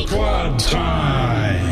[0.00, 1.71] Club time.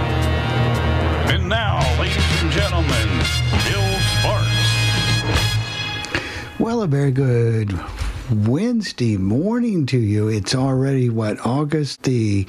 [2.01, 3.07] Ladies and gentlemen,
[3.69, 4.65] Bill Sparks.
[6.59, 7.79] Well, a very good
[8.31, 10.27] Wednesday morning to you.
[10.27, 12.45] It's already, what, August the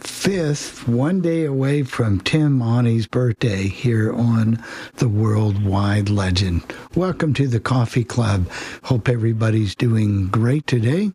[0.00, 6.62] 5th, one day away from Tim Ani's birthday here on the Worldwide Legend.
[6.94, 8.48] Welcome to the Coffee Club.
[8.84, 11.12] Hope everybody's doing great today.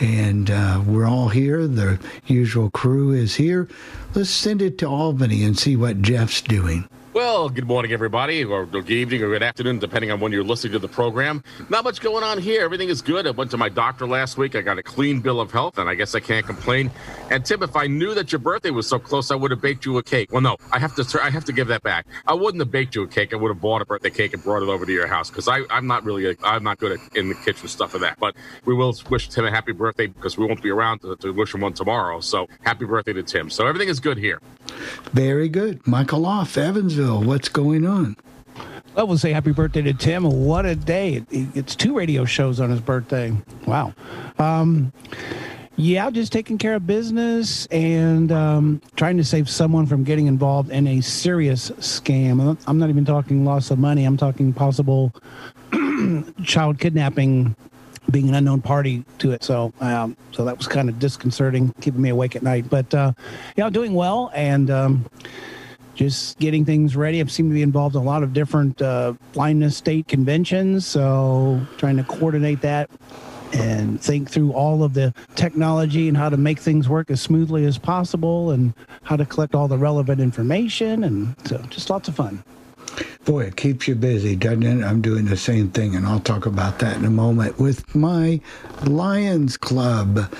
[0.00, 1.68] And uh, we're all here.
[1.68, 3.68] The usual crew is here.
[4.12, 6.88] Let's send it to Albany and see what Jeff's doing.
[7.14, 10.72] Well, good morning, everybody, or good evening, or good afternoon, depending on when you're listening
[10.72, 11.44] to the program.
[11.68, 12.62] Not much going on here.
[12.62, 13.26] Everything is good.
[13.26, 14.56] I went to my doctor last week.
[14.56, 16.90] I got a clean bill of health, and I guess I can't complain.
[17.30, 19.84] And Tim, if I knew that your birthday was so close, I would have baked
[19.84, 20.32] you a cake.
[20.32, 21.20] Well, no, I have to.
[21.22, 22.06] I have to give that back.
[22.26, 23.34] I wouldn't have baked you a cake.
[23.34, 25.48] I would have bought a birthday cake and brought it over to your house because
[25.48, 26.34] I'm not really.
[26.42, 28.18] I'm not good at in the kitchen stuff of that.
[28.20, 31.34] But we will wish Tim a happy birthday because we won't be around to, to
[31.34, 32.20] wish him one tomorrow.
[32.20, 33.50] So happy birthday to Tim.
[33.50, 34.40] So everything is good here.
[35.12, 35.86] Very good.
[35.86, 37.22] Michael Off, Evansville.
[37.22, 38.16] What's going on?
[38.94, 40.24] Well, we'll say happy birthday to Tim.
[40.24, 41.24] What a day.
[41.30, 43.32] It's two radio shows on his birthday.
[43.66, 43.94] Wow.
[44.38, 44.92] Um,
[45.76, 50.70] yeah, just taking care of business and um, trying to save someone from getting involved
[50.70, 52.58] in a serious scam.
[52.66, 55.14] I'm not even talking loss of money, I'm talking possible
[56.44, 57.56] child kidnapping
[58.10, 59.42] being an unknown party to it.
[59.44, 62.68] So, um, so that was kind of disconcerting, keeping me awake at night.
[62.68, 63.12] But uh,
[63.56, 65.06] yeah, doing well and um,
[65.94, 67.20] just getting things ready.
[67.20, 71.60] I seem to be involved in a lot of different uh, blindness state conventions, so
[71.78, 72.90] trying to coordinate that
[73.52, 77.66] and think through all of the technology and how to make things work as smoothly
[77.66, 82.16] as possible and how to collect all the relevant information and so just lots of
[82.16, 82.42] fun.
[83.24, 84.84] Boy, it keeps you busy, doesn't it?
[84.84, 88.40] I'm doing the same thing, and I'll talk about that in a moment with my
[88.84, 90.32] Lions Club.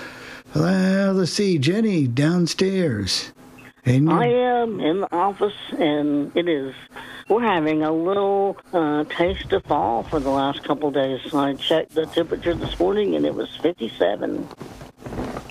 [0.54, 3.32] Well, let's see, Jenny downstairs.
[3.84, 6.75] And I am in the office, and it is.
[7.28, 11.34] We're having a little uh, taste of fall for the last couple of days.
[11.34, 14.49] I checked the temperature this morning, and it was 57.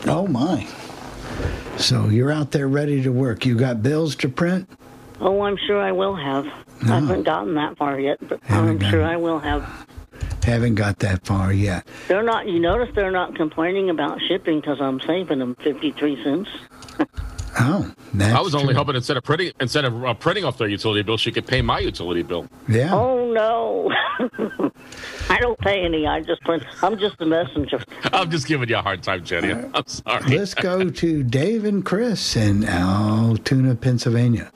[0.05, 0.67] Oh my!
[1.77, 3.45] So you're out there ready to work.
[3.45, 4.69] You got bills to print?
[5.21, 6.45] Oh, I'm sure I will have.
[6.83, 6.93] No.
[6.95, 9.87] I haven't gotten that far yet, but Haven't I'm sure gotten- I will have.
[10.43, 11.87] Haven't got that far yet.
[12.07, 12.47] They're not.
[12.47, 16.49] You notice they're not complaining about shipping because I'm saving them 53 cents.
[17.59, 18.75] Oh, that's I was only true.
[18.75, 21.61] hoping instead of printing instead of uh, printing off their utility bill, she could pay
[21.61, 22.47] my utility bill.
[22.69, 22.95] Yeah.
[22.95, 23.91] Oh no,
[25.29, 26.07] I don't pay any.
[26.07, 26.63] I just print.
[26.81, 27.83] I'm just a messenger.
[28.13, 29.51] I'm just giving you a hard time, Jenny.
[29.73, 30.37] I'm sorry.
[30.37, 34.49] Let's go to Dave and Chris in Altoona, Pennsylvania.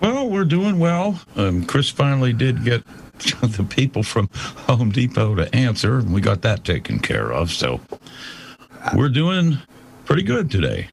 [0.00, 1.20] Well, we're doing well.
[1.34, 2.84] Um, Chris finally did get
[3.42, 4.28] the people from
[4.66, 7.50] Home Depot to answer, and we got that taken care of.
[7.50, 7.80] So
[8.94, 9.58] we're doing
[10.04, 10.88] pretty good today.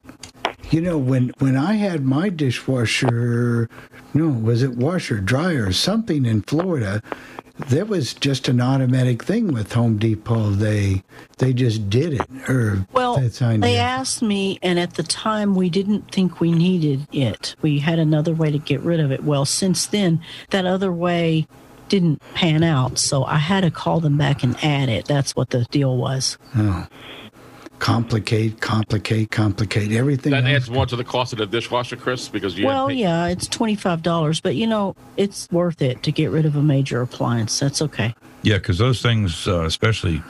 [0.70, 3.68] You know, when when I had my dishwasher,
[4.14, 7.02] no, was it washer, dryer, something in Florida?
[7.70, 10.50] That was just an automatic thing with Home Depot.
[10.50, 11.04] They
[11.38, 12.50] they just did it.
[12.50, 17.54] Or Well, they asked me, and at the time we didn't think we needed it.
[17.62, 19.24] We had another way to get rid of it.
[19.24, 20.20] Well, since then,
[20.50, 21.46] that other way
[21.88, 25.06] didn't pan out, so I had to call them back and add it.
[25.06, 26.36] That's what the deal was.
[26.56, 26.86] Oh.
[27.78, 29.92] Complicate, complicate, complicate.
[29.92, 30.32] Everything.
[30.32, 30.56] That else.
[30.56, 33.46] adds more to the cost of the dishwasher, Chris, because you well, pay- yeah, it's
[33.46, 37.02] twenty five dollars, but you know, it's worth it to get rid of a major
[37.02, 37.58] appliance.
[37.58, 38.14] That's okay.
[38.42, 40.22] Yeah, because those things, uh, especially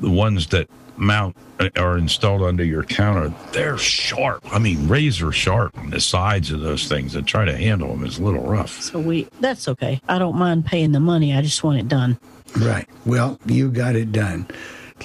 [0.00, 4.42] the ones that mount uh, are installed under your counter, they're sharp.
[4.52, 7.14] I mean, razor sharp on the sides of those things.
[7.14, 8.82] And try to handle them is a little rough.
[8.82, 10.00] So we that's okay.
[10.08, 11.34] I don't mind paying the money.
[11.34, 12.18] I just want it done.
[12.58, 12.88] Right.
[13.06, 14.48] Well, you got it done.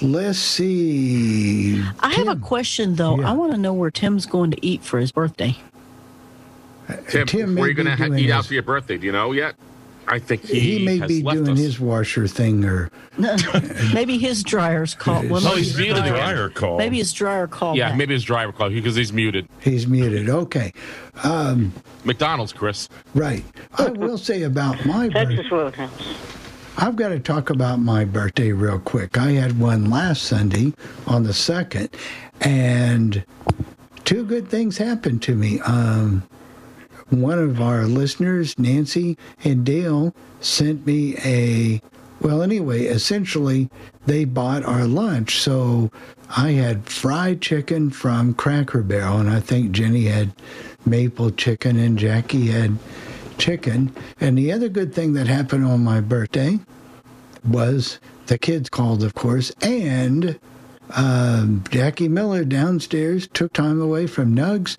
[0.02, 1.82] Let's see.
[2.00, 3.18] I have a question though.
[3.20, 3.30] Yeah.
[3.30, 5.56] I want to know where Tim's going to eat for his birthday.
[7.08, 8.96] Tim, Tim where are you going to ha- doing eat out for your birthday?
[8.98, 9.56] Do you know yet?
[10.08, 11.58] I think he, He may has be left doing us.
[11.58, 12.92] his washer thing, or
[13.92, 15.28] maybe his dryer's called.
[15.28, 16.34] Well, Oh, maybe he's his muted dryer- again.
[16.34, 16.78] Dryer call.
[16.78, 17.76] Maybe his dryer called.
[17.76, 17.98] Yeah, back.
[17.98, 19.48] maybe his dryer called because he's muted.
[19.60, 20.28] he's muted.
[20.28, 20.72] Okay.
[21.24, 21.72] Um,
[22.04, 22.88] McDonald's, Chris.
[23.14, 23.42] right.
[23.78, 25.08] I will say about my.
[25.08, 25.90] Texas Roadhouse.
[26.78, 29.16] I've got to talk about my birthday real quick.
[29.16, 30.74] I had one last Sunday
[31.06, 31.88] on the second,
[32.42, 33.24] and
[34.04, 35.58] two good things happened to me.
[35.60, 36.22] Um,
[37.08, 41.80] one of our listeners, Nancy and Dale, sent me a.
[42.20, 43.70] Well, anyway, essentially,
[44.04, 45.38] they bought our lunch.
[45.38, 45.90] So
[46.36, 50.32] I had fried chicken from Cracker Barrel, and I think Jenny had
[50.84, 52.76] maple chicken, and Jackie had
[53.38, 53.94] chicken.
[54.20, 56.58] And the other good thing that happened on my birthday
[57.44, 60.38] was the kids called, of course, and
[60.96, 64.76] um, Jackie Miller downstairs took time away from Nugs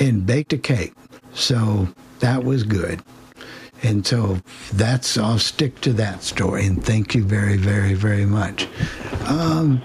[0.00, 0.92] and baked a cake.
[1.32, 1.88] So
[2.20, 3.02] that was good.
[3.82, 4.40] And so
[4.72, 6.66] that's, I'll stick to that story.
[6.66, 8.66] And thank you very, very, very much.
[9.26, 9.82] Um,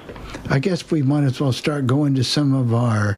[0.50, 3.18] I guess we might as well start going to some of our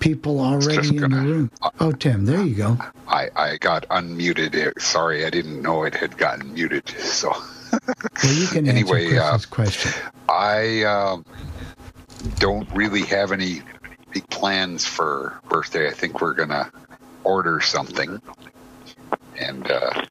[0.00, 1.50] people already in the gonna- room.
[1.80, 2.78] Oh, Tim, there you go.
[3.06, 4.80] I, I got unmuted.
[4.80, 6.88] Sorry, I didn't know it had gotten muted.
[6.88, 7.30] So
[7.72, 9.92] Well, you can Anyway, answer uh, question.
[10.28, 11.24] I um,
[12.38, 13.62] don't really have any
[14.12, 15.88] big plans for birthday.
[15.88, 16.70] I think we're gonna
[17.24, 18.20] order something
[19.38, 20.04] and uh,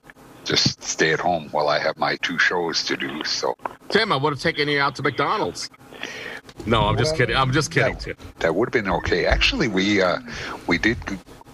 [0.45, 3.24] just stay at home while I have my two shows to do.
[3.24, 3.56] So
[3.89, 5.69] Tim, I would have taken you out to McDonald's.
[6.65, 7.36] No, I'm just kidding.
[7.36, 8.15] I'm just kidding, that- Tim.
[8.39, 9.25] that would have been okay.
[9.25, 10.19] Actually, we uh,
[10.68, 10.98] we did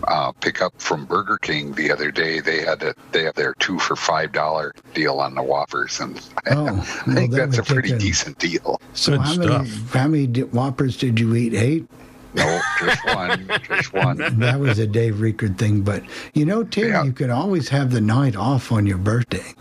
[0.07, 2.39] uh, pick up from Burger King the other day.
[2.39, 6.17] They had a they have their two for five dollar deal on the Whoppers, and
[6.47, 6.81] Oh, I well,
[7.15, 8.81] think that that's a pretty a- decent deal.
[8.93, 11.53] So Good how many how many di- Whoppers did you eat?
[11.53, 11.87] Eight.
[12.35, 14.17] No, just one, just one.
[14.39, 16.01] That was a Dave Rickard thing, but
[16.33, 17.03] you know, Tim, Yeah.
[17.03, 19.53] you could always have the night off on your birthday.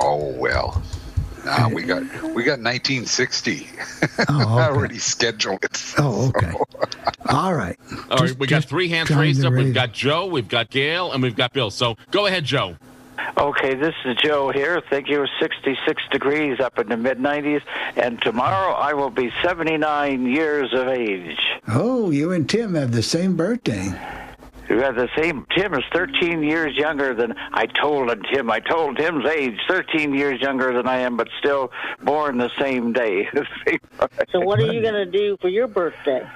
[0.00, 0.82] Oh well.
[1.46, 2.02] Nah, we got
[2.34, 3.68] we got 1960
[4.02, 4.32] Oh, okay.
[4.34, 5.64] already scheduled.
[5.96, 6.52] Oh, okay.
[7.28, 7.78] All right.
[8.10, 9.52] All right, Just- we got three hands raised up.
[9.52, 11.70] We've got Joe, we've got Gail, and we've got Bill.
[11.70, 12.76] So go ahead, Joe.
[13.38, 14.82] Okay, this is Joe here.
[14.90, 15.24] Thank you.
[15.40, 17.62] 66 degrees up in the mid 90s,
[17.96, 21.38] and tomorrow I will be 79 years of age.
[21.68, 23.92] Oh, you and Tim have the same birthday.
[24.68, 25.46] You have the same.
[25.56, 28.22] Tim is 13 years younger than I told him.
[28.32, 31.70] Tim, I told Tim's age, 13 years younger than I am, but still
[32.02, 33.28] born the same day.
[34.30, 36.28] So what are you going to do for your birthday?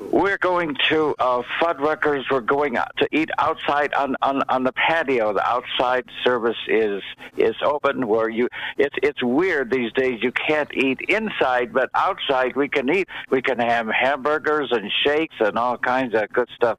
[0.00, 2.24] We're going to uh, Fuddruckers.
[2.30, 5.34] We're going to eat outside on, on, on the patio.
[5.34, 7.02] The outside service is
[7.36, 8.06] is open.
[8.06, 10.22] Where you, it's it's weird these days.
[10.22, 13.08] You can't eat inside, but outside we can eat.
[13.28, 16.78] We can have hamburgers and shakes and all kinds of good stuff.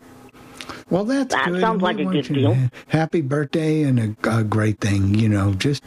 [0.90, 1.62] Well, that's That good.
[1.62, 2.58] sounds like a good deal.
[2.88, 5.16] Happy birthday and a, a great thing.
[5.16, 5.84] You know, just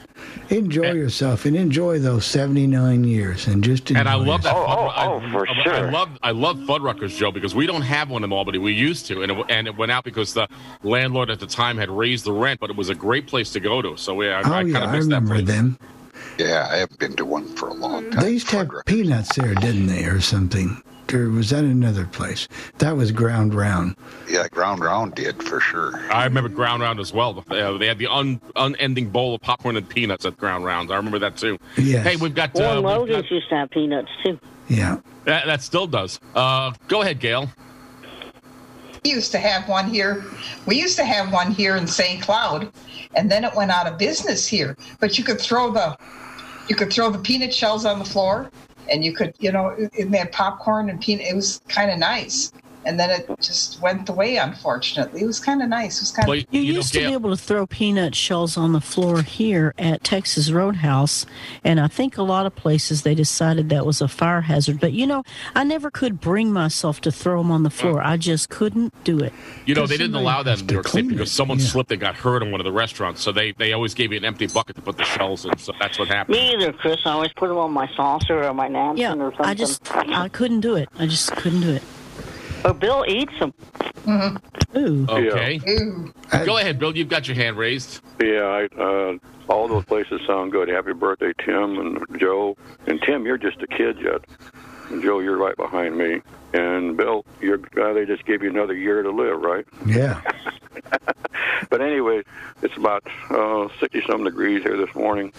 [0.51, 4.55] enjoy yourself and enjoy those 79 years and just enjoy And I love that.
[4.55, 7.83] Oh, oh, I- oh, for I, I love I love Fuddruckers, Joe, because we don't
[7.83, 8.59] have one in Albany.
[8.59, 10.49] We used to, and it, and it went out because the
[10.83, 12.61] landlord at the time had raised the rent.
[12.61, 13.97] But it was a great place to go to.
[13.97, 15.47] So yeah, I, Oh, I kind yeah, of I miss that remember place.
[15.47, 15.79] them.
[16.39, 18.23] Yeah, I haven't been to one for a long time.
[18.25, 20.83] They used to have peanuts there, didn't they, or something?
[21.13, 22.49] Or was that another place?
[22.79, 23.97] That was Ground Round.
[24.29, 25.97] Yeah, Ground Round did for sure.
[26.13, 27.45] I remember Ground Round as well.
[27.51, 30.91] Uh, they had the un, unending bowl of popcorn and peanuts at Ground Round.
[30.93, 31.59] I remember that too.
[31.77, 32.07] Yes.
[32.07, 32.55] Hey, we've got.
[32.55, 34.39] Warren Uh, we've Logan's got used to have peanuts too.
[34.69, 35.01] Yeah.
[35.25, 36.21] that, that still does.
[36.35, 37.51] Uh, go ahead, Gail.
[39.05, 40.25] We used to have one here.
[40.67, 42.23] We used to have one here in St.
[42.23, 42.73] Cloud,
[43.15, 44.77] and then it went out of business here.
[44.99, 45.97] But you could throw the
[46.69, 48.51] you could throw the peanut shells on the floor,
[48.91, 51.27] and you could you know it had popcorn and peanut.
[51.27, 52.53] It was kind of nice.
[52.87, 54.37] And then it just went the way.
[54.37, 55.99] Unfortunately, it was kind of nice.
[55.99, 58.15] It was kind Well, of You, you know, used to be able to throw peanut
[58.15, 61.27] shells on the floor here at Texas Roadhouse,
[61.63, 64.81] and I think a lot of places they decided that was a fire hazard.
[64.81, 65.23] But you know,
[65.55, 68.03] I never could bring myself to throw them on the floor.
[68.03, 69.33] I just couldn't do it.
[69.67, 71.65] You know, they didn't allow that in New York City because someone Yeah.
[71.67, 73.23] slipped and got hurt in one of the restaurants.
[73.23, 75.57] So they, they always gave you an empty bucket to put the shells in.
[75.59, 76.37] So that's what happened.
[76.37, 76.99] Me either, Chris.
[77.05, 79.47] I always put them on my saucer or my napkin Yeah, or something.
[79.47, 80.89] I just I couldn't do it.
[80.99, 81.83] I just couldn't do it.
[82.65, 83.53] Or Bill eats them.
[84.77, 85.07] Ooh.
[85.09, 85.61] Okay.
[85.69, 86.13] ooh.
[86.45, 86.97] Go ahead, Bill.
[86.97, 88.01] You've got your hand raised.
[88.21, 89.19] Yeah, I, uh,
[89.49, 90.69] all those places sound good.
[90.69, 92.57] Happy birthday, Tim and Joe.
[92.87, 94.25] And Tim, you're just a kid yet.
[95.01, 96.21] Joe, you're right behind me.
[96.53, 99.67] And Bill, you're uh, they just gave you another year to live, right?
[99.87, 100.21] Yeah.
[101.75, 102.23] But anyway,
[102.63, 105.33] it's about uh, 60 some degrees here this morning.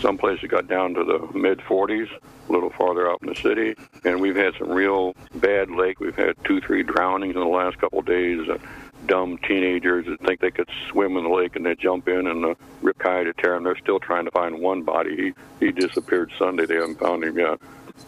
[0.00, 3.74] Some places got down to the mid 40s, a little farther out in the city.
[4.04, 6.00] And we've had some real bad lake.
[6.00, 8.46] We've had two, three drownings in the last couple of days.
[8.46, 8.58] Uh,
[9.06, 12.44] dumb teenagers that think they could swim in the lake and they jump in and
[12.44, 13.64] the rip tide to tear them.
[13.64, 15.34] They're still trying to find one body.
[15.58, 16.66] He, he disappeared Sunday.
[16.66, 17.58] They haven't found him yet.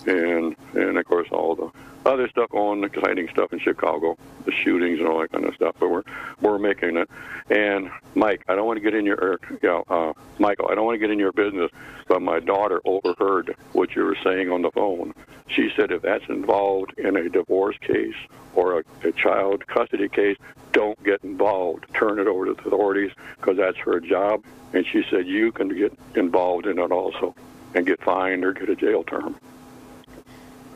[0.06, 1.70] And, and of course, all the
[2.04, 5.54] other stuff on the exciting stuff in Chicago, the shootings and all that kind of
[5.54, 5.76] stuff.
[5.78, 6.02] But we're
[6.40, 7.08] we're making it.
[7.50, 10.74] And Mike, I don't want to get in your, er, you know, uh, Michael, I
[10.74, 11.70] don't want to get in your business,
[12.08, 15.14] but my daughter overheard what you were saying on the phone.
[15.48, 18.14] She said if that's involved in a divorce case
[18.54, 20.36] or a, a child custody case,
[20.72, 21.86] don't get involved.
[21.94, 24.42] Turn it over to the authorities because that's her job.
[24.72, 27.34] And she said you can get involved in it also
[27.74, 29.36] and get fined or get a jail term.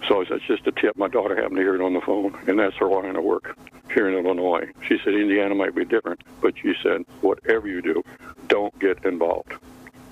[0.09, 0.97] So that's just a tip.
[0.97, 3.57] My daughter happened to hear it on the phone, and that's her line of work
[3.93, 4.71] here in Illinois.
[4.87, 8.03] She said Indiana might be different, but she said whatever you do,
[8.49, 9.53] don't get involved.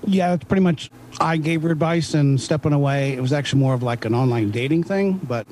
[0.07, 0.91] Yeah, it's pretty much.
[1.21, 3.13] I gave her advice and stepping away.
[3.13, 5.47] It was actually more of like an online dating thing, but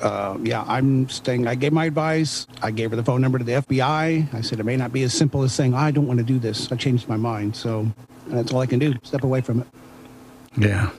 [0.00, 1.46] uh, yeah, I'm staying.
[1.46, 2.46] I gave my advice.
[2.62, 4.32] I gave her the phone number to the FBI.
[4.32, 6.38] I said it may not be as simple as saying I don't want to do
[6.38, 6.70] this.
[6.72, 7.86] I changed my mind, so
[8.28, 8.94] that's all I can do.
[9.02, 9.66] Step away from it.
[10.56, 10.90] Yeah.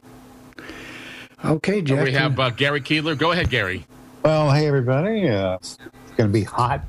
[1.43, 2.03] Okay, Jeff.
[2.03, 3.15] we have uh, Gary Keeler.
[3.15, 3.85] Go ahead, Gary.
[4.23, 5.27] Well, hey everybody.
[5.27, 5.77] Uh, it's
[6.15, 6.83] going to be hot.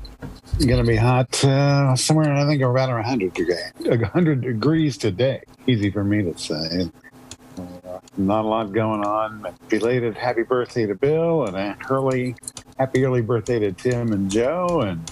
[0.53, 5.41] It's going to be hot uh, somewhere, I think, around 100 degrees, 100 degrees today.
[5.65, 6.89] Easy for me to say.
[7.57, 9.47] Uh, not a lot going on.
[9.69, 12.35] Belated happy birthday to Bill and Aunt Hurley.
[12.77, 14.81] Happy early birthday to Tim and Joe.
[14.81, 15.11] And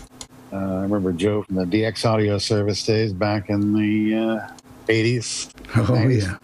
[0.53, 4.47] uh, I remember Joe from the DX Audio Service days back in the uh,
[4.87, 5.51] 80s.
[5.75, 6.21] oh, 90s.
[6.21, 6.37] yeah.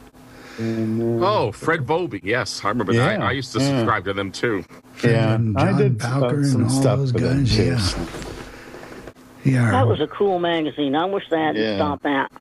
[0.59, 2.19] And, uh, Oh, Fred Vobbe.
[2.23, 3.21] Yes, I remember that.
[3.21, 3.67] I, I used to yeah.
[3.79, 4.65] subscribe to them too.
[5.03, 7.79] yeah, and I did Bowker uh, and all stuff those for guys, yeah.
[9.43, 9.71] Yeah.
[9.71, 10.95] That was a cool magazine.
[10.95, 11.77] I wish they hadn't Yeah.
[11.77, 12.31] stopped that.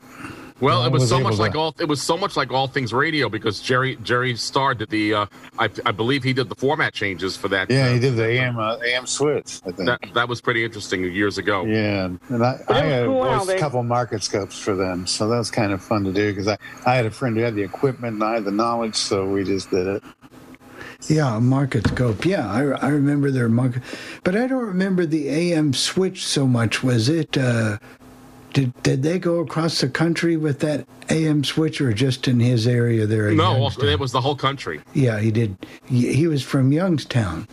[0.58, 1.74] Well, I it was, was so much to- like all.
[1.78, 5.12] It was so much like all things radio because Jerry Jerry Starr did the.
[5.14, 5.26] Uh,
[5.58, 7.70] I, I believe he did the format changes for that.
[7.70, 9.60] Yeah, uh, he did the AM uh, AM switch.
[9.66, 9.86] I think.
[9.88, 11.64] That that was pretty interesting years ago.
[11.66, 14.74] yeah, and I, But I had cool how voiced they- a couple market scopes for
[14.74, 17.36] them, so that was kind of fun to do because I, I had a friend
[17.36, 20.02] who had the equipment and I had the knowledge, so we just did it.
[21.08, 22.24] Yeah, market scope.
[22.24, 23.82] Yeah, I, I remember their market,
[24.24, 26.82] but I don't remember the AM switch so much.
[26.82, 27.36] Was it?
[27.36, 27.76] Uh,
[28.56, 32.66] did did they go across the country with that AM switch, or just in his
[32.66, 33.30] area there?
[33.32, 33.88] No, Youngstown?
[33.90, 34.80] it was the whole country.
[34.94, 35.58] Yeah, he did.
[35.84, 37.46] He, he was from Youngstown.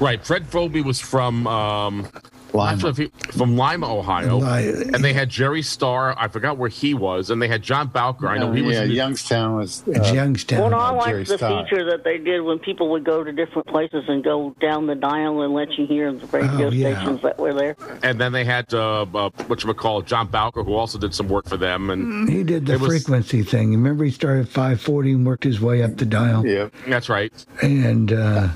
[0.00, 0.24] Right.
[0.26, 1.46] Fred Vobbe was from.
[1.46, 2.08] Um,
[2.54, 2.82] Lima.
[2.82, 6.14] not he, from Lima, Ohio, Li- and they had Jerry Starr.
[6.18, 8.28] I forgot where he was, and they had John Bowker.
[8.28, 8.76] I know he Uh, was.
[8.76, 9.82] yeah, in Youngstown was.
[9.86, 10.60] It's Uh, Youngstown.
[10.60, 11.64] Well, no, I Jerry liked the Starr.
[11.64, 14.94] feature that they did when people would go to different places and go down the
[14.94, 16.94] dial and let you hear the radio Oh, yeah.
[16.96, 17.76] stations that were there.
[18.02, 21.28] and then they had uh, uh, what you call John Bowker, who also did some
[21.28, 23.70] work for them, and he did the It was- frequency thing.
[23.70, 26.46] Remember, he started at 540 and worked his way up the dial.
[26.46, 27.32] yeah, that's right.
[27.62, 28.48] And uh,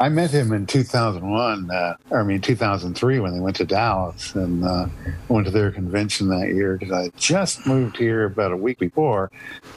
[0.00, 1.70] I met him in 2001.
[1.70, 4.86] Uh, I mean 2003 when they went to Dallas and uh,
[5.28, 9.30] went to their convention that year because I just moved here about a week before,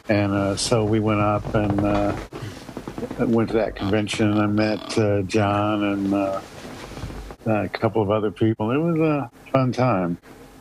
[0.09, 2.15] and uh, so we went up and uh,
[3.19, 4.37] went to that convention.
[4.37, 6.41] I met uh, John and uh,
[7.47, 8.69] a couple of other people.
[8.69, 10.19] It was a fun time.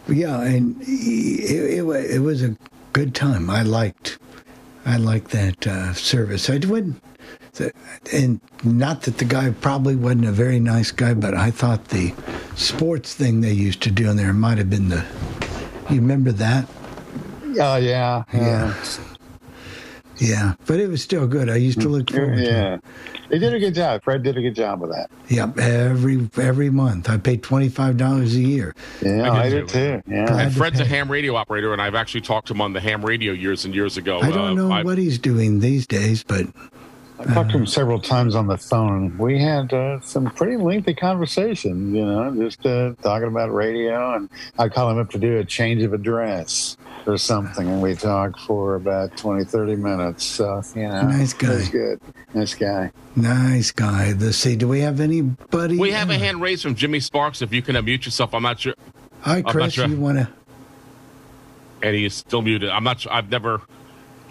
[0.08, 2.56] yeah, and it, it, it was a
[2.94, 3.50] good time.
[3.50, 4.18] I liked,
[4.86, 6.48] I liked that service.
[6.48, 7.02] I the,
[8.12, 12.14] and not that the guy probably wasn't a very nice guy, but I thought the
[12.56, 15.04] sports thing they used to do in there might have been the.
[15.88, 16.68] You remember that?
[17.58, 18.74] Oh yeah, Yeah.
[20.18, 21.48] Yeah, but it was still good.
[21.48, 22.46] I used to look forward to it.
[22.46, 22.76] yeah.
[23.30, 24.02] They did a good job.
[24.04, 25.10] Fred did a good job with that.
[25.28, 27.08] Yep, every every month.
[27.08, 28.74] I paid twenty five dollars a year.
[29.00, 29.68] Yeah, I I, did did
[30.04, 30.12] too.
[30.12, 30.26] Yeah.
[30.26, 32.80] Glad And Fred's a ham radio operator, and I've actually talked to him on the
[32.80, 34.20] ham radio years and years ago.
[34.20, 36.46] I don't Uh, know I- what he's doing these days, but
[37.20, 39.16] I talked to him several times on the phone.
[39.18, 44.14] We had uh, some pretty lengthy conversations, you know, just uh, talking about radio.
[44.14, 47.68] And I'd call him up to do a change of address or something.
[47.68, 50.24] And we talked for about 20, 30 minutes.
[50.24, 51.48] So, you know, Nice guy.
[51.52, 52.00] It was good.
[52.32, 52.90] Nice guy.
[53.16, 54.12] nice guy.
[54.12, 54.56] Let's see.
[54.56, 55.78] Do we have anybody?
[55.78, 57.42] we have a hand raised from Jimmy Sparks.
[57.42, 58.74] If you can unmute yourself, I'm not sure.
[59.20, 59.74] Hi, not Chris.
[59.74, 59.86] sure.
[59.86, 60.28] You want to?
[61.82, 62.70] And he is still muted.
[62.70, 63.12] I'm not sure.
[63.12, 63.60] I've never.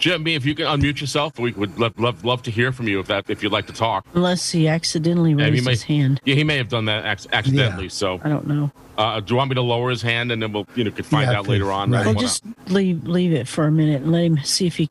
[0.00, 3.00] Jimmy, if you can unmute yourself, we would love, love, love to hear from you
[3.00, 4.06] if that if you'd like to talk.
[4.14, 6.20] Unless he accidentally Yeah, he raised may- his hand.
[6.24, 7.90] Yeah, he may have done that ac- accidentally.
[7.90, 8.72] So, I don't know.
[8.96, 11.04] uh, do you want me to lower his hand and then we'll you know could
[11.06, 11.90] find Yeah, out later on?
[11.90, 12.00] right.
[12.00, 14.76] I Well, wanna- just leave leave it for a minute and let him see if
[14.76, 14.88] he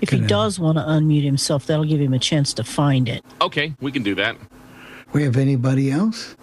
[0.00, 1.66] if he Can I- does want to unmute himself.
[1.66, 3.24] That'll give him a chance to find it.
[3.40, 4.36] okay, we can do that.
[5.12, 6.34] We have anybody else?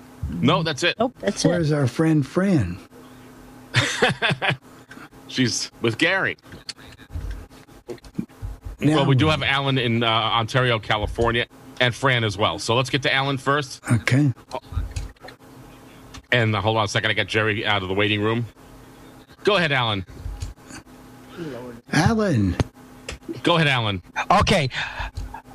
[0.42, 0.96] No, that's it.
[1.00, 1.50] Nope, that's it.
[1.50, 2.78] Where's our friend Fran?
[5.28, 6.38] She's with Gary.
[7.88, 11.46] Now- well, we do have Alan in uh, Ontario, California,
[11.80, 12.60] and Fran as well.
[12.60, 13.82] So let's get to Alan first.
[13.92, 14.34] Okay.
[16.32, 18.46] And uh, hold on a second, I got Jerry out of the waiting room.
[19.44, 20.06] Go ahead, Alan.
[21.94, 22.56] Alan.
[23.44, 24.02] Go ahead, Alan.
[24.32, 24.70] Okay.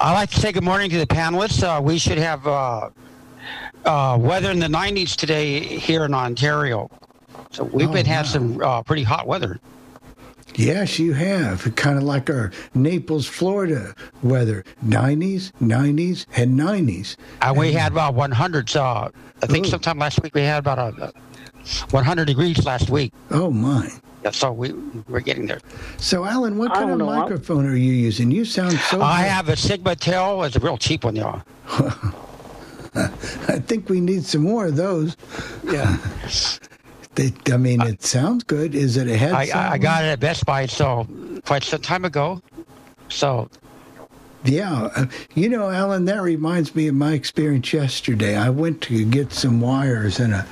[0.00, 1.62] I'd like to say good morning to the panelists.
[1.62, 2.88] Uh, we should have uh,
[3.84, 6.90] uh, weather in the 90s today here in Ontario.
[7.50, 8.12] So we've Oh, been wow.
[8.12, 9.60] having some uh, pretty hot weather.
[10.54, 11.74] Yes, you have.
[11.76, 17.16] Kind of like our Naples, Florida weather 90s, 90s, and 90s.
[17.42, 18.76] And we had about 100s.
[18.76, 19.10] Uh,
[19.42, 19.70] I think Ooh.
[19.70, 21.12] sometime last week we had about a,
[21.90, 23.12] 100 degrees last week.
[23.30, 23.90] Oh, my.
[24.24, 24.72] Yeah, so we,
[25.08, 25.60] we're getting there.
[25.96, 27.20] So, Alan, what kind of don't know.
[27.20, 28.30] microphone are you using?
[28.30, 29.00] You sound so.
[29.00, 29.30] I good.
[29.30, 30.42] have a Sigma Tail.
[30.42, 31.42] It's a real cheap one, y'all.
[32.94, 35.16] I think we need some more of those.
[35.64, 35.96] Yeah.
[37.20, 38.74] They, I mean, it sounds good.
[38.74, 39.54] Is it a headset?
[39.54, 41.06] I I got it at Best Buy so
[41.44, 42.40] quite some time ago.
[43.10, 43.50] So
[44.44, 44.88] Yeah.
[44.96, 48.36] Uh, You know, Alan, that reminds me of my experience yesterday.
[48.36, 50.46] I went to get some wires and a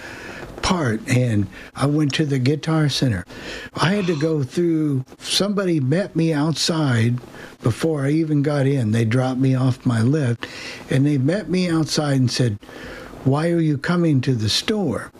[0.60, 3.24] part, and I went to the Guitar Center.
[3.74, 7.18] I had to go through, somebody met me outside
[7.62, 8.92] before I even got in.
[8.92, 10.46] They dropped me off my lift,
[10.90, 12.58] and they met me outside and said,
[13.24, 15.12] Why are you coming to the store?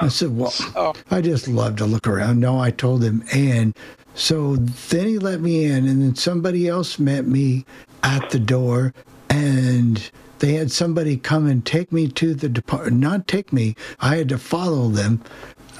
[0.00, 0.94] I said, Well, oh.
[1.10, 2.40] I just love to look around.
[2.40, 3.24] No, I told him.
[3.32, 3.76] And
[4.14, 7.64] so then he let me in, and then somebody else met me
[8.02, 8.92] at the door,
[9.30, 12.96] and they had somebody come and take me to the department.
[12.98, 15.22] Not take me, I had to follow them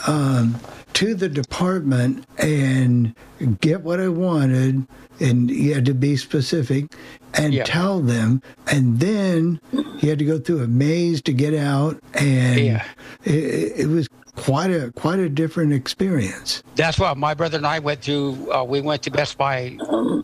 [0.07, 0.57] um,
[0.95, 3.15] to the department and
[3.61, 4.87] get what I wanted.
[5.21, 6.87] And you had to be specific
[7.35, 7.65] and Yeah.
[7.65, 8.41] tell them.
[8.69, 11.99] And then you had to go through a maze to get out.
[12.15, 12.85] And Yeah.
[13.25, 14.07] it, it was
[14.37, 16.63] quite a quite a different experience.
[16.77, 18.49] That's what my brother and I went to.
[18.55, 19.77] Uh, we went to Best Buy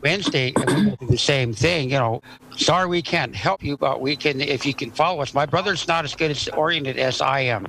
[0.05, 1.91] Wednesday, and we went through the same thing.
[1.91, 2.23] You know,
[2.57, 5.35] sorry we can't help you, but we can if you can follow us.
[5.35, 7.67] My brother's not as good as oriented as I am,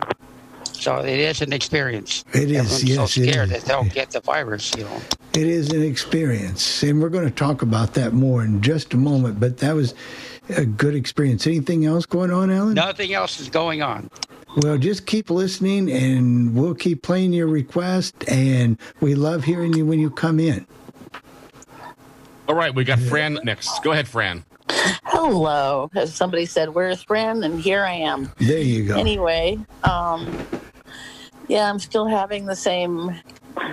[0.81, 2.23] so it is an experience.
[2.33, 3.63] It is, Everyone's yes, so it scared is.
[3.63, 4.73] that they'll get the virus.
[4.77, 5.01] You know.
[5.33, 8.97] It is an experience, and we're going to talk about that more in just a
[8.97, 9.39] moment.
[9.39, 9.93] But that was
[10.49, 11.47] a good experience.
[11.47, 12.73] Anything else going on, Alan?
[12.73, 14.09] Nothing else is going on.
[14.57, 18.15] Well, just keep listening, and we'll keep playing your request.
[18.29, 20.65] And we love hearing you when you come in.
[22.47, 23.83] All right, we got Fran next.
[23.83, 24.45] Go ahead, Fran.
[25.05, 25.89] Hello.
[25.95, 27.43] As somebody said, where's Fran?
[27.43, 28.31] And here I am.
[28.37, 28.97] There you go.
[28.97, 30.45] Anyway, um,
[31.47, 33.15] yeah, I'm still having the same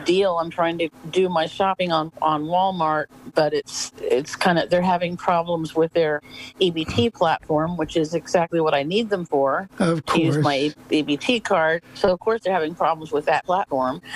[0.04, 0.38] deal.
[0.38, 4.82] I'm trying to do my shopping on, on Walmart, but it's it's kind of they're
[4.82, 6.20] having problems with their
[6.60, 9.68] EBT platform, which is exactly what I need them for.
[9.78, 11.82] Of To use my EBT card.
[11.94, 14.00] So of course they're having problems with that platform.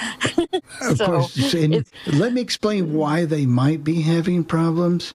[0.81, 1.55] Of so course.
[1.55, 5.15] And let me explain why they might be having problems.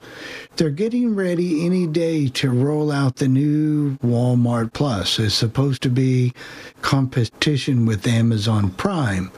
[0.55, 5.19] They're getting ready any day to roll out the new Walmart Plus.
[5.19, 6.33] It's supposed to be
[6.81, 9.31] competition with Amazon Prime.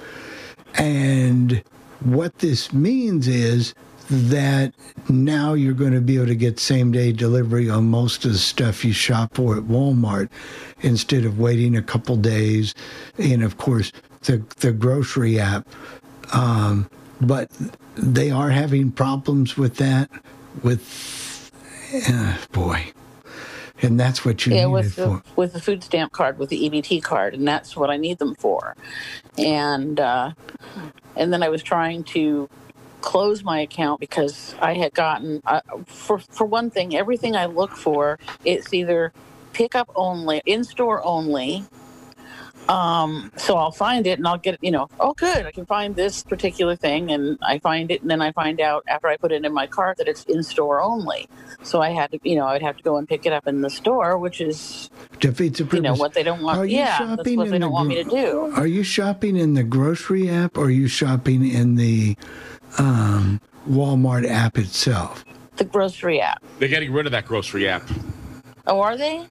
[0.75, 1.63] And
[1.99, 3.73] what this means is
[4.09, 4.73] that
[5.09, 8.37] now you're going to be able to get same day delivery on most of the
[8.37, 10.29] stuff you shop for at Walmart
[10.81, 12.75] instead of waiting a couple days.
[13.17, 15.67] And of course, the, the grocery app.
[16.33, 16.89] Um,
[17.21, 17.51] but
[17.95, 20.09] they are having problems with that.
[20.61, 21.51] With,
[22.07, 22.91] uh, boy,
[23.83, 25.23] and that's what you yeah, with the for.
[25.35, 28.35] with the food stamp card, with the EBT card, and that's what I need them
[28.35, 28.75] for.
[29.37, 30.31] And uh,
[31.15, 32.49] and then I was trying to
[33.01, 37.75] close my account because I had gotten uh, for for one thing, everything I look
[37.75, 39.13] for, it's either
[39.53, 41.65] pickup only, in store only.
[42.69, 45.95] Um, so I'll find it and I'll get, you know, oh, good, I can find
[45.95, 49.31] this particular thing, and I find it, and then I find out after I put
[49.31, 51.27] it in my cart that it's in store only.
[51.63, 53.47] So I had to, you know, I would have to go and pick it up
[53.47, 55.77] in the store, which is, Defeats the purpose.
[55.77, 56.57] you know, what they don't want.
[56.57, 58.53] Are you Yeah, that's what they the don't want me to do.
[58.55, 62.15] Are you shopping in the grocery app or are you shopping in the
[62.77, 65.23] um, Walmart app itself?
[65.57, 66.43] The grocery app.
[66.59, 67.83] They're getting rid of that grocery app.
[68.65, 69.27] Oh, are they?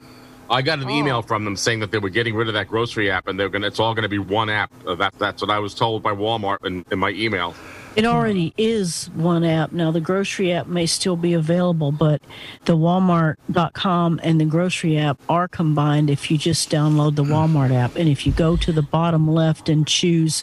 [0.50, 0.90] I got an Oh.
[0.90, 3.48] email from them saying that they were getting rid of that grocery app and they're
[3.48, 3.66] gonna.
[3.66, 4.70] It's all going to be one app.
[4.86, 7.54] Uh, that, that's what I was told by Walmart in, in my email.
[7.94, 9.72] It already is one app.
[9.72, 12.22] Now, the grocery app may still be available, but
[12.64, 17.96] the Walmart.com and the grocery app are combined if you just download the Walmart app.
[17.96, 20.42] And if you go to the bottom left and choose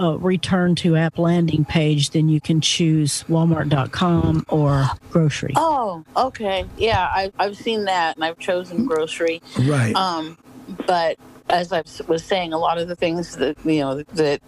[0.00, 5.52] uh, return to app landing page, then you can choose Walmart.com or grocery.
[5.56, 6.64] Oh, okay.
[6.76, 9.42] Yeah, I, I've seen that, and I've chosen grocery.
[9.58, 9.94] Right.
[9.94, 10.38] Um,
[10.86, 11.18] but
[11.50, 14.40] as I was saying, a lot of the things that you know that,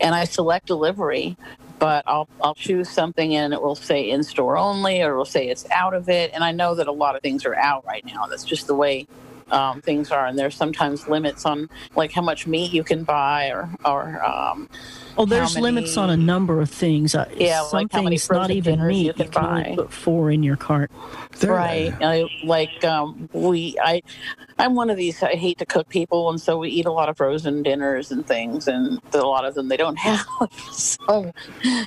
[0.00, 1.36] and I select delivery,
[1.78, 5.24] but I'll I'll choose something and it will say in store only, or it will
[5.24, 7.84] say it's out of it, and I know that a lot of things are out
[7.86, 8.26] right now.
[8.26, 9.08] That's just the way
[9.50, 13.50] um, things are, and there's sometimes limits on like how much meat you can buy,
[13.50, 14.68] or or um,
[15.16, 17.14] Oh, there's how limits on a number of things.
[17.14, 19.06] Uh, Yeah, some like how many things not frozen even dinners meat.
[19.06, 19.74] you can only buy.
[19.76, 20.90] put four in your cart.
[21.44, 24.02] right I, like um, we i
[24.58, 27.08] i'm one of these i hate to cook people and so we eat a lot
[27.08, 30.26] of frozen dinners and things and a lot of them they don't have
[30.72, 31.32] so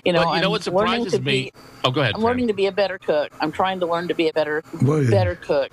[0.05, 1.43] you know but you know I'm what learning surprises to me?
[1.45, 1.51] be-
[1.83, 2.15] oh, go ahead.
[2.15, 2.31] i'm Fran.
[2.31, 5.03] learning to be a better cook i'm trying to learn to be a better Well,
[5.11, 5.69] better cook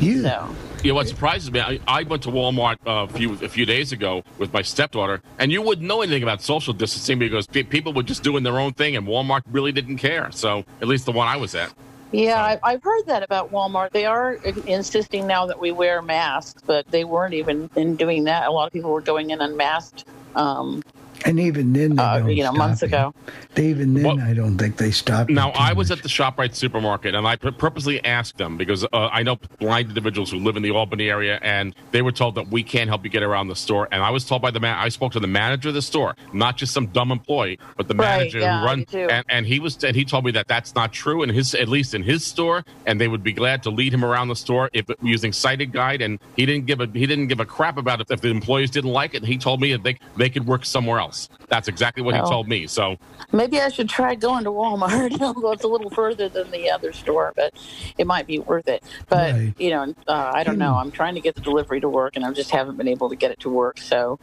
[0.00, 1.60] You, so You know what surprises me?
[1.60, 5.20] I, I went to Walmart uh, a few a few days ago with my stepdaughter,
[5.38, 8.58] and you wouldn't know anything about social distancing because pe- people were just doing their
[8.58, 10.30] own thing, and Walmart really didn't care.
[10.32, 11.72] So at least the one I was at.
[12.12, 14.34] yeah I, i've heard that about walmart they are
[14.66, 18.66] insisting now that we wear masks but they weren't even in doing that a lot
[18.66, 20.82] of people were going in unmasked um,
[21.26, 22.86] and even then, they uh, don't you know stop months it.
[22.86, 23.14] ago
[23.56, 25.30] Even then, Well- I don't think they stopped.
[25.30, 25.98] Now I was much.
[25.98, 30.30] at the Shoprite supermarket, and I purposely asked them because uh, I know blind individuals
[30.30, 33.10] who live in the Albany area, and they were told that we can't help you
[33.10, 33.88] get around the store.
[33.92, 36.14] And I was told by the man, I spoke to the manager of the store,
[36.32, 38.84] not just some dumb employee, but the Right, manager yeah, who runs.
[38.86, 39.08] do too.
[39.10, 41.68] And, and he was, and he told me that that's not true in his, at
[41.68, 44.70] least in his store, and they would be glad to lead him around the store
[44.72, 46.00] if using sighted guide.
[46.02, 48.70] And he didn't give a he didn't give a crap about it if the employees
[48.70, 49.24] didn't like it.
[49.24, 51.09] He told me that they they could work somewhere else.
[51.50, 52.66] That's exactly what he told me.
[52.68, 52.96] So
[53.32, 56.92] Maybe I should try going to Walmart, although it's a little further than the other
[56.92, 57.54] store, but
[57.98, 58.84] it might be worth it.
[59.08, 59.54] But Right.
[59.58, 60.76] you know, uh, I don't know.
[60.76, 63.16] I'm trying to get the delivery to work, and I just haven't been able to
[63.16, 63.80] get it to work.
[63.80, 64.20] So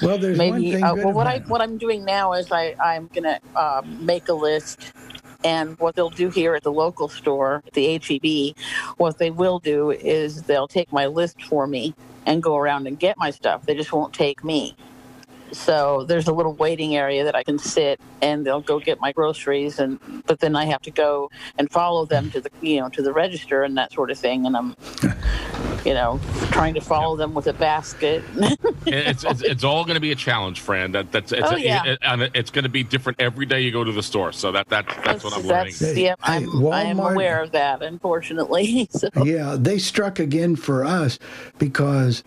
[0.00, 0.70] Well, there's one maybe.
[0.70, 4.28] thing Uh, well, what I what I'm doing now is I I'm gonna uh, make
[4.28, 4.92] a list.
[5.44, 8.56] And what they'll do here at the local store, the HEB,
[8.98, 11.94] what they will do is they'll take my list for me
[12.26, 13.64] and go around and get my stuff.
[13.66, 14.76] They just won't take me.
[15.54, 19.12] So there's a little waiting area that I can sit, and they'll go get my
[19.12, 22.88] groceries, and but then I have to go and follow them to the you know
[22.90, 24.76] to the register and that sort of thing, and I'm
[25.84, 28.22] you know trying to follow them with a basket.
[28.86, 30.92] it's, it's it's all going to be a challenge, Fran.
[30.92, 31.84] That that's it's, Oh, yeah.
[31.84, 34.32] it- and it's going to be different every day you go to the store.
[34.32, 35.74] So that that that's what I'm learning.
[35.78, 38.88] That's- yep, Hey, I'm, I am aware of that, unfortunately.
[38.90, 41.18] so, Yeah, they struck again for us
[41.58, 42.24] because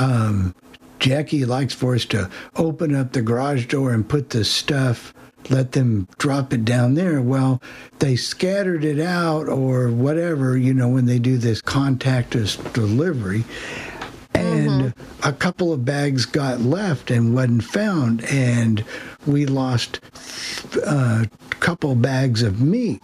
[0.00, 0.54] um,
[1.04, 5.12] Jackie likes for us to open up the garage door and put the stuff,
[5.50, 7.20] let them drop it down there.
[7.20, 7.60] Well,
[7.98, 13.44] they scattered it out or whatever, you know, when they do this contactless delivery.
[14.32, 18.82] And a couple of bags got left and wasn't found, and
[19.26, 20.00] we lost
[20.86, 23.02] uh, a couple bags of meat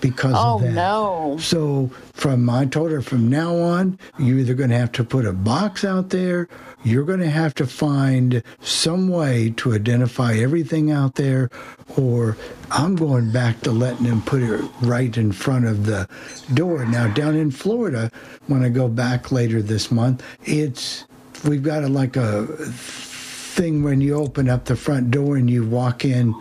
[0.00, 0.72] because oh of that.
[0.72, 1.36] no!
[1.40, 5.26] So from I told her from now on, you're either going to have to put
[5.26, 6.48] a box out there,
[6.84, 11.50] you're going to have to find some way to identify everything out there,
[11.96, 12.36] or
[12.70, 16.08] I'm going back to letting them put it right in front of the
[16.54, 16.84] door.
[16.84, 18.10] Now down in Florida,
[18.46, 21.04] when I go back later this month, it's
[21.44, 25.66] we've got a, like a thing when you open up the front door and you
[25.66, 26.34] walk in.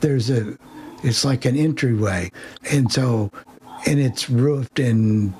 [0.00, 0.58] There's a
[1.04, 2.30] it's like an entryway,
[2.70, 3.30] and so
[3.86, 5.32] and it's roofed and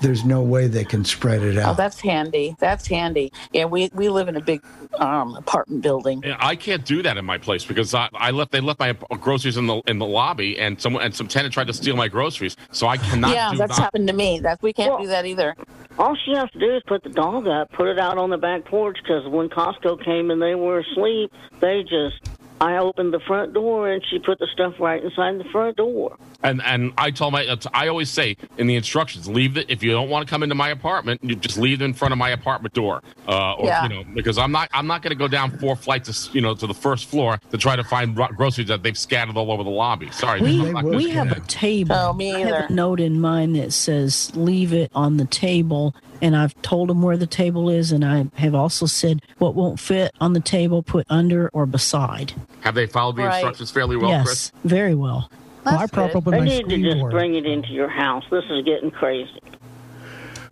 [0.00, 1.72] there's no way they can spread it out.
[1.72, 2.56] Oh, that's handy.
[2.58, 3.32] That's handy.
[3.52, 4.62] Yeah, we we live in a big
[4.94, 6.22] um, apartment building.
[6.38, 9.56] I can't do that in my place because I, I left they left my groceries
[9.56, 12.56] in the in the lobby and someone and some tenant tried to steal my groceries.
[12.72, 13.32] So I cannot.
[13.32, 14.40] yeah, do that's not- happened to me.
[14.40, 15.54] That we can't do that either.
[15.98, 18.38] All she has to do is put the dog up, put it out on the
[18.38, 18.96] back porch.
[19.02, 21.30] Because when Costco came and they were asleep,
[21.60, 22.16] they just
[22.60, 26.18] I opened the front door and she put the stuff right inside the front door.
[26.42, 29.92] And and I told my I always say in the instructions, leave it if you
[29.92, 32.30] don't want to come into my apartment, you just leave it in front of my
[32.30, 33.02] apartment door.
[33.26, 33.82] Uh, or, Yeah.
[33.84, 36.42] you know, because I'm not I'm not going to go down four flights, of, you
[36.42, 39.64] know, to the first floor to try to find groceries that they've scattered all over
[39.64, 40.10] the lobby.
[40.10, 41.94] Sorry, We, I'm not gonna we have a table.
[41.94, 45.94] Oh, me I have a note in mine that says leave it on the table.
[46.22, 47.92] And I've told them where the table is.
[47.92, 52.32] And I have also said what won't fit on the table, put under or beside.
[52.60, 53.34] Have they followed the Right.
[53.36, 54.52] instructions fairly well, yes, Chris?
[54.64, 55.30] very well.
[55.64, 57.10] Well, I prop up with They my need to just door.
[57.10, 58.24] bring it into your house.
[58.30, 59.30] This is getting crazy.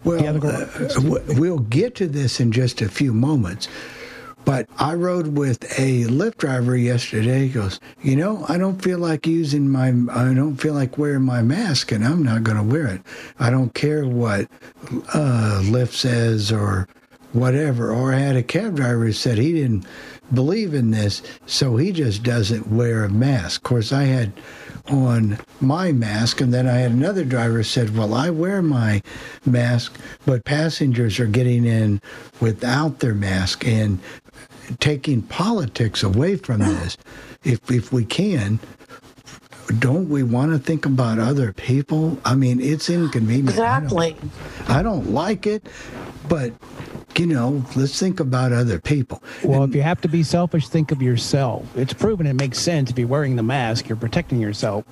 [0.05, 3.69] Well, Yeah, the gar- uh, we'll get to this in just a few moments.
[4.49, 7.41] But I rode with a Lyft driver yesterday.
[7.41, 11.25] He goes, you know, I don't feel like using my, I don't feel like wearing
[11.25, 13.03] my mask, and I'm not going to wear it.
[13.39, 14.49] I don't care what
[15.13, 16.89] uh, Lyft says or
[17.35, 17.93] whatever.
[17.93, 19.85] Or I had a cab driver who said he didn't
[20.33, 23.61] believe in this, so he just doesn't wear a mask.
[23.61, 24.33] Of course, I had
[24.89, 29.03] on my mask, and then I had another driver said, "Well, I wear my
[29.45, 32.01] mask, but passengers are getting in
[32.41, 33.99] without their mask and
[34.81, 36.97] taking politics away from this.
[37.45, 38.59] If if we can."
[39.81, 42.17] Don't we want to think about other people?
[42.25, 43.51] I mean, it's inconvenient.
[43.59, 44.17] I don't- Exactly.
[44.67, 45.69] I don't like it,
[46.27, 46.55] but
[47.19, 49.23] you know, let's think about other people.
[49.45, 51.67] Well, if you have to be selfish, think of yourself.
[51.77, 52.91] It's proven it makes sense.
[52.91, 54.87] If you're wearing the mask, you're protecting yourself,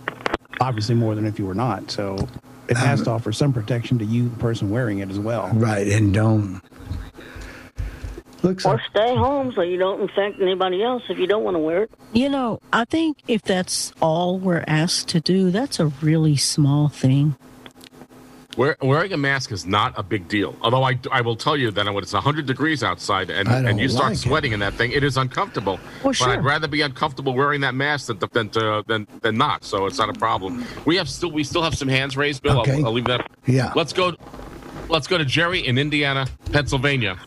[0.61, 1.91] obviously more than if you were not.
[1.91, 2.29] So
[2.69, 5.49] it has um, to offer some protection to you, the person wearing it as well.
[5.55, 6.61] Right, and don't.
[8.47, 11.57] Looks Or like stay home so you don't infect anybody else if you don't want
[11.57, 11.91] to wear it.
[12.13, 16.89] You know, I think if that's all we're asked to do, that's a really small
[16.89, 17.35] thing.
[18.57, 20.55] Wear, wearing a mask is not a big deal.
[20.63, 23.89] Although I, I will tell you that when it's 100 degrees outside and, and you
[23.89, 24.21] start like it.
[24.21, 25.81] sweating in that thing, it is uncomfortable.
[26.05, 29.65] Well, But I'd rather be uncomfortable wearing that mask than than, to, than than not.
[29.65, 30.65] So it's not a problem.
[30.85, 32.61] We have still we still have some hands raised, Bill.
[32.61, 32.77] Okay.
[32.77, 33.29] I'll, I'll leave that.
[33.45, 33.73] Yeah.
[33.75, 34.15] Let's go.
[34.89, 37.19] Let's go to Jerry in Indiana, Pennsylvania.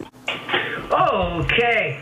[0.92, 2.02] Okay.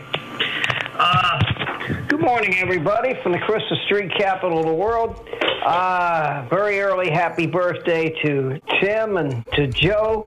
[0.94, 5.28] Uh, good morning, everybody, from the Christmas Tree capital of the world.
[5.62, 10.26] Uh, very early happy birthday to Tim and to Joe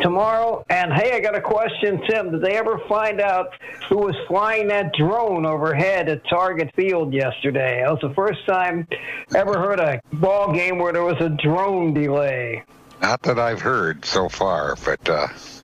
[0.00, 0.62] tomorrow.
[0.68, 2.32] And hey, I got a question, Tim.
[2.32, 3.54] Did they ever find out
[3.88, 7.80] who was flying that drone overhead at Target Field yesterday?
[7.82, 8.86] That was the first time
[9.34, 12.62] ever heard a ball game where there was a drone delay.
[13.00, 15.55] Not that I've heard so far, but uh, I,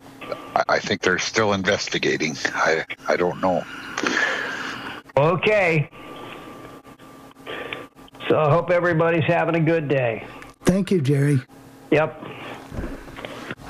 [0.68, 2.37] I think they're still investigating.
[2.54, 3.64] I I don't know.
[5.16, 5.88] Okay.
[8.28, 10.26] So I hope everybody's having a good day.
[10.64, 11.40] Thank you, Jerry.
[11.90, 12.24] Yep.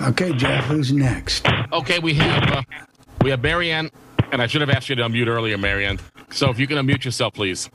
[0.03, 1.47] Okay, Jeff, who's next?
[1.73, 2.63] Okay, we have uh,
[3.23, 3.91] we have Marianne,
[4.31, 5.99] and I should have asked you to unmute earlier, Marianne.
[6.31, 7.71] So if you can unmute yourself, please.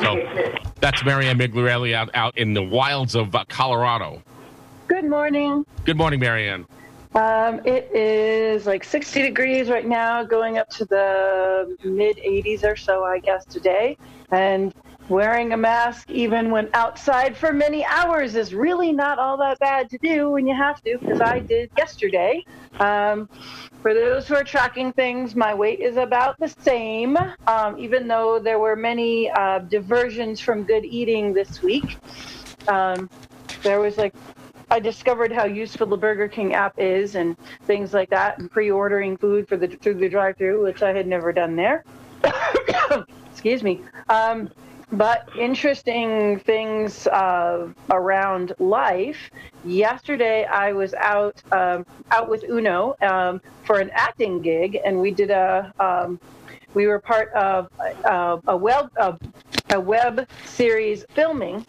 [0.00, 4.22] So that's Marianne Migliarelli out out in the wilds of uh, Colorado.
[4.88, 5.64] Good morning.
[5.84, 6.66] Good morning, Marianne.
[7.14, 12.74] Um, it is like 60 degrees right now, going up to the mid 80s or
[12.74, 13.98] so, I guess, today.
[14.30, 14.72] And
[15.10, 19.90] wearing a mask, even when outside for many hours, is really not all that bad
[19.90, 22.44] to do when you have to, because I did yesterday.
[22.80, 23.28] Um,
[23.82, 28.38] for those who are tracking things, my weight is about the same, um, even though
[28.38, 31.98] there were many uh, diversions from good eating this week.
[32.68, 33.10] Um,
[33.62, 34.14] there was like
[34.72, 39.18] I discovered how useful the Burger King app is and things like that, and pre-ordering
[39.18, 41.84] food for the through the drive-through, which I had never done there.
[43.30, 43.82] Excuse me.
[44.08, 44.48] Um,
[44.90, 49.30] but interesting things uh, around life.
[49.62, 55.10] Yesterday, I was out um, out with Uno um, for an acting gig, and we
[55.10, 56.18] did a um,
[56.74, 57.68] we were part of
[58.04, 59.18] uh, a web a,
[59.70, 61.64] a web series filming,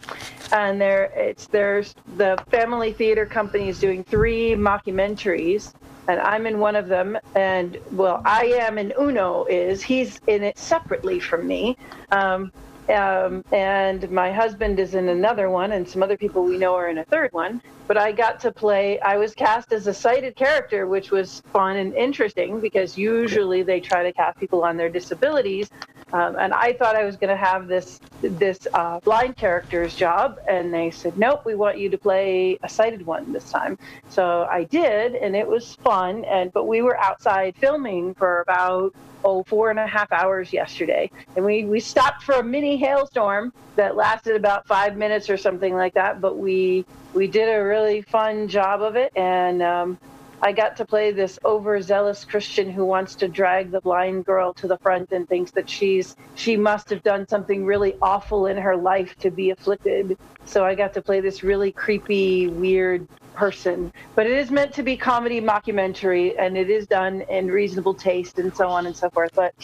[0.52, 5.74] and there it's there's the Family Theater Company is doing three mockumentaries,
[6.08, 7.18] and I'm in one of them.
[7.34, 11.76] And well, I am and Uno is he's in it separately from me.
[12.10, 12.52] Um,
[12.88, 16.88] um, and my husband is in another one, and some other people we know are
[16.88, 17.60] in a third one.
[17.86, 21.76] But I got to play, I was cast as a sighted character, which was fun
[21.76, 25.68] and interesting because usually they try to cast people on their disabilities.
[26.14, 30.38] Um, and I thought I was going to have this this uh, blind character's job,
[30.48, 33.76] and they said, "Nope, we want you to play a sighted one this time."
[34.10, 36.24] So I did, and it was fun.
[36.24, 41.10] And but we were outside filming for about oh four and a half hours yesterday,
[41.34, 45.74] and we we stopped for a mini hailstorm that lasted about five minutes or something
[45.74, 46.20] like that.
[46.20, 49.98] But we we did a really fun job of it, and um,
[50.44, 54.68] I got to play this overzealous Christian who wants to drag the blind girl to
[54.68, 58.76] the front and thinks that she's she must have done something really awful in her
[58.76, 60.18] life to be afflicted.
[60.44, 63.90] So I got to play this really creepy, weird person.
[64.14, 68.38] But it is meant to be comedy mockumentary and it is done in reasonable taste
[68.38, 69.30] and so on and so forth.
[69.34, 69.54] But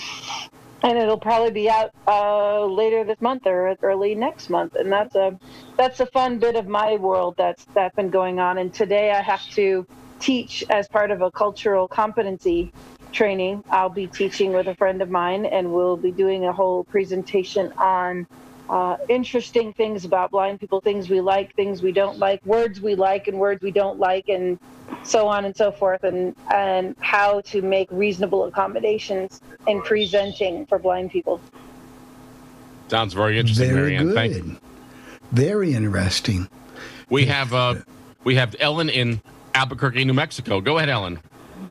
[0.83, 4.77] and it'll probably be out uh, later this month or early next month.
[4.77, 5.39] And that's a
[5.77, 8.57] that's a fun bit of my world that's that's been going on.
[8.57, 9.87] And today I have to
[10.21, 12.73] teach as part of a cultural competency
[13.13, 13.65] training.
[13.71, 17.73] I'll be teaching with a friend of mine, and we'll be doing a whole presentation
[17.79, 18.27] on
[18.69, 22.95] uh, interesting things about blind people, things we like, things we don't like, words we
[22.95, 24.59] like and words we don't like, and
[25.03, 30.79] so on and so forth, and and how to make reasonable accommodations in presenting for
[30.79, 31.41] blind people.
[32.89, 34.07] Sounds very interesting, Very Marianne.
[34.07, 34.15] good.
[34.15, 34.57] Thank you.
[35.33, 36.49] Very interesting.
[37.09, 37.77] We have uh,
[38.25, 39.21] we have Ellen in
[39.55, 40.61] Albuquerque, New Mexico.
[40.61, 41.19] Go ahead, Ellen.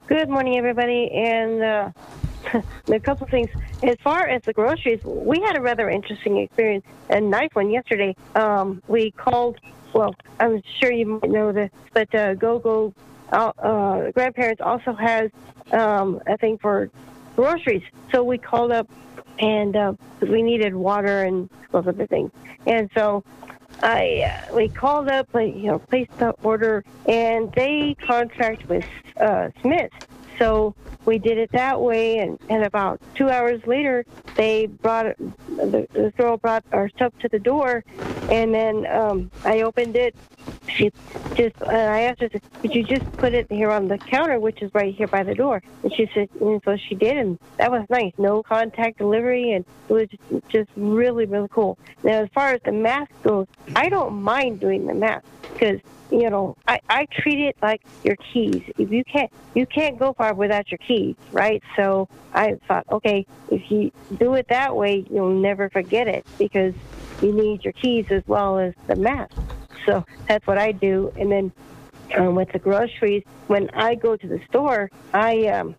[0.08, 1.10] Good morning, everybody.
[1.12, 1.92] And uh,
[2.88, 3.50] a couple things.
[3.84, 8.16] As far as the groceries, we had a rather interesting experience, a nice one yesterday.
[8.36, 9.60] Um, we called,
[9.94, 12.94] well, I'm sure you might know this, but uh, Go Go
[13.32, 15.32] uh, uh, Grandparents also has
[15.72, 16.90] um, a thing for
[17.36, 17.84] groceries.
[18.12, 18.90] So we called up
[19.40, 22.32] and uh, we needed water and those other things.
[22.66, 23.24] And so
[23.82, 28.84] I uh, we called up, you know, placed the order, and they contract with
[29.22, 29.92] uh, Smith.
[30.40, 30.74] So
[31.06, 34.06] we did it that way, and, and about two hours later,
[34.38, 37.84] they brought the, the girl brought our stuff to the door,
[38.32, 40.16] and then um, I opened it.
[40.68, 40.92] She
[41.36, 44.62] just and I asked her, "Could you just put it here on the counter, which
[44.62, 47.72] is right here by the door?" And she said, and so she did, and that
[47.72, 48.14] was nice.
[48.18, 51.78] No contact delivery, and it was just, really, really cool.
[52.04, 55.26] Now, as far as the mask goes, I don't mind doing the mask
[55.58, 55.80] because
[56.12, 58.64] you know I, I treat it like your keys.
[58.78, 61.62] If you can't you can't go far without your keys, right?
[61.76, 66.74] So I thought, okay, if you do it that way, you'll never forget it because
[67.22, 69.32] you need your keys as well as the mask.
[69.86, 71.52] So that's what I do, and then
[72.18, 75.76] um, with the groceries, when I go to the store, I um,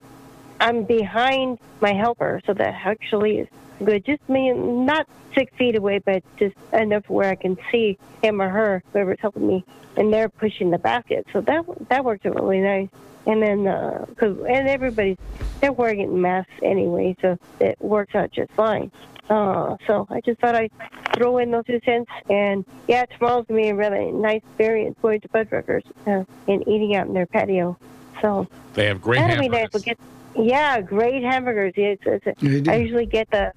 [0.61, 3.49] I'm behind my helper, so that actually is
[3.83, 4.05] good.
[4.05, 8.49] Just me, not six feet away, but just enough where I can see him or
[8.49, 9.65] her, whoever's helping me,
[9.97, 11.27] and they're pushing the basket.
[11.33, 12.89] So that that worked out really nice.
[13.27, 15.17] And then, uh 'cause and everybody's
[15.61, 18.91] they're wearing masks anyway, so it works out just fine.
[19.29, 20.73] Uh, so I just thought I'd
[21.15, 22.11] throw in those two cents.
[22.29, 26.97] And yeah, tomorrow's gonna be a really nice experience going to Fuddruckers uh, and eating
[26.97, 27.79] out in their patio.
[28.21, 29.69] So They have great that'll be nice.
[29.73, 29.99] We'll get,
[30.37, 31.73] yeah, great hamburgers.
[31.77, 32.69] It's, it's.
[32.69, 33.53] I usually get the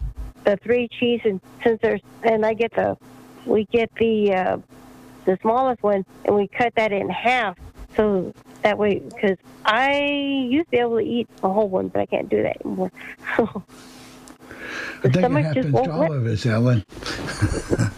[0.45, 2.97] the three cheese, and since there's and I get the
[3.45, 4.57] we get the uh,
[5.25, 7.57] the smallest one, and we cut that in half.
[7.95, 8.33] So
[8.63, 12.05] that way, because I used to be able to eat a whole one, but I
[12.05, 12.91] can't do that anymore.
[15.05, 16.83] I think it happens to all let- of us, Ellen.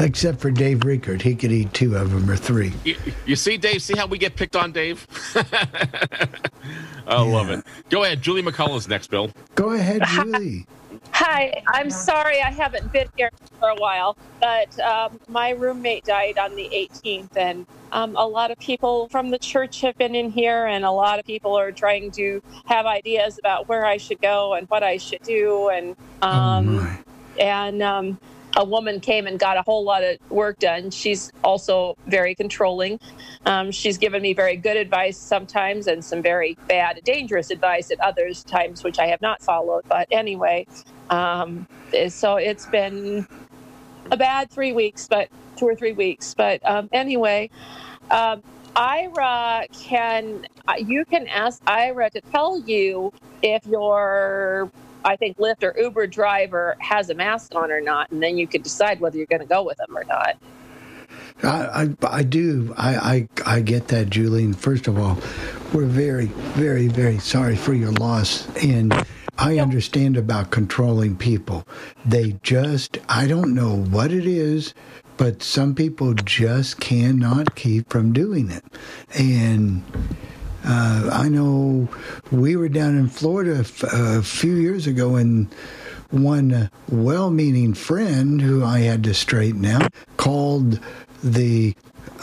[0.00, 1.20] Except for Dave Rickard.
[1.20, 2.72] He could eat two of them or three.
[2.84, 3.82] You, you see, Dave?
[3.82, 5.06] See how we get picked on, Dave?
[7.06, 7.64] I love it.
[7.90, 8.22] Go ahead.
[8.22, 9.30] Julie McCullough's next, Bill.
[9.54, 10.66] Go ahead, Julie.
[11.12, 16.38] Hi, I'm sorry I haven't been here for a while, but um, my roommate died
[16.38, 20.30] on the 18th, and um, a lot of people from the church have been in
[20.30, 24.20] here, and a lot of people are trying to have ideas about where I should
[24.20, 27.04] go and what I should do, and um,
[27.38, 28.18] and um,
[28.56, 30.90] a woman came and got a whole lot of work done.
[30.90, 33.00] She's also very controlling.
[33.46, 38.00] Um, she's given me very good advice sometimes and some very bad, dangerous advice at
[38.00, 39.84] others times, which I have not followed.
[39.88, 40.66] But anyway,
[41.10, 41.66] um,
[42.08, 43.26] so it's been
[44.10, 46.34] a bad three weeks, but two or three weeks.
[46.34, 47.50] But um, anyway,
[48.10, 48.42] um,
[48.76, 50.46] Aira can
[50.78, 54.70] you can ask Aira to tell you if your
[55.04, 58.46] I think Lyft or Uber driver has a mask on or not, and then you
[58.46, 60.36] could decide whether you're going to go with them or not.
[61.42, 62.74] I, I, I do.
[62.76, 64.52] I, I, I get that, Julie.
[64.52, 65.18] First of all,
[65.72, 68.48] we're very, very, very sorry for your loss.
[68.56, 68.92] And
[69.38, 71.66] I understand about controlling people.
[72.04, 74.74] They just, I don't know what it is,
[75.16, 78.64] but some people just cannot keep from doing it.
[79.18, 79.82] And
[80.64, 81.88] uh, I know
[82.30, 85.52] we were down in Florida f- a few years ago and
[86.10, 90.80] one well meaning friend who I had to straighten out called
[91.22, 91.74] the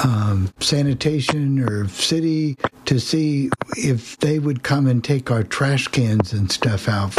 [0.03, 6.33] um, sanitation or city to see if they would come and take our trash cans
[6.33, 7.13] and stuff out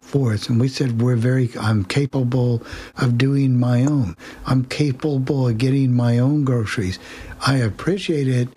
[0.00, 0.48] for us.
[0.48, 2.62] And we said, We're very, I'm capable
[2.96, 4.16] of doing my own.
[4.46, 6.98] I'm capable of getting my own groceries.
[7.46, 8.48] I appreciate it,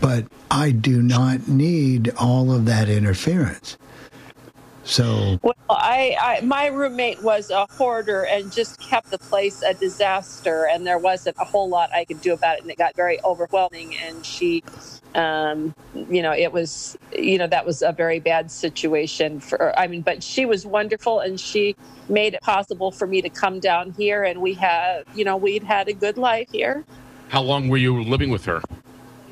[0.00, 3.78] but I do not need all of that interference.
[4.84, 9.74] So Well, I, I my roommate was a hoarder and just kept the place a
[9.74, 12.96] disaster, and there wasn't a whole lot I could do about it, and it got
[12.96, 13.96] very overwhelming.
[13.96, 14.64] And she,
[15.14, 19.78] um, you know, it was, you know, that was a very bad situation for.
[19.78, 21.76] I mean, but she was wonderful, and she
[22.08, 25.62] made it possible for me to come down here, and we have, you know, we'd
[25.62, 26.84] had a good life here.
[27.32, 28.60] How long were you living with her?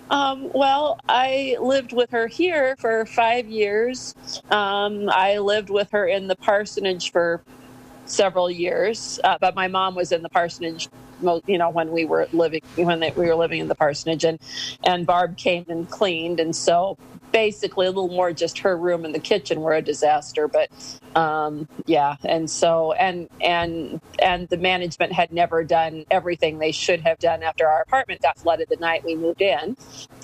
[0.09, 4.15] Um, well, I lived with her here for five years.
[4.51, 7.43] Um, I lived with her in the parsonage for
[8.07, 10.89] several years, uh, but my mom was in the parsonage.
[11.47, 14.39] You know, when we were living, when they, we were living in the parsonage, and
[14.85, 16.97] and Barb came and cleaned, and so
[17.33, 20.49] basically a little more just her room and the kitchen were a disaster.
[20.49, 20.71] But
[21.15, 27.01] um, yeah, and so and and and the management had never done everything they should
[27.01, 29.77] have done after our apartment got flooded the night we moved in,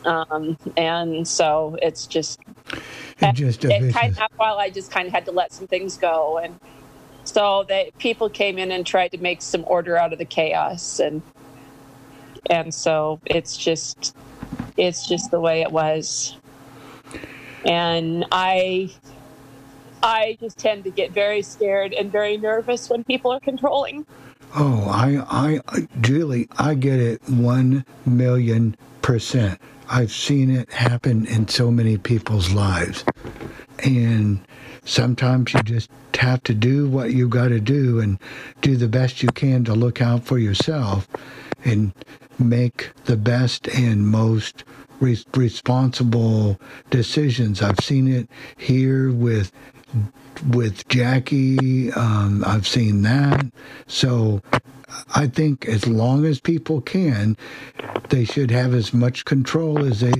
[0.04, 2.40] um, and so it's just
[3.20, 5.96] it just it kind of, while I just kind of had to let some things
[5.96, 6.58] go, and
[7.26, 10.98] so they people came in and tried to make some order out of the chaos,
[11.00, 11.22] and
[12.48, 14.16] and so it's just
[14.76, 16.36] it's just the way it was,
[17.64, 18.90] and I
[20.02, 24.06] I just tend to get very scared and very nervous when people are controlling.
[24.54, 29.60] Oh, I, I, Julie, I get it one million percent.
[29.88, 33.04] I've seen it happen in so many people's lives.
[33.80, 34.40] And
[34.86, 38.18] sometimes you just have to do what you got to do and
[38.62, 41.06] do the best you can to look out for yourself
[41.64, 41.92] and
[42.38, 44.64] make the best and most
[45.00, 46.58] re- responsible
[46.90, 47.60] decisions.
[47.60, 49.52] I've seen it here with
[50.48, 51.92] with Jackie.
[51.92, 53.46] Um, I've seen that.
[53.86, 54.42] So
[55.14, 57.36] I think as long as people can,
[58.10, 60.12] they should have as much control as they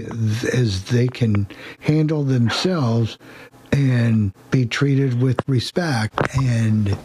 [0.53, 1.47] as they can
[1.81, 3.19] handle themselves
[3.77, 6.19] and be treated with respect.
[6.39, 6.97] And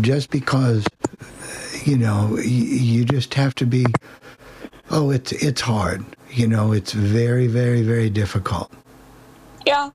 [0.00, 0.86] just because
[1.84, 3.86] you know you just have to be
[4.90, 8.70] oh it's it's hard you know it's very very very difficult
[9.66, 9.90] Yeah.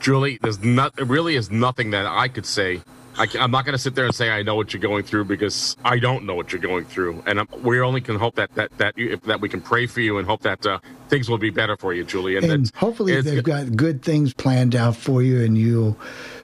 [0.00, 0.96] Julie, there's not.
[0.96, 2.82] There really is nothing that I could say.
[3.18, 5.24] I, am not going to sit there and say I know what you're going through
[5.24, 8.54] because I don't know what you're going through, and I'm, we only can hope that
[8.54, 11.38] that that you, that we can pray for you and hope that uh, things will
[11.38, 12.36] be better for you, Julie.
[12.36, 15.98] And, and it's- hopefully they've got good things planned out for you and you'll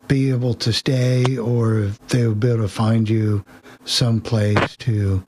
[0.08, 3.44] be able to stay or they'll be able to find you
[3.84, 5.24] someplace to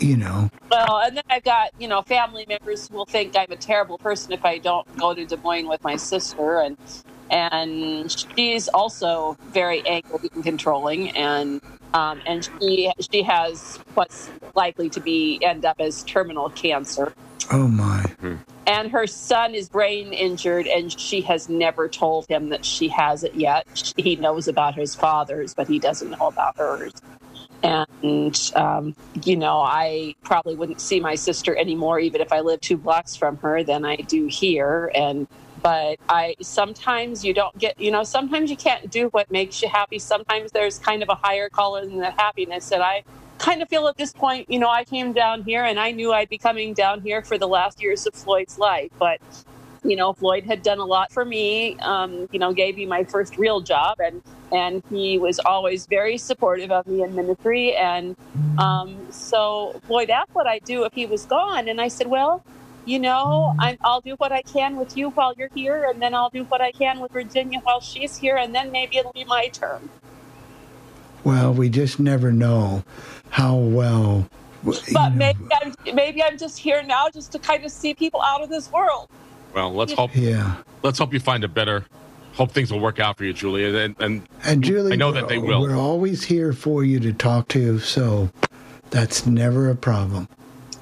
[0.00, 3.50] you know Well, and then I've got you know family members who will think I'm
[3.50, 6.76] a terrible person if I don't go to Des Moines with my sister, and
[7.32, 11.60] and she's also very angry and controlling, and
[11.94, 17.14] um, and she she has what's likely to be end up as terminal cancer.
[17.50, 18.04] oh my
[18.66, 23.24] And her son is brain injured, and she has never told him that she has
[23.24, 23.92] it yet.
[23.96, 26.92] He knows about his father's, but he doesn't know about hers.
[27.64, 32.62] And, um, you know, I probably wouldn't see my sister anymore, even if I lived
[32.62, 34.90] two blocks from her, than I do here.
[34.94, 35.26] And,
[35.62, 39.68] but I sometimes you don't get, you know, sometimes you can't do what makes you
[39.68, 39.98] happy.
[39.98, 42.72] Sometimes there's kind of a higher calling than that happiness.
[42.72, 43.04] And I,
[43.42, 46.12] kind of feel at this point, you know, I came down here and I knew
[46.12, 48.90] I'd be coming down here for the last years of Floyd's life.
[48.98, 49.20] But,
[49.82, 53.02] you know, Floyd had done a lot for me, um, you know, gave me my
[53.02, 53.98] first real job.
[53.98, 57.74] And, and he was always very supportive of me in ministry.
[57.74, 58.16] And
[58.58, 61.68] um, so Floyd asked what I'd do if he was gone.
[61.68, 62.44] And I said, well,
[62.84, 66.14] you know, I'm, I'll do what I can with you while you're here, and then
[66.14, 69.24] I'll do what I can with Virginia while she's here, and then maybe it'll be
[69.24, 69.88] my turn.
[71.24, 72.82] well we just never know
[73.30, 74.28] how well
[74.92, 78.42] But maybe I'm maybe I'm just here now just to kind of see people out
[78.42, 79.08] of this world.
[79.54, 80.14] well, let's hope.
[80.14, 80.56] Yeah.
[80.82, 81.84] Let's hope you find a better.
[82.34, 83.64] Hope things will work out for you, Julie.
[83.64, 85.60] And and, and Julie I know that they will.
[85.62, 88.30] we're always here for you to talk to so
[88.90, 90.28] that's never a problem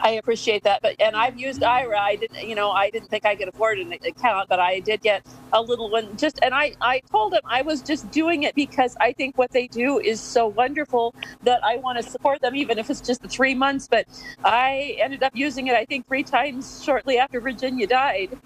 [0.03, 1.98] I appreciate that, but and I've used Aira.
[1.98, 5.03] I didn't, you know, I didn't think I could afford an account, but I did
[5.03, 6.16] get a little one.
[6.16, 9.51] Just and I, I told him I was just doing it because I think what
[9.51, 13.22] they do is so wonderful that I want to support them, even if it's just
[13.22, 13.88] the three months.
[13.88, 14.07] But
[14.44, 18.38] I ended up using it, I think, three times shortly after Virginia died.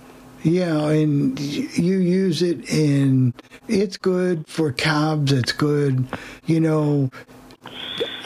[0.43, 3.33] Yeah, and you use it and
[3.69, 5.33] It's good for calves.
[5.33, 6.07] It's good.
[6.45, 7.11] You know,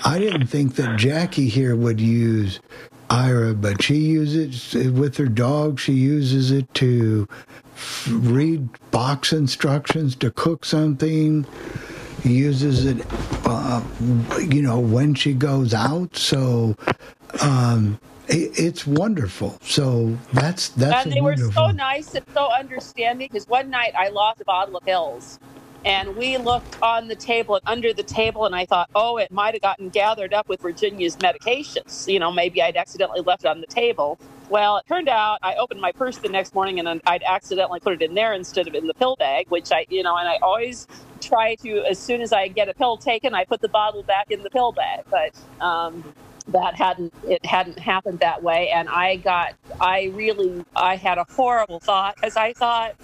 [0.05, 2.61] I didn't think that Jackie here would use
[3.09, 5.79] Aira, but she uses it with her dog.
[5.79, 7.29] She uses it to
[8.09, 11.47] read box instructions to cook something.
[12.25, 13.07] Uses it,
[13.45, 13.83] uh,
[14.41, 16.17] you know, when she goes out.
[16.17, 16.77] So
[17.41, 17.99] um,
[18.29, 19.59] it, it's wonderful.
[19.63, 24.09] So that's that's and they were so nice and so understanding because one night I
[24.09, 25.39] lost a bottle of pills
[25.85, 29.31] and we looked on the table and under the table and I thought, oh, it
[29.31, 32.13] might have gotten gathered up with Virginia's medications.
[32.13, 34.19] You know, maybe I'd accidentally left it on the table.
[34.51, 37.93] Well, it turned out I opened my purse the next morning and I'd accidentally put
[37.95, 40.37] it in there instead of in the pill bag, which I, you know, and I
[40.43, 40.87] always
[41.21, 44.31] try to, as soon as I get a pill taken, I put the bottle back
[44.31, 45.05] in the pill bag.
[45.11, 46.03] But um,
[46.49, 51.25] that hadn't it hadn't happened that way and i got i really i had a
[51.29, 52.95] horrible thought because i thought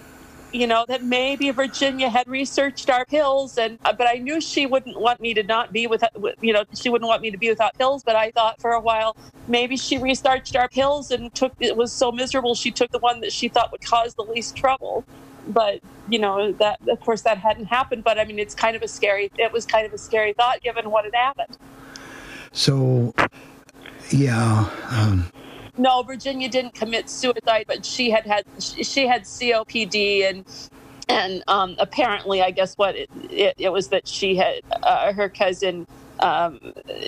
[0.55, 4.67] you know that maybe virginia had researched our pills and uh, but i knew she
[4.67, 7.37] wouldn't want me to not be with with- you know she wouldn't want me to
[7.37, 9.17] be without pills but i thought for a while
[9.49, 13.21] maybe she researched our pills and took it was so miserable she took the one
[13.21, 15.05] that she thought would cause the least trouble.
[15.47, 18.83] But you know that of course that hadn't happened but i mean it's kind of
[18.83, 21.59] a scary it was kind of a scary thought given what had happened.
[22.53, 23.15] So,
[24.11, 25.27] yeah, um,
[25.79, 30.45] No, Virginia didn't commit suicide, but she had had she had COPD and
[31.09, 35.29] and um, apparently, I guess what it, it, it was that she had uh, her
[35.29, 35.87] cousin.
[36.25, 36.59] Um,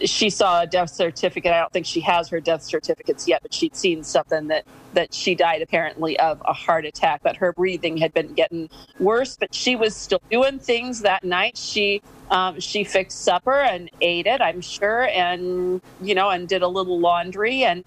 [0.04, 1.50] she saw a death certificate.
[1.50, 5.14] I don't think she has her death certificates yet, but she'd seen something that that
[5.14, 7.22] she died apparently of a heart attack.
[7.22, 8.68] But her breathing had been getting
[9.00, 9.38] worse.
[9.38, 11.56] But she was still doing things that night.
[11.56, 16.62] She um, she fixed supper and ate it, I'm sure, and you know, and did
[16.62, 17.84] a little laundry, and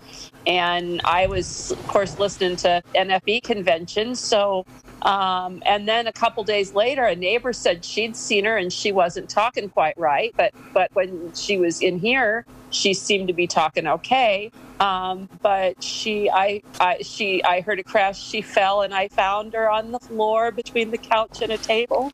[0.47, 4.15] and I was, of course, listening to NFB convention.
[4.15, 4.65] So,
[5.02, 8.91] um, and then a couple days later, a neighbor said she'd seen her and she
[8.91, 13.47] wasn't talking quite right, but but when she was in here, she seemed to be
[13.47, 14.52] talking okay.
[14.80, 18.22] Um, but she, I, I, she, I heard a crash.
[18.22, 22.14] She fell, and I found her on the floor between the couch and a table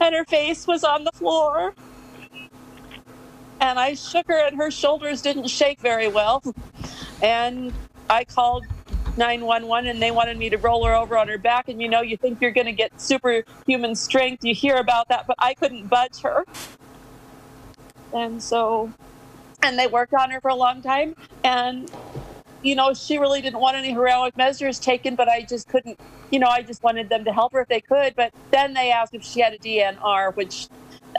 [0.00, 1.74] and her face was on the floor.
[3.60, 6.42] And I shook her, and her shoulders didn't shake very well.
[7.22, 7.72] And
[8.10, 8.64] I called
[9.16, 11.68] 911, and they wanted me to roll her over on her back.
[11.68, 14.44] And you know, you think you're going to get superhuman strength.
[14.44, 16.44] You hear about that, but I couldn't budge her.
[18.12, 18.92] And so,
[19.62, 21.16] and they worked on her for a long time.
[21.42, 21.90] And
[22.64, 26.00] you know, she really didn't want any heroic measures taken, but I just couldn't,
[26.30, 28.16] you know, I just wanted them to help her if they could.
[28.16, 30.68] But then they asked if she had a DNR, which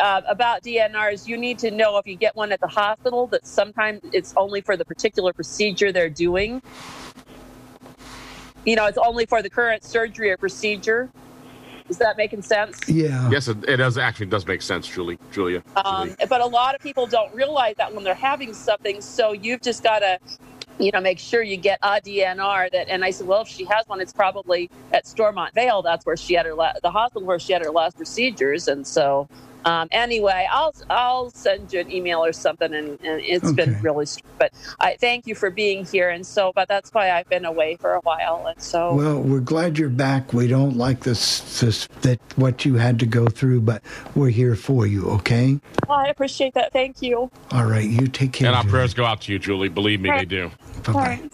[0.02, 3.46] uh, about DNRs, you need to know if you get one at the hospital that
[3.46, 6.64] sometimes it's only for the particular procedure they're doing.
[8.66, 11.10] You know, it's only for the current surgery or procedure.
[11.88, 12.90] Is that making sense?
[12.90, 13.30] Yeah.
[13.30, 15.20] Yes, it, it does actually does make sense, Julie.
[15.32, 15.62] Julia.
[15.86, 19.02] Um, but a lot of people don't realize that when they're having something.
[19.02, 20.18] So you've just got to,
[20.80, 22.72] you know, make sure you get a DNR.
[22.72, 25.84] That and I said, well, if she has one, it's probably at Stormont Vail.
[25.84, 28.68] That's where she had her la- the hospital where she had her last procedures.
[28.68, 29.30] And so,
[29.66, 32.74] um, anyway, I'll I'll send you an email or something.
[32.74, 36.10] And, and it's been really, str- but I thank you for being here.
[36.10, 38.46] And so, but that's why I've been away for a while.
[38.48, 40.34] And so, Well, we're glad you're back.
[40.34, 43.82] We don't like this, this that what you had to go through, but
[44.14, 45.10] we're here for you.
[45.10, 45.60] Okay.
[45.88, 46.72] well, I appreciate that.
[46.72, 47.32] Thank you.
[47.52, 47.90] All right.
[47.90, 48.48] You take care.
[48.48, 48.72] And our Julie.
[48.72, 49.70] prayers go out to you, Julie.
[49.70, 50.52] Believe me, they do.
[50.86, 51.30] Bye-bye.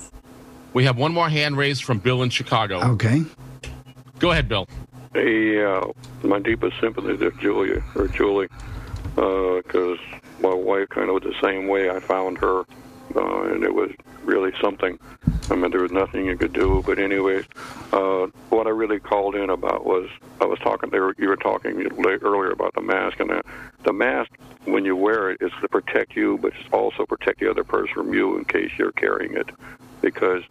[0.73, 2.79] We have one more hand raised from Bill in Chicago.
[2.93, 3.23] Okay.
[4.19, 4.67] Go ahead, Bill.
[5.13, 5.87] Hey, uh,
[6.23, 8.47] my deepest sympathy to Julia or Julie,
[9.13, 9.99] because
[10.39, 11.89] my wife kind of was the same way.
[11.89, 12.61] I found her,
[13.13, 13.91] uh, and it was
[14.23, 14.97] really something.
[15.49, 16.81] I mean, there was nothing you could do.
[16.85, 17.43] But anyways,
[17.91, 20.09] uh, what I really called in about was
[20.39, 20.91] I was talking.
[20.91, 23.41] They you were talking earlier about the mask, and the,
[23.83, 24.31] the mask
[24.63, 27.93] when you wear it is to protect you, but it's also protect the other person
[27.93, 29.49] from you in case you're carrying it,
[29.99, 30.43] because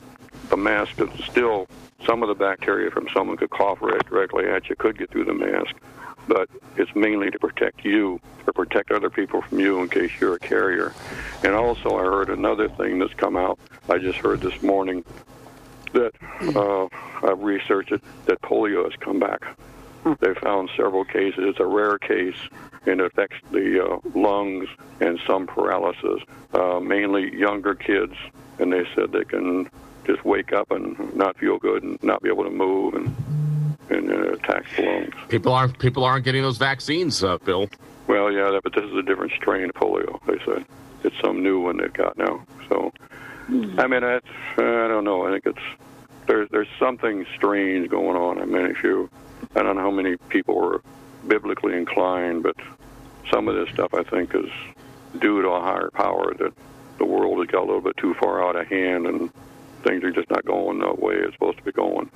[0.51, 1.67] the mask is still
[2.07, 5.25] some of the bacteria from someone could cough right directly at you could get through
[5.25, 5.75] the mask,
[6.29, 10.35] but it's mainly to protect you, to protect other people from you in case you're
[10.35, 10.93] a carrier.
[11.45, 13.59] And also, I heard another thing that's come out.
[13.89, 15.05] I just heard this morning
[15.93, 16.13] that
[16.57, 16.87] uh,
[17.27, 19.57] I've researched it that polio has come back.
[20.21, 21.41] They found several cases.
[21.41, 22.37] It's a rare case,
[22.87, 24.69] and it affects the uh, lungs
[25.01, 26.23] and some paralysis,
[26.55, 28.15] uh, mainly younger kids.
[28.59, 29.69] And they said they can
[30.11, 33.15] just wake up and not feel good and not be able to move and
[33.91, 35.15] and uh, attacks the lungs.
[35.29, 37.69] People aren't people aren't getting those vaccines, uh, Bill.
[38.07, 40.21] Well, yeah, but this is a different strain of polio.
[40.27, 40.65] They said
[41.05, 42.45] it's some new one they've got now.
[42.69, 42.93] So,
[43.79, 45.27] I mean, that's, I don't know.
[45.27, 45.67] I think it's
[46.27, 48.41] there's there's something strange going on.
[48.41, 49.11] I mean, if you,
[49.57, 50.83] I don't know how many people were
[51.27, 52.57] biblically inclined, but
[53.31, 54.51] some of this stuff I think is
[55.21, 56.53] due to a higher power that
[56.99, 59.31] the world has got a little bit too far out of hand and
[59.83, 62.11] things are just not going the way it's supposed to be going.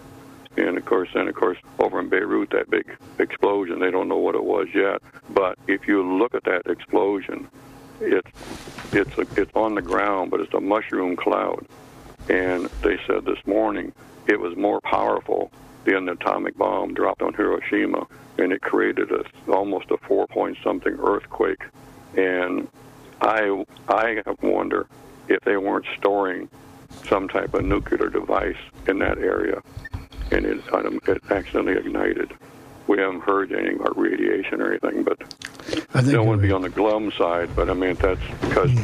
[0.57, 4.19] And of course, then of course, over in Beirut, that big explosion, they don't know
[4.19, 5.03] what it was yet.
[5.31, 7.49] But if you look at that explosion,
[8.01, 8.31] it's
[8.93, 11.67] it's a, it's on the ground, but it's a mushroom cloud.
[12.29, 13.93] And they said this morning
[14.27, 15.51] it was more powerful
[15.85, 18.07] than the atomic bomb dropped on Hiroshima,
[18.39, 21.63] and it created a almost a four point something earthquake.
[22.17, 22.69] And
[23.21, 24.87] I I wonder
[25.29, 26.49] if they weren't storing
[27.09, 29.63] some type of nuclear device in that area,
[30.31, 30.61] and it,
[31.07, 32.33] it accidentally ignited.
[32.87, 35.23] We haven't heard anything about radiation or anything, but
[35.95, 37.55] I think don't want to be on the glum side.
[37.57, 38.75] But I mean, that's because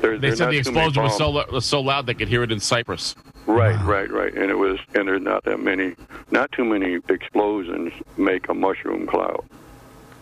[0.00, 2.06] there, They there's said not the too many explosion was so lo- was so loud
[2.06, 3.14] they could hear it in Cyprus.
[3.46, 4.34] Right, right, right.
[4.34, 5.94] And it was, and there's not that many,
[6.30, 9.44] not too many explosions make a mushroom cloud.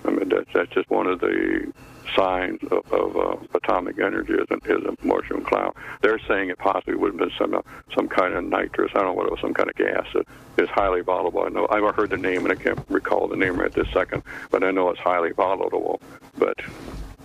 [0.04, 1.72] I mean, that's that's just one of the
[2.16, 5.74] signs of, of uh, atomic energy is a, is a mushroom cloud.
[6.02, 7.62] They're saying it possibly would have been some uh,
[7.94, 8.90] some kind of nitrous.
[8.94, 10.26] I don't know what it was, some kind of gas that
[10.58, 11.44] is highly volatile.
[11.44, 14.22] I know I've heard the name and I can't recall the name right this second,
[14.50, 16.00] but I know it's highly volatile.
[16.38, 16.58] But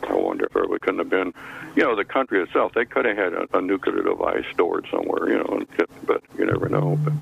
[0.08, 1.34] I wonder if it couldn't have been,
[1.76, 2.74] you know, the country itself.
[2.74, 5.68] They could have had a, a nuclear device stored somewhere, you know, and
[6.06, 6.98] but you never know.
[7.04, 7.14] But,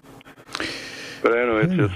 [1.22, 1.96] but I know it's just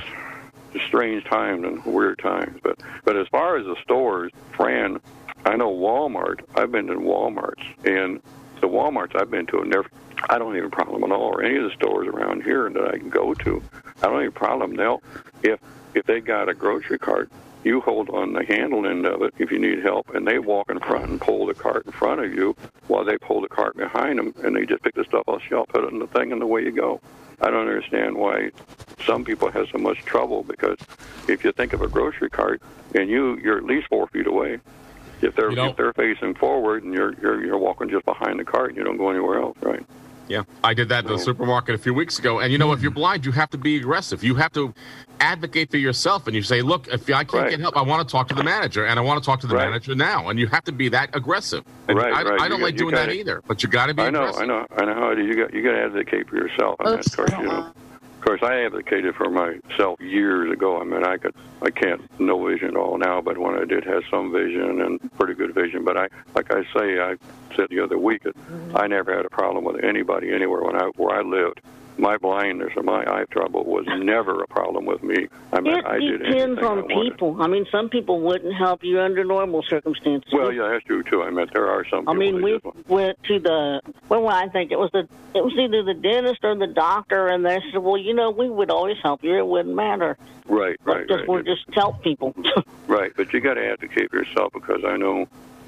[0.74, 2.60] just strange times and weird times.
[2.64, 5.00] But but as far as the stores, Fran,
[5.48, 6.42] I know Walmart.
[6.56, 8.22] I've been in Walmarts, and
[8.60, 9.90] the Walmarts I've been to have never.
[10.30, 12.84] I don't have a problem at all, or any of the stores around here that
[12.94, 13.64] I can go to.
[14.04, 14.76] I don't have a problem.
[14.76, 15.02] They'll
[15.44, 15.62] if
[15.94, 17.32] if they got a grocery cart,
[17.64, 20.70] you hold on the handle end of it if you need help, and they walk
[20.70, 22.54] in front and pull the cart in front of you
[22.88, 25.48] while they pull the cart behind them, and they just pick the stuff off the
[25.48, 27.00] shelf, put it in the thing, and away you go.
[27.40, 28.50] I don't understand why
[29.06, 30.78] some people have so much trouble because
[31.30, 32.62] if you think of a grocery cart
[32.96, 34.60] and you you're at least four feet away.
[35.22, 38.70] If they're if they're facing forward and you're you're you're walking just behind the cart
[38.70, 39.84] and you don't go anywhere else, right?
[40.30, 42.40] Yeah, I did that at the supermarket a few weeks ago.
[42.40, 44.26] And you know, if you're blind, you have to be aggressive.
[44.26, 44.74] You have to
[45.22, 48.12] advocate for yourself, and you say, "Look, if I can't get help, I want to
[48.12, 50.48] talk to the manager, and I want to talk to the manager now." And you
[50.48, 51.64] have to be that aggressive.
[51.88, 52.42] And Right, I, right.
[52.42, 53.42] I don't got- like you doing that gotta- either.
[53.48, 54.42] But you got to be I know, aggressive.
[54.42, 55.24] I know, I know how to.
[55.24, 56.76] You got you got to advocate for yourself.
[56.82, 57.72] I mean, of course, you know.
[58.18, 60.82] Of course, I advocated for myself years ago.
[60.82, 63.86] I mean, I could, I can't no vision at all now, but when I did
[63.86, 65.86] have some vision and pretty good vision.
[65.86, 67.16] But I, like I say, I
[67.56, 68.24] said the other week
[68.76, 71.62] I never had a problem with anybody anywhere when I where I lived.
[71.98, 75.28] My blindness or my eye trouble was never a problem with me.
[75.52, 77.12] I mean, It I did depends I on wanted.
[77.12, 77.42] people.
[77.42, 80.32] I mean, some people wouldn't help you under normal circumstances.
[80.32, 81.24] Well, yeah, that's true too.
[81.24, 82.08] I mean, there are some.
[82.08, 85.84] I mean, we went to the well, I think it was the it was either
[85.84, 89.24] the dentist or the doctor, and they said, "Well, you know, we would always help
[89.24, 89.36] you.
[89.36, 90.18] It wouldn't matter.
[90.48, 91.28] right, right, Just right.
[91.28, 92.36] we're just help people."
[92.88, 95.28] Right, but you got to advocate for yourself because I know,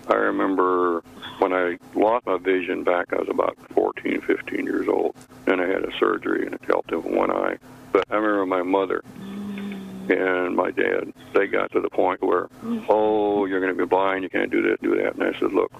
[0.10, 1.03] I remember
[1.39, 5.16] when I lost my vision back, I was about 14, 15 years old,
[5.47, 7.57] and I had a surgery and it helped in one eye.
[7.91, 9.03] But I remember my mother
[10.10, 12.49] and my dad, they got to the point where,
[12.89, 15.16] oh, you're going to be blind, you can't do that, do that.
[15.16, 15.72] And I said, look,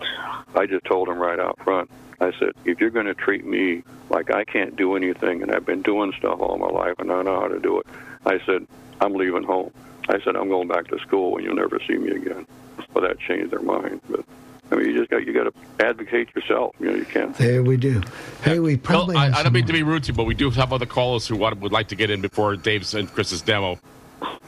[0.56, 1.90] I just told them right out front,
[2.22, 5.66] I said, if you're going to treat me like I can't do anything and I've
[5.66, 7.88] been doing stuff all my life and I know how to do it,
[8.26, 8.68] I said,
[9.02, 9.72] I'm leaving home.
[10.10, 12.46] I said, I'm going back to school and you'll never see me again.
[12.94, 14.02] Well, that changed their mind.
[14.10, 14.26] But
[14.72, 16.76] I mean, you just got you got to advocate yourself.
[16.80, 17.36] You know, you can't.
[17.36, 18.02] There we do.
[18.44, 20.36] Hey, we probably Bill, I, I don't mean to be rude to you, but we
[20.36, 23.42] do have other callers who want, would like to get in before Dave's and Chris's
[23.42, 23.80] demo.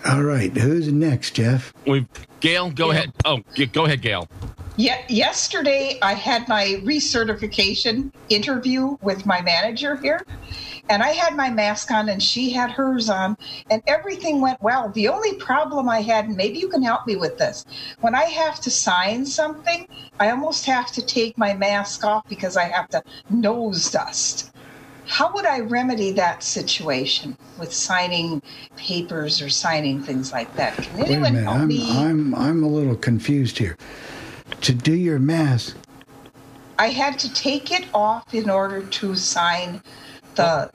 [0.07, 1.73] All right, who's next, Jeff?
[1.85, 2.07] We've
[2.39, 3.13] Gail, go ahead.
[3.23, 3.39] Oh,
[3.71, 4.27] go ahead, Gail.
[4.77, 10.25] Yeah, yesterday I had my recertification interview with my manager here,
[10.89, 13.37] and I had my mask on and she had hers on,
[13.69, 14.89] and everything went well.
[14.89, 17.65] The only problem I had, and maybe you can help me with this,
[17.99, 19.87] when I have to sign something,
[20.21, 24.51] I almost have to take my mask off because I have to nose dust.
[25.05, 28.41] How would I remedy that situation with signing
[28.77, 30.77] papers or signing things like that?
[30.77, 31.97] Can Wait a minute, help I'm me?
[31.97, 33.77] I'm I'm a little confused here.
[34.61, 35.73] To do your mass?
[36.77, 39.81] I had to take it off in order to sign
[40.35, 40.69] the.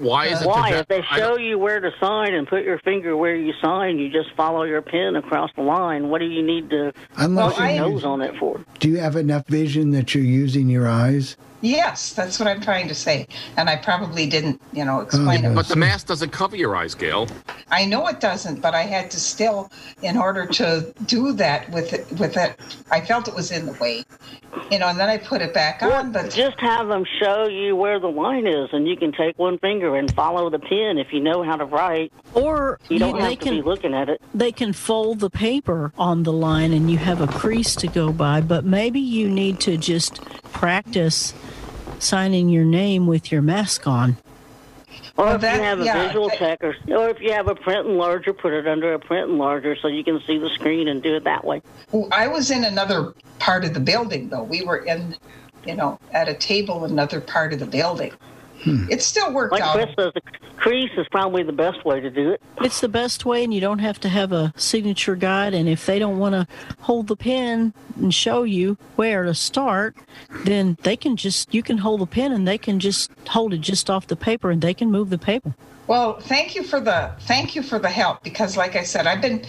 [0.00, 0.48] Why is it?
[0.48, 0.70] Why?
[0.72, 3.98] to- If they show you where to sign and put your finger where you sign,
[3.98, 6.08] you just follow your pen across the line.
[6.08, 8.60] What do you need to Unless put your you nose use- on it for?
[8.80, 11.36] do you have enough vision that you're using your eyes?
[11.64, 15.44] Yes, that's what I'm trying to say, and I probably didn't, you know, Oh, explain
[15.46, 15.54] it.
[15.54, 17.26] But the mask doesn't cover your eyes, Gail.
[17.70, 19.70] I know it doesn't, but I had to still,
[20.02, 22.60] in order to do that with it, with it,
[22.90, 24.04] I felt it was in the way.
[24.70, 26.12] you know, and then I put it back on.
[26.12, 29.58] But just have them show you where the line is, and you can take one
[29.58, 32.12] finger and follow the pin if you know how to write.
[32.34, 34.20] Or you don't you- have they to can- be looking at it.
[34.34, 38.12] They can fold the paper on the line and you have a crease to go
[38.12, 40.20] by, but maybe you need to just
[40.52, 41.32] practice
[42.08, 44.16] signing your name with your mask on.
[45.16, 47.48] Or Well, if that- you have a yeah, visual I- checker, or if you have
[47.48, 50.88] a print enlarger, put it under a print enlarger so you can see the screen
[50.88, 51.62] and do it that way.
[51.92, 54.42] Well, I was in another part of the building, though.
[54.42, 55.14] We were in,
[55.64, 58.12] you know, at a table in another part of the building.
[58.90, 59.74] It still worked Like out.
[59.74, 60.22] Chris says, the
[60.56, 62.42] crease is probably the best way to do it.
[62.60, 65.54] It's the best way, and you don't have to have a signature guide.
[65.54, 66.46] And if they don't want to
[66.80, 69.96] hold the pen and show you where to start,
[70.44, 73.60] then they can just, you can hold the pen and they can just hold it
[73.60, 75.54] just off the paper and they can move the paper.
[75.86, 79.20] Well, thank you for the thank you for the help because, like I said, I've
[79.20, 79.44] been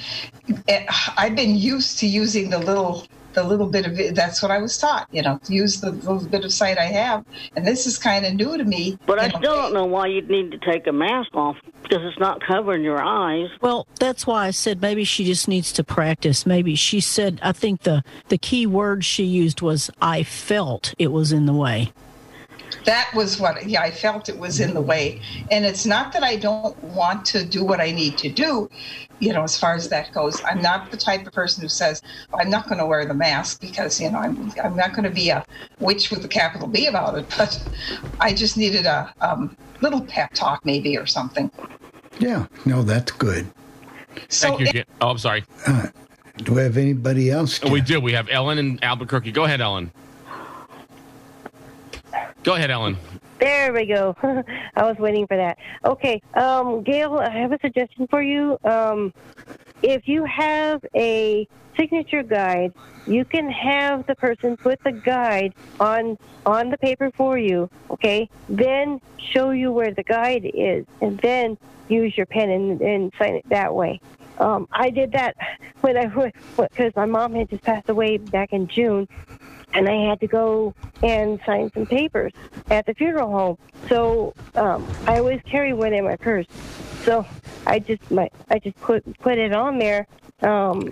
[0.68, 0.86] eh,
[1.16, 4.16] I've been used to using the little the little bit of it.
[4.16, 7.26] That's what I was taught, you know, use the little bit of sight I have,
[7.56, 8.98] and this is kind of new to me.
[9.06, 9.40] But I know.
[9.40, 12.84] still don't know why you'd need to take a mask off because it's not covering
[12.84, 13.50] your eyes.
[13.62, 16.46] Well, that's why I said maybe she just needs to practice.
[16.46, 21.12] Maybe she said, I think the, the key word she used was, I felt it
[21.12, 21.92] was in the way.
[22.86, 25.20] That was what yeah i felt it was in the way
[25.52, 28.70] and it's not that i don't want to do what i need to do
[29.20, 32.02] you know as far as that goes i'm not the type of person who says
[32.40, 35.10] i'm not going to wear the mask because you know i'm, I'm not going to
[35.10, 35.44] be a
[35.80, 37.68] witch with a capital b about it but
[38.20, 41.52] i just needed a um, little pep talk maybe or something
[42.20, 43.48] Yeah, no, that's good.
[44.30, 44.68] Thank you.
[44.68, 45.44] Jan- Oh, I'm sorry.
[46.38, 47.60] Do we have anybody else?
[47.64, 48.00] Oh, We do.
[48.00, 49.32] We have Ellen in Albuquerque.
[49.32, 49.92] Go ahead, Ellen.
[52.46, 52.96] Go ahead, Ellen.
[53.40, 54.16] There we go.
[54.24, 55.58] I was waiting for that.
[55.84, 58.56] Okay, um, Gail, I have a suggestion for you.
[58.64, 59.12] Um,
[59.82, 62.72] if you have a signature guide,
[63.08, 67.68] you can have the person put the guide on on the paper for you.
[67.90, 69.00] Okay, then
[69.34, 73.46] show you where the guide is, and then use your pen and, and sign it
[73.50, 74.00] that way.
[74.38, 75.36] Um, I did that
[75.82, 76.06] when I
[76.58, 79.08] because my mom had just passed away back in June,
[79.76, 80.74] and I had to go
[81.04, 82.34] and sign some papers
[82.72, 83.58] at the funeral home.
[83.90, 86.48] So um, I always carry one in my purse.
[87.04, 87.26] So
[87.68, 90.08] I just my I just put put it on there.
[90.42, 90.86] Um,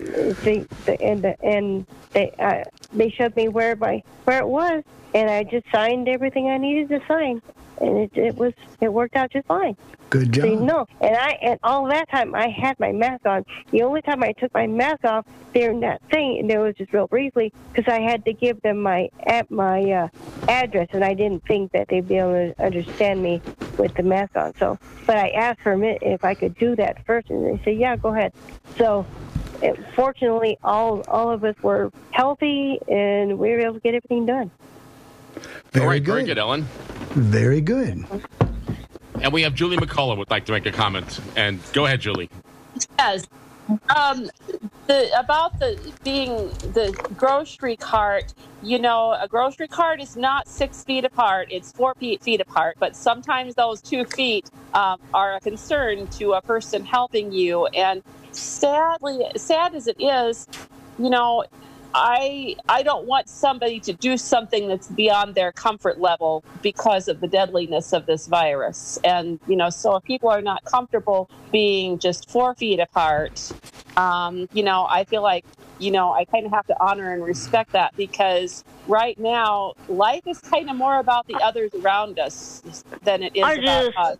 [0.44, 4.84] they, the, and the, and they uh, they showed me where my where it was,
[5.14, 7.42] and I just signed everything I needed to sign,
[7.80, 9.76] and it, it was it worked out just fine.
[10.10, 10.44] Good job.
[10.44, 13.44] See, no, and I and all that time I had my mask on.
[13.70, 16.92] The only time I took my mask off during that thing, and it was just
[16.92, 20.08] real briefly, because I had to give them my at my uh,
[20.48, 23.40] address, and I didn't think that they'd be able to understand me
[23.78, 24.54] with the mask on.
[24.56, 27.62] So, but I asked for a minute if I could do that first, and they
[27.64, 28.32] said, "Yeah, go ahead."
[28.78, 29.06] So,
[29.62, 34.26] it, fortunately, all all of us were healthy, and we were able to get everything
[34.26, 34.50] done.
[35.72, 36.12] Very All right, good.
[36.12, 36.66] very good, Ellen.
[37.14, 38.04] Very good.
[39.20, 41.20] And we have Julie McCullough would like to make a comment.
[41.36, 42.28] And go ahead, Julie.
[42.98, 43.26] Yes.
[43.96, 44.28] Um,
[44.88, 48.34] the about the being the grocery cart.
[48.62, 52.76] You know, a grocery cart is not six feet apart; it's four feet, feet apart.
[52.80, 57.66] But sometimes those two feet um, are a concern to a person helping you.
[57.68, 58.02] And
[58.32, 60.46] sadly, sad as it is,
[60.98, 61.44] you know,
[61.94, 67.20] I I don't want somebody to do something that's beyond their comfort level because of
[67.20, 68.98] the deadliness of this virus.
[69.04, 73.52] And you know, so if people are not comfortable being just four feet apart,
[73.96, 75.44] um, you know, I feel like
[75.78, 80.26] you know I kind of have to honor and respect that because right now life
[80.26, 82.62] is kind of more about the others around us
[83.04, 84.18] than it is I about just- us.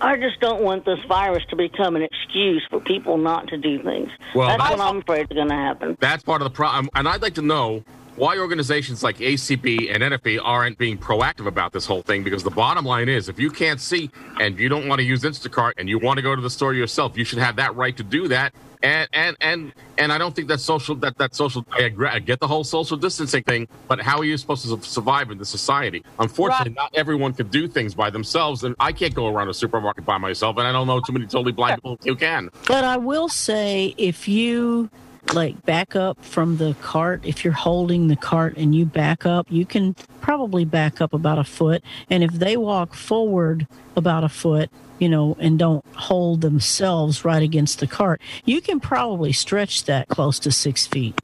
[0.00, 3.82] I just don't want this virus to become an excuse for people not to do
[3.82, 4.10] things.
[4.34, 5.96] Well, that's that's- what I'm afraid is going to happen.
[6.00, 6.86] That's part of the problem.
[6.86, 7.84] Um, and I'd like to know
[8.20, 12.50] why organizations like ACB and NFB aren't being proactive about this whole thing because the
[12.50, 15.88] bottom line is if you can't see and you don't want to use Instacart and
[15.88, 18.28] you want to go to the store yourself, you should have that right to do
[18.28, 18.52] that.
[18.82, 22.18] And and and and I don't think that social that that social I, agree, I
[22.18, 25.48] get the whole social distancing thing, but how are you supposed to survive in this
[25.48, 26.04] society?
[26.18, 30.04] Unfortunately, not everyone can do things by themselves, and I can't go around a supermarket
[30.04, 32.50] by myself, and I don't know too many totally blind people who can.
[32.66, 34.90] But I will say, if you
[35.32, 39.46] like back up from the cart, if you're holding the cart and you back up,
[39.50, 41.82] you can probably back up about a foot.
[42.08, 43.66] And if they walk forward
[43.96, 48.80] about a foot, you know, and don't hold themselves right against the cart, you can
[48.80, 51.18] probably stretch that close to six feet.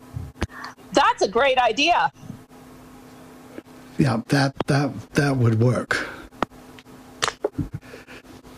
[0.93, 2.13] That's a great idea.
[3.99, 6.09] Yeah, that that that would work.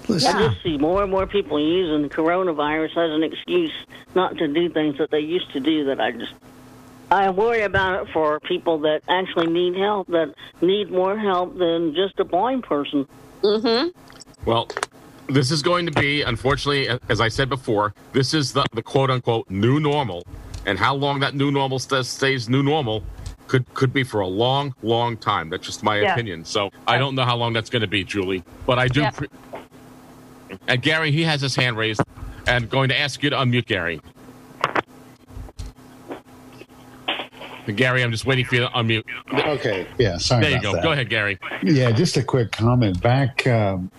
[0.09, 3.73] Listen, I just see more and more people using the coronavirus as an excuse
[4.15, 6.33] not to do things that they used to do that I just
[7.11, 11.95] I worry about it for people that actually need help, that need more help than
[11.95, 13.07] just a blind person.
[13.43, 13.89] Mm-hmm.
[14.45, 14.69] Well,
[15.29, 19.11] this is going to be, unfortunately, as I said before, this is the, the quote
[19.11, 20.27] unquote new normal.
[20.67, 23.03] And how long that new normal st- stays new normal
[23.47, 25.49] could could be for a long, long time.
[25.49, 26.13] That's just my Yeah.
[26.13, 26.45] opinion.
[26.45, 28.45] So I don't know how long that's going to be, Julie.
[28.67, 29.01] But I do.
[29.01, 29.11] Yeah.
[29.11, 29.29] Pre-
[30.67, 32.01] and Gary, he has his hand raised,
[32.47, 34.01] and going to ask you to unmute Gary.
[37.75, 39.05] Gary, I'm just waiting for you to unmute.
[39.33, 39.87] Okay.
[39.99, 40.17] Yeah.
[40.17, 40.43] Sorry.
[40.43, 40.73] There you go.
[40.73, 40.83] that.
[40.83, 41.39] Go ahead, Gary.
[41.63, 43.01] Yeah, just a quick comment.
[43.03, 43.91] Back um,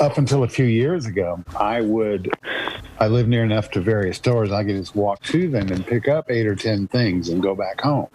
[0.00, 2.30] up until a few years ago, I would,
[3.00, 6.08] I lived near enough to various stores, I could just walk to them and pick
[6.08, 8.08] up eight or 10 things and go back home.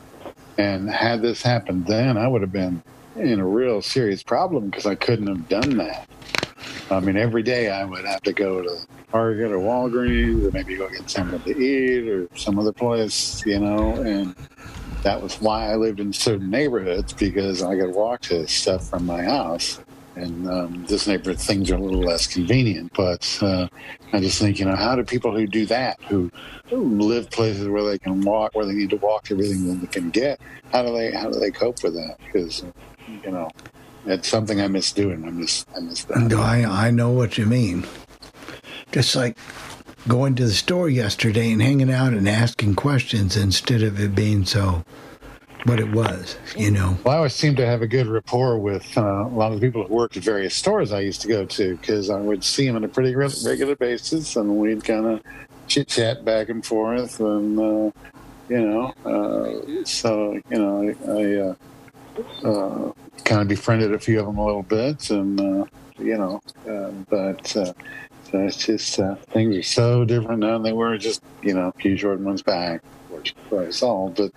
[0.58, 2.82] And had this happened then, I would have been
[3.16, 6.08] in a real serious problem because I couldn't have done that.
[6.90, 8.78] I mean, every day I would have to go to
[9.12, 13.60] Target or Walgreens or maybe go get something to eat or some other place, you
[13.60, 14.36] know, and
[15.04, 19.06] that was why I lived in certain neighborhoods because I could walk to stuff from
[19.06, 19.80] my house.
[20.16, 23.68] And um, this neighborhood things are a little less convenient, but uh,
[24.14, 26.32] I just think, you know, how do people who do that, who,
[26.70, 29.88] who live places where they can walk, where they need to walk everything that they
[29.88, 30.40] can get,
[30.72, 32.18] how do they how do they cope with that?
[32.26, 32.66] Because
[33.24, 33.50] you know,
[34.08, 35.26] it's something I miss doing.
[35.26, 36.34] I miss I miss that.
[36.34, 37.86] I, I know what you mean.
[38.92, 39.38] Just like
[40.08, 44.46] going to the store yesterday and hanging out and asking questions instead of it being
[44.46, 44.84] so
[45.66, 46.98] what it was, you know.
[47.04, 49.68] Well, I always seemed to have a good rapport with uh, a lot of the
[49.68, 52.66] people who worked at various stores I used to go to because I would see
[52.66, 55.22] them on a pretty re- regular basis, and we'd kind of
[55.68, 57.92] chit chat back and forth, and uh,
[58.48, 62.92] you know, uh, so you know, I, I uh, uh,
[63.26, 65.66] kind of befriended a few of them a little bit, and uh,
[66.00, 67.56] you know, uh, but.
[67.56, 67.74] Uh,
[68.30, 71.70] so it's just uh, things are so different now than they were just you know
[71.70, 74.10] a few short months back, which I saw.
[74.10, 74.32] But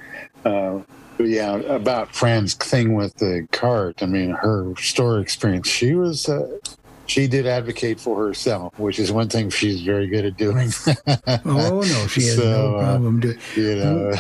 [0.45, 0.83] uh,
[1.17, 4.01] but yeah, about Fran's thing with the cart.
[4.01, 5.69] I mean, her store experience.
[5.69, 6.31] She was.
[7.11, 10.71] Uh, she did advocate for herself, which is one thing she's very good at doing.
[11.45, 13.39] Oh no, she has no So, uh, problem doing.
[13.57, 14.15] you know,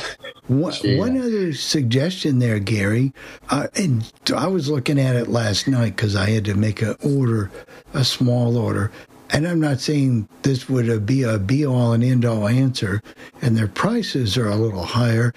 [0.49, 3.13] One, she- one other suggestion there, Gary,
[3.51, 6.97] uh, and I was looking at it last night because I had to make an
[7.05, 7.51] order,
[7.95, 8.91] a small order.
[9.33, 13.01] And I'm not saying this would uh, be a be all and end all answer,
[13.43, 15.33] and their prices are a little higher,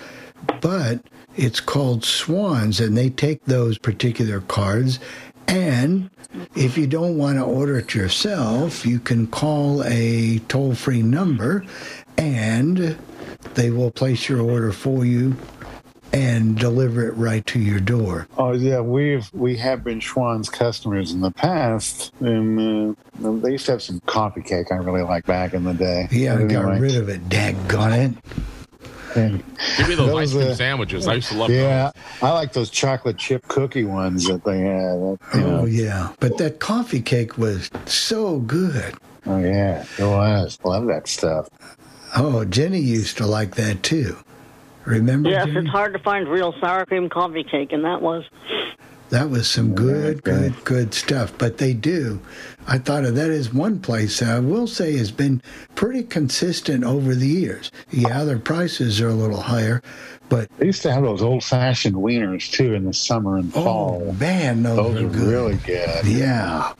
[0.61, 1.01] but
[1.35, 4.99] it's called Schwan's, and they take those particular cards.
[5.47, 6.09] And
[6.55, 11.65] if you don't want to order it yourself, you can call a toll free number
[12.17, 12.97] and
[13.55, 15.35] they will place your order for you
[16.13, 18.27] and deliver it right to your door.
[18.37, 23.65] Oh yeah, we've we have been Schwan's customers in the past, and uh, they used
[23.65, 26.07] to have some coffee cake I really liked back in the day.
[26.11, 27.27] Yeah, I got rid of it.
[27.29, 28.17] Daggone it.
[29.15, 29.43] And
[29.77, 31.07] Give me those, ice cream uh, sandwiches.
[31.07, 31.91] I used to love Yeah,
[32.21, 34.93] I like those chocolate chip cookie ones that they had.
[35.33, 35.59] You know.
[35.61, 36.13] Oh, yeah.
[36.19, 38.95] But that coffee cake was so good.
[39.25, 40.59] Oh yeah, it was.
[40.65, 41.47] Love that stuff.
[42.15, 44.17] Oh, Jenny used to like that too.
[44.85, 45.59] Remember, Yes, Jenny?
[45.61, 48.25] it's hard to find real sour cream coffee cake, and that was.
[49.13, 51.37] That was some good, good, good stuff.
[51.37, 52.19] But they do.
[52.65, 55.39] I thought of that as one place that I will say has been
[55.75, 57.69] pretty consistent over the years.
[57.91, 59.83] Yeah, their prices are a little higher,
[60.29, 63.63] but They used to have those old fashioned wieners too in the summer and oh,
[63.63, 64.03] fall.
[64.07, 65.27] oh man, those, those were good.
[65.27, 66.05] really good.
[66.07, 66.73] Yeah,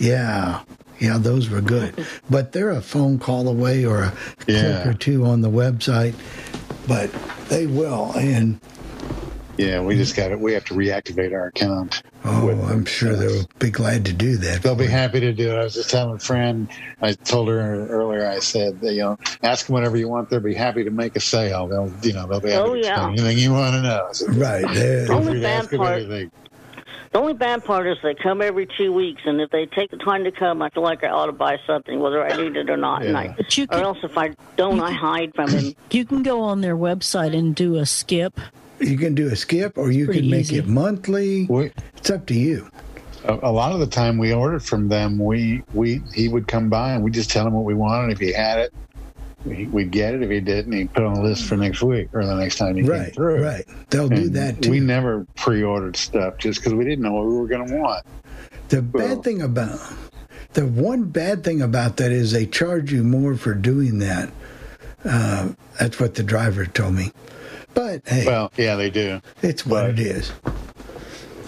[0.00, 0.62] yeah,
[0.98, 1.16] yeah.
[1.18, 2.04] Those were good.
[2.28, 4.12] But they're a phone call away or a
[4.48, 4.82] Yeah.
[4.82, 6.14] click or two on the website.
[6.88, 7.12] But
[7.48, 8.58] they will, and
[9.62, 10.40] Yeah, we just got it.
[10.40, 12.02] We have to reactivate our account.
[12.24, 14.62] oh, I'm sure they'll be glad to do that.
[14.62, 15.56] They'll be happy to do it.
[15.58, 16.68] I was just telling a friend,
[17.00, 20.30] I told her earlier, I said, you know, ask them whatever you want.
[20.30, 21.68] They'll be happy to make a sale.
[21.68, 22.94] They'll, you know, they'll be happy Oh, to yeah.
[22.94, 24.06] explain anything you want to know.
[24.08, 24.64] I said, Right.
[24.74, 26.30] they're- Only bad part- anything.
[27.12, 29.98] The only bad part is they come every two weeks, and if they take the
[29.98, 32.70] time to come, I feel like I ought to buy something, whether I need it
[32.70, 33.04] or not.
[33.04, 35.74] And I, But you or else if I don't, I hide from him.
[35.90, 38.40] You can go on their website and do a skip.
[38.82, 40.58] You can do a skip, or you Pretty can make easy.
[40.58, 41.46] it monthly.
[41.96, 42.68] It's up to you.
[43.24, 46.68] A, a lot of the time we ordered from them, we, we he would come
[46.68, 48.10] by and we just tell him what we wanted.
[48.12, 48.74] If he had it,
[49.44, 50.22] we- we'd get it.
[50.22, 52.56] If he didn't, he'd put it on the list for next week or the next
[52.56, 53.44] time he came Right, through.
[53.44, 53.64] right.
[53.90, 54.70] They'll do that too.
[54.70, 58.04] We never pre-ordered stuff just because we didn't know what we were going to want.
[58.70, 59.78] The bad thing about
[60.54, 64.30] the one bad thing about that is they charge you more for doing that.
[65.04, 67.10] Uh, that's what the driver told me.
[67.74, 69.20] But hey, Well, yeah, they do.
[69.42, 70.32] it's what it is.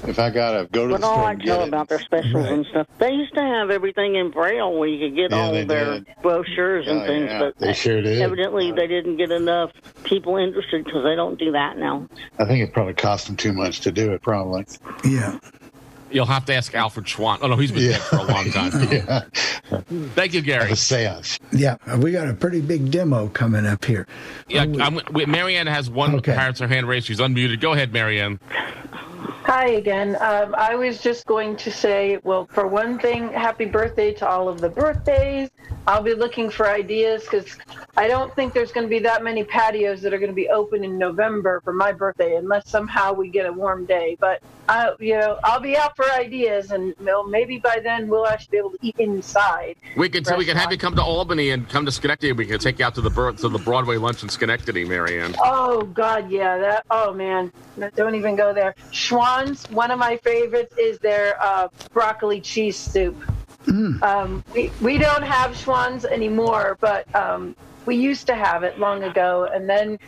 [0.06, 2.00] if I gotta go to But the all store I and tell get about their
[2.00, 5.36] specials and stuff, they used to have everything in Braille where you could get Yeah,
[5.38, 6.06] all their did.
[6.22, 8.20] brochures and Oh, things, yeah, but they sure did.
[8.20, 9.70] evidently they didn't get enough
[10.04, 12.06] people interested because they don't do that now.
[12.38, 14.22] I think it probably cost them too much to do it.
[14.22, 14.66] Probably.
[15.04, 15.38] Yeah.
[16.14, 17.38] You'll have to ask Alfred Schwan.
[17.42, 18.70] Oh no, he's been dead for a long time.
[18.90, 19.24] yeah.
[20.14, 20.70] Thank you, Gary.
[20.70, 21.40] A seance.
[21.50, 24.06] Yeah, we got a pretty big demo coming up here.
[24.48, 26.32] Yeah, I'm, Marianne has one Okay.
[26.32, 27.06] has her hand raised.
[27.06, 27.60] She's unmuted.
[27.60, 28.38] Go ahead, Marianne.
[29.44, 30.16] Hi again.
[30.20, 34.48] Um, I was just going to say, well, for one thing, happy birthday to all
[34.48, 35.50] of the birthdays.
[35.86, 37.54] I'll be looking for ideas because
[37.94, 40.48] I don't think there's going to be that many patios that are going to be
[40.48, 44.16] open in November for my birthday unless somehow we get a warm day.
[44.18, 48.08] But I, you know, I'll be out for ideas, and you know, maybe by then
[48.08, 49.76] we'll actually be able to eat inside.
[49.94, 52.32] We can we can have you come to Albany and come to Schenectady.
[52.32, 55.34] We can take you out to the birth to the Broadway lunch in Schenectady, Marianne.
[55.38, 56.56] Oh God, yeah.
[56.56, 56.86] That.
[56.90, 57.52] Oh man,
[57.94, 58.74] don't even go there.
[59.34, 63.16] One of my favorites is their uh, broccoli cheese soup.
[64.02, 69.02] Um, we we don't have Schwan's anymore, but um, we used to have it long
[69.02, 69.98] ago, and then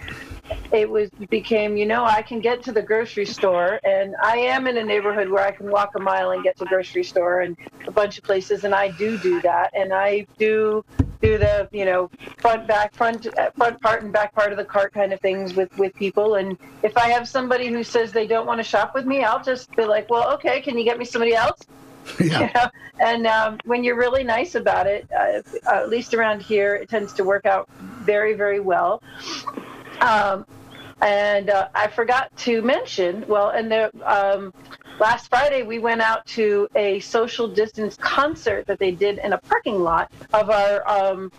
[0.72, 4.68] it was became you know I can get to the grocery store, and I am
[4.68, 7.40] in a neighborhood where I can walk a mile and get to the grocery store
[7.40, 7.56] and
[7.86, 10.84] a bunch of places, and I do do that, and I do
[11.20, 14.64] do the you know front back front uh, front part and back part of the
[14.64, 16.36] cart kind of things with with people.
[16.36, 19.42] And if i have somebody who says they don't want to shop with me i'll
[19.42, 21.60] just be like well okay can you get me somebody else?
[22.20, 22.70] You know?
[23.00, 27.12] and um, when you're really nice about it uh, at least around here it tends
[27.14, 27.68] to work out
[28.04, 29.02] very very well.
[30.00, 30.46] Um,
[31.00, 34.54] and uh, I forgot to mention, well, and the um,
[34.98, 39.38] last Friday we went out to a social distance concert that they did in a
[39.38, 41.30] parking lot of our um,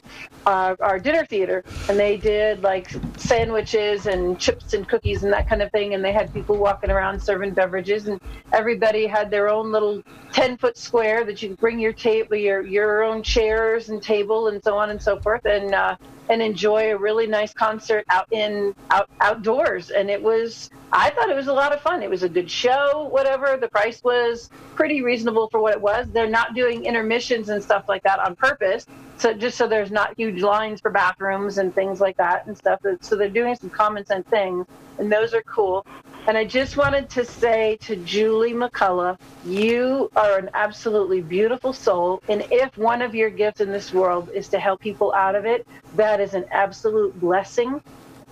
[0.46, 5.50] our, our dinner theater, and they did like sandwiches and chips and cookies and that
[5.50, 8.22] kind of thing, and they had people walking around serving beverages, and
[8.54, 10.02] everybody had their own little
[10.32, 14.48] ten foot square that you could bring your table, your your own chairs and table,
[14.48, 15.96] and so on and so forth, and uh,
[16.30, 19.90] and enjoy a really nice concert out in out outdoors.
[19.90, 22.02] And it was i thought it was a lot of fun.
[22.04, 26.08] It was a good show whatever the price was pretty reasonable for what it was.
[26.12, 28.86] They're not doing intermissions and stuff like that on purpose.
[29.18, 32.82] So just so there's not huge lines for bathrooms and things like that and stuff.
[33.02, 34.66] So they're doing some common sense things
[35.00, 35.86] and those are cool
[36.28, 42.22] and I just wanted to say to Julie McCullough, you are an absolutely beautiful soul.
[42.28, 45.46] And if one of your gifts in this world is to help people out of
[45.46, 45.66] it,
[45.96, 47.82] that is an absolute blessing.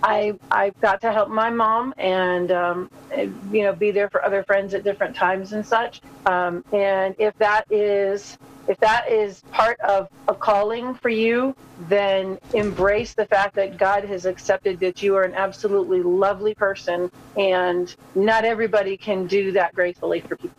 [0.02, 2.90] I I got to help my mom and um,
[3.50, 6.00] you know be there for other friends at different times and such.
[6.26, 8.38] Um, and if that is
[8.68, 11.54] if that is part of a calling for you,
[11.88, 17.10] then embrace the fact that God has accepted that you are an absolutely lovely person,
[17.36, 20.56] and not everybody can do that gracefully for people.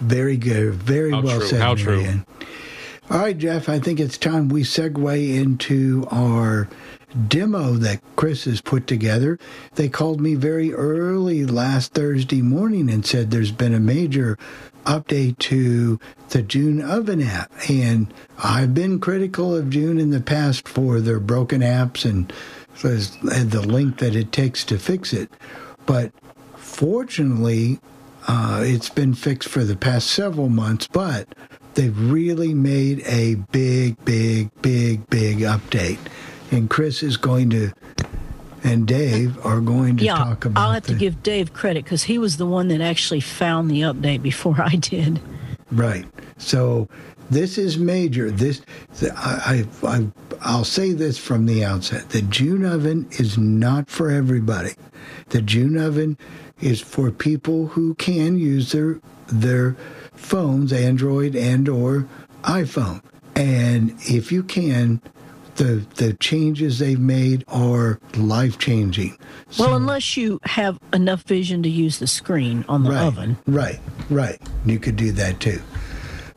[0.00, 0.74] Very good.
[0.74, 1.60] Very How well true, said.
[1.60, 1.96] how true.
[1.98, 2.26] Marianne.
[3.10, 6.68] All right, Jeff, I think it's time we segue into our
[7.28, 9.38] demo that Chris has put together.
[9.74, 14.38] They called me very early last Thursday morning and said there's been a major
[14.84, 15.98] update to
[16.30, 17.52] the June Oven app.
[17.68, 22.32] And I've been critical of June in the past for their broken apps and
[22.82, 25.30] the link that it takes to fix it.
[25.86, 26.12] But
[26.56, 27.78] fortunately,
[28.28, 31.28] uh, it's been fixed for the past several months, but
[31.74, 35.98] they've really made a big, big, big, big update.
[36.50, 37.72] And Chris is going to,
[38.64, 40.64] and Dave are going to yeah, talk about it.
[40.64, 43.82] I'll have to give Dave credit because he was the one that actually found the
[43.82, 45.20] update before I did.
[45.70, 46.06] Right.
[46.38, 46.88] So
[47.30, 48.30] this is major.
[48.30, 48.62] This
[49.16, 50.06] I, I, I
[50.40, 54.72] I'll say this from the outset: the June oven is not for everybody.
[55.28, 56.18] The June oven
[56.60, 59.76] is for people who can use their their
[60.12, 62.08] phones, Android and or
[62.42, 63.02] iPhone.
[63.36, 65.00] And if you can,
[65.60, 69.18] the the changes they've made are life changing.
[69.58, 73.36] Well, unless you have enough vision to use the screen on the right, oven.
[73.46, 74.40] Right, right.
[74.64, 75.60] You could do that too.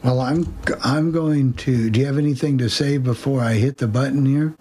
[0.04, 0.54] Well, I'm
[0.84, 1.90] I'm going to.
[1.90, 4.56] Do you have anything to say before I hit the button here?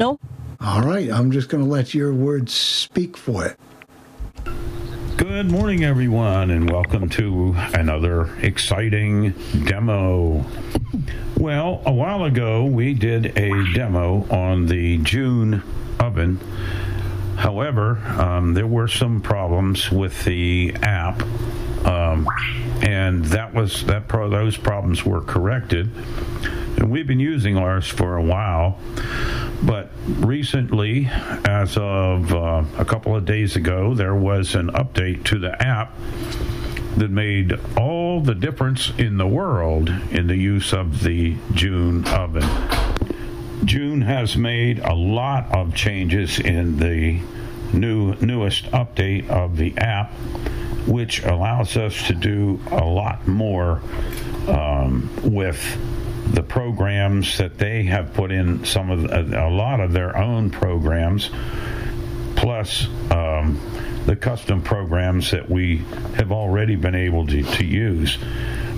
[0.00, 0.18] No.
[0.60, 1.08] All right.
[1.08, 3.56] I'm just going to let your words speak for it.
[5.16, 9.32] Good morning, everyone, and welcome to another exciting
[9.64, 10.44] demo.
[11.44, 15.62] Well, a while ago, we did a demo on the June
[16.00, 16.40] oven.
[17.36, 21.22] However, um, there were some problems with the app,
[21.84, 22.26] um,
[22.80, 24.08] and that was that.
[24.08, 25.90] Pro- those problems were corrected,
[26.78, 28.78] and we've been using ours for a while.
[29.62, 31.10] But recently,
[31.44, 35.94] as of uh, a couple of days ago, there was an update to the app
[36.96, 42.48] that made all the difference in the world in the use of the June oven.
[43.64, 47.20] June has made a lot of changes in the
[47.72, 50.12] new newest update of the app,
[50.86, 53.80] which allows us to do a lot more
[54.48, 55.60] um, with
[56.34, 60.50] the programs that they have put in some of a, a lot of their own
[60.50, 61.30] programs,
[62.36, 63.58] plus um,
[64.06, 65.78] the custom programs that we
[66.16, 68.18] have already been able to, to use.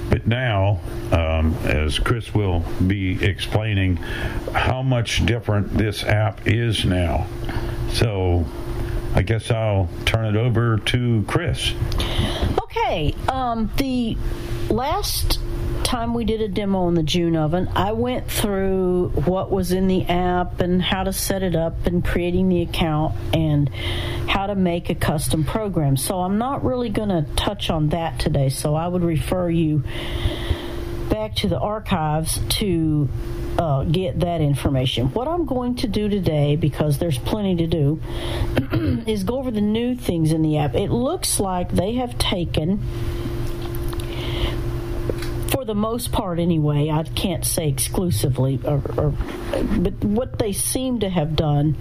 [0.09, 7.27] But now, um, as Chris will be explaining, how much different this app is now.
[7.91, 8.47] So
[9.15, 11.73] I guess I'll turn it over to Chris.
[12.63, 13.15] Okay.
[13.29, 14.17] Um, the
[14.69, 15.41] last
[15.87, 19.87] time we did a demo on the June oven, I went through what was in
[19.87, 23.69] the app and how to set it up and creating the account and
[24.29, 25.97] how to make a custom program.
[25.97, 28.49] So I'm not really going to touch on that today.
[28.49, 29.85] So I would refer you
[31.09, 33.09] back to the archives to
[33.57, 35.13] uh, get that information.
[35.13, 38.01] What I'm going to do today, because there's plenty to do,
[39.07, 40.75] is go over the new things in the app.
[40.75, 42.83] It looks like they have taken
[45.67, 49.15] the most part anyway i can't say exclusively or, or,
[49.79, 51.77] but what they seem to have done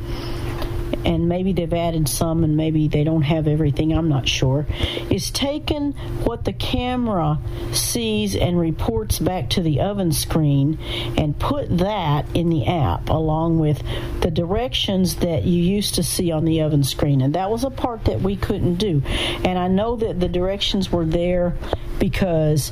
[1.04, 4.66] and maybe they've added some and maybe they don't have everything i'm not sure
[5.10, 5.92] is taken
[6.24, 7.40] what the camera
[7.72, 10.78] sees and reports back to the oven screen
[11.18, 13.82] and put that in the app along with
[14.22, 17.22] the directions that you used to see on the oven screen.
[17.22, 19.02] And that was a part that we couldn't do.
[19.44, 21.56] And i know that the directions were there
[22.00, 22.72] because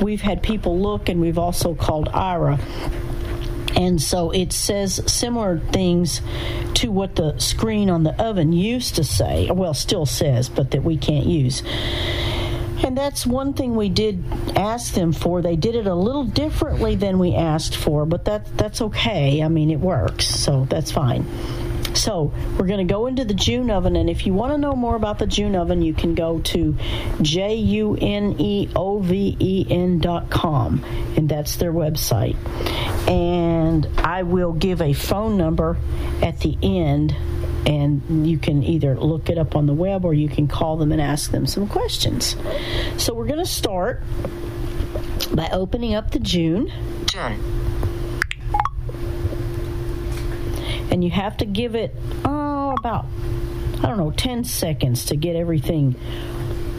[0.00, 2.60] we've had people look and we've also called Aira.
[3.76, 6.20] And so it says similar things
[6.74, 10.82] to what the screen on the oven used to say, well, still says, but that
[10.82, 11.62] we can't use.
[12.82, 14.24] And that's one thing we did
[14.56, 15.42] ask them for.
[15.42, 19.42] They did it a little differently than we asked for, but that that's okay.
[19.42, 21.26] I mean, it works, so that's fine.
[21.94, 24.74] So we're going to go into the June oven, and if you want to know
[24.74, 26.76] more about the June oven, you can go to
[27.20, 30.84] j u n e o v e n dot com,
[31.16, 32.36] and that's their website.
[33.08, 35.76] And I will give a phone number
[36.22, 37.14] at the end
[37.66, 40.92] and you can either look it up on the web or you can call them
[40.92, 42.36] and ask them some questions.
[42.96, 44.02] So we're going to start
[45.32, 46.72] by opening up the June.
[47.06, 47.69] June.
[50.90, 53.06] And you have to give it oh about
[53.78, 55.96] I don't know 10 seconds to get everything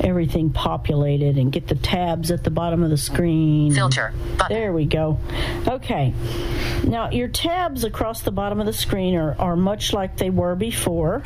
[0.03, 3.73] everything populated and get the tabs at the bottom of the screen.
[3.73, 4.13] Filter.
[4.37, 4.55] Button.
[4.55, 5.19] There we go.
[5.67, 6.13] Okay.
[6.83, 10.55] Now, your tabs across the bottom of the screen are, are much like they were
[10.55, 11.23] before.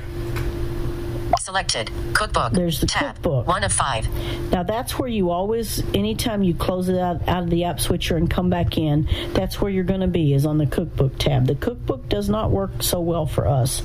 [1.45, 1.91] Selected.
[2.15, 2.53] Cookbook.
[2.53, 3.17] There's the Tab.
[3.17, 3.45] cookbook.
[3.45, 4.09] One of five.
[4.51, 8.17] Now that's where you always, anytime you close it out, out of the app switcher
[8.17, 11.45] and come back in, that's where you're going to be is on the cookbook tab.
[11.45, 13.83] The cookbook does not work so well for us.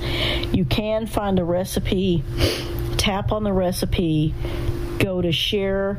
[0.53, 2.25] You can find a recipe,
[2.97, 4.35] tap on the recipe,
[4.99, 5.99] go to share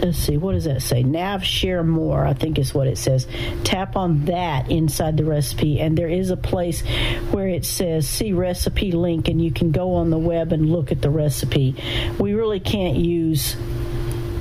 [0.00, 1.02] let's see, what does that say?
[1.02, 3.26] Nav share more, I think is what it says.
[3.64, 6.82] Tap on that inside the recipe, and there is a place
[7.30, 10.92] where it says see recipe link, and you can go on the web and look
[10.92, 11.74] at the recipe.
[12.18, 13.56] We really can't use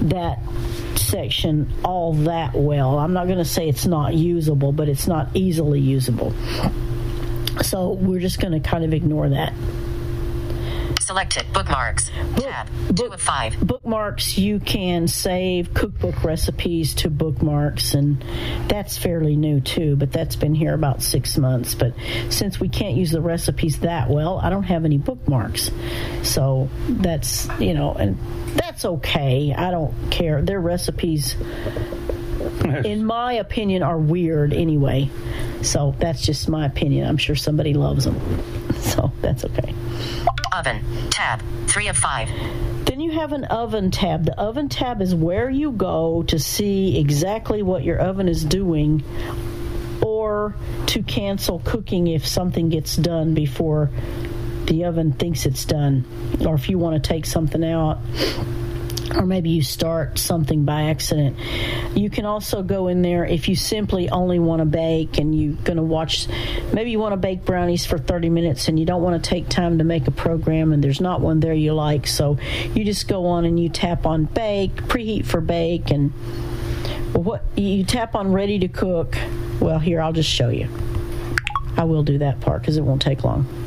[0.01, 0.39] that
[0.95, 2.97] section all that well.
[2.97, 6.33] I'm not going to say it's not usable, but it's not easily usable.
[7.61, 9.53] So we're just going to kind of ignore that.
[11.03, 11.51] Selected.
[11.51, 12.09] Bookmarks.
[12.37, 12.69] Tab.
[12.95, 13.59] Two of five.
[13.59, 18.23] bookmarks you can save cookbook recipes to bookmarks and
[18.69, 21.93] that's fairly new too but that's been here about six months but
[22.29, 25.71] since we can't use the recipes that well i don't have any bookmarks
[26.21, 28.17] so that's you know and
[28.55, 31.35] that's okay i don't care their recipes
[32.85, 35.09] in my opinion are weird anyway
[35.63, 38.19] so that's just my opinion i'm sure somebody loves them
[38.81, 39.73] so that's okay
[40.53, 40.83] Oven.
[41.09, 41.41] Tab.
[41.67, 42.29] Three of five.
[42.85, 44.25] Then you have an oven tab.
[44.25, 49.03] The oven tab is where you go to see exactly what your oven is doing
[50.05, 50.55] or
[50.87, 53.89] to cancel cooking if something gets done before
[54.65, 56.05] the oven thinks it's done
[56.45, 57.99] or if you want to take something out
[59.11, 61.37] or maybe you start something by accident.
[61.95, 65.55] You can also go in there if you simply only want to bake and you're
[65.63, 66.27] going to watch,
[66.71, 69.49] maybe you want to bake brownies for 30 minutes and you don't want to take
[69.49, 72.07] time to make a program and there's not one there you like.
[72.07, 72.37] So
[72.73, 76.11] you just go on and you tap on bake, preheat for bake, and
[77.13, 79.17] what you tap on ready to cook.
[79.59, 80.67] Well, here, I'll just show you.
[81.77, 83.62] I will do that part because it won't take long.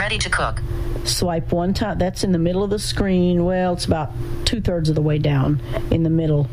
[0.00, 0.62] Ready to cook.
[1.04, 1.98] Swipe one time.
[1.98, 3.44] That's in the middle of the screen.
[3.44, 4.12] Well, it's about
[4.46, 5.60] two thirds of the way down
[5.90, 6.48] in the middle,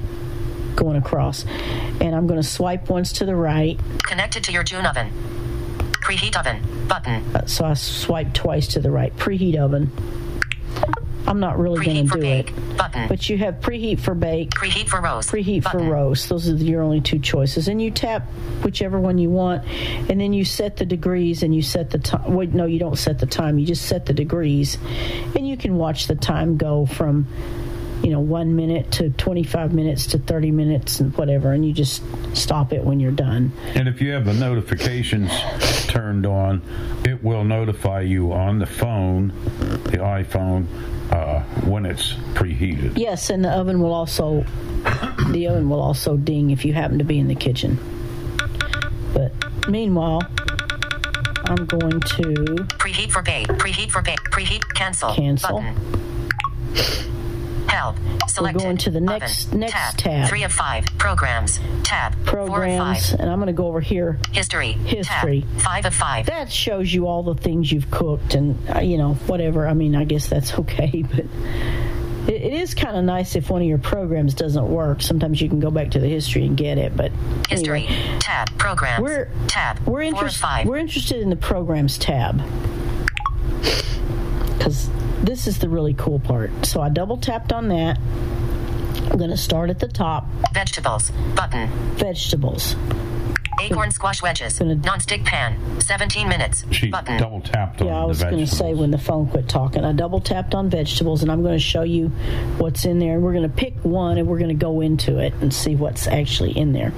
[0.76, 1.45] going across.
[2.02, 3.80] And I'm going to swipe once to the right.
[4.03, 5.11] Connected to your June oven.
[6.03, 6.61] Preheat oven.
[6.90, 7.24] Button.
[7.34, 9.15] Uh, so I swipe twice to the right.
[9.15, 9.91] Preheat oven.
[11.28, 12.78] I'm not really going to do it.
[12.78, 13.10] Button.
[13.10, 14.52] But you have preheat for bake.
[14.52, 15.30] Preheat for roast.
[15.30, 16.30] Preheat for roast.
[16.30, 17.68] Those are your only two choices.
[17.68, 18.24] And you tap
[18.64, 19.66] whichever one you want,
[20.10, 22.34] and then you set the degrees and you set the time.
[22.34, 23.60] Wait, no, you don't set the time.
[23.60, 24.78] You just set the degrees,
[25.36, 27.28] and you can watch the time go from,
[28.04, 32.04] you know, one minute to 25 minutes to 30 minutes and whatever, and you just
[32.34, 33.52] stop it when you're done.
[33.76, 35.32] And if you have the notifications
[35.88, 36.62] turned on,
[37.04, 39.30] it will notify you on the phone,
[39.84, 40.68] the iPhone,
[41.11, 42.97] uh, when it's preheated.
[42.97, 44.45] Yes, and the oven will also
[45.29, 47.77] the oven will also ding if you happen to be in the kitchen.
[49.13, 49.31] But
[49.67, 50.21] meanwhile,
[51.45, 52.23] I'm going to
[52.77, 53.47] Preheat for bake.
[53.47, 54.19] Preheat for bake.
[54.31, 54.61] Preheat.
[54.75, 55.13] Cancel.
[55.13, 55.61] Cancel.
[55.61, 55.75] Button.
[57.68, 57.95] Help.
[58.27, 58.60] Selected.
[58.60, 59.60] We're going to the next Oven.
[59.61, 60.30] next tab.
[60.30, 60.85] Three of five.
[60.98, 61.60] Programs.
[61.84, 62.14] Tab.
[62.26, 64.19] Programs, and I'm going to go over here.
[64.31, 64.72] History.
[64.73, 65.41] History.
[65.41, 65.61] Tab.
[65.61, 66.26] Five of five.
[66.27, 69.68] That shows you all the things you've cooked, and uh, you know whatever.
[69.68, 71.26] I mean, I guess that's okay, but
[72.27, 75.02] it, it is kind of nice if one of your programs doesn't work.
[75.02, 76.95] Sometimes you can go back to the history and get it.
[76.95, 77.11] But
[77.49, 77.85] History.
[77.88, 78.57] anyway, Tab.
[78.57, 79.02] Programs.
[79.02, 79.80] We're tab.
[79.88, 80.65] we're interested.
[80.65, 82.41] We're interested in the programs tab
[84.57, 84.89] because
[85.28, 86.66] this is the really cool part.
[86.66, 87.99] So I double tapped on that.
[87.99, 90.26] I'm going to start at the top.
[90.54, 91.12] Vegetables.
[91.36, 91.68] Button.
[91.95, 92.76] Vegetables.
[93.59, 94.59] Acorn squash wedges.
[94.61, 95.81] Non-stick pan.
[95.81, 96.63] 17 minutes.
[96.71, 97.17] She Button.
[97.17, 99.84] double tapped on Yeah, I was going to say when the phone quit talking.
[99.84, 102.09] I double tapped on vegetables and I'm going to show you
[102.57, 103.15] what's in there.
[103.15, 105.75] And we're going to pick one and we're going to go into it and see
[105.75, 106.93] what's actually in there.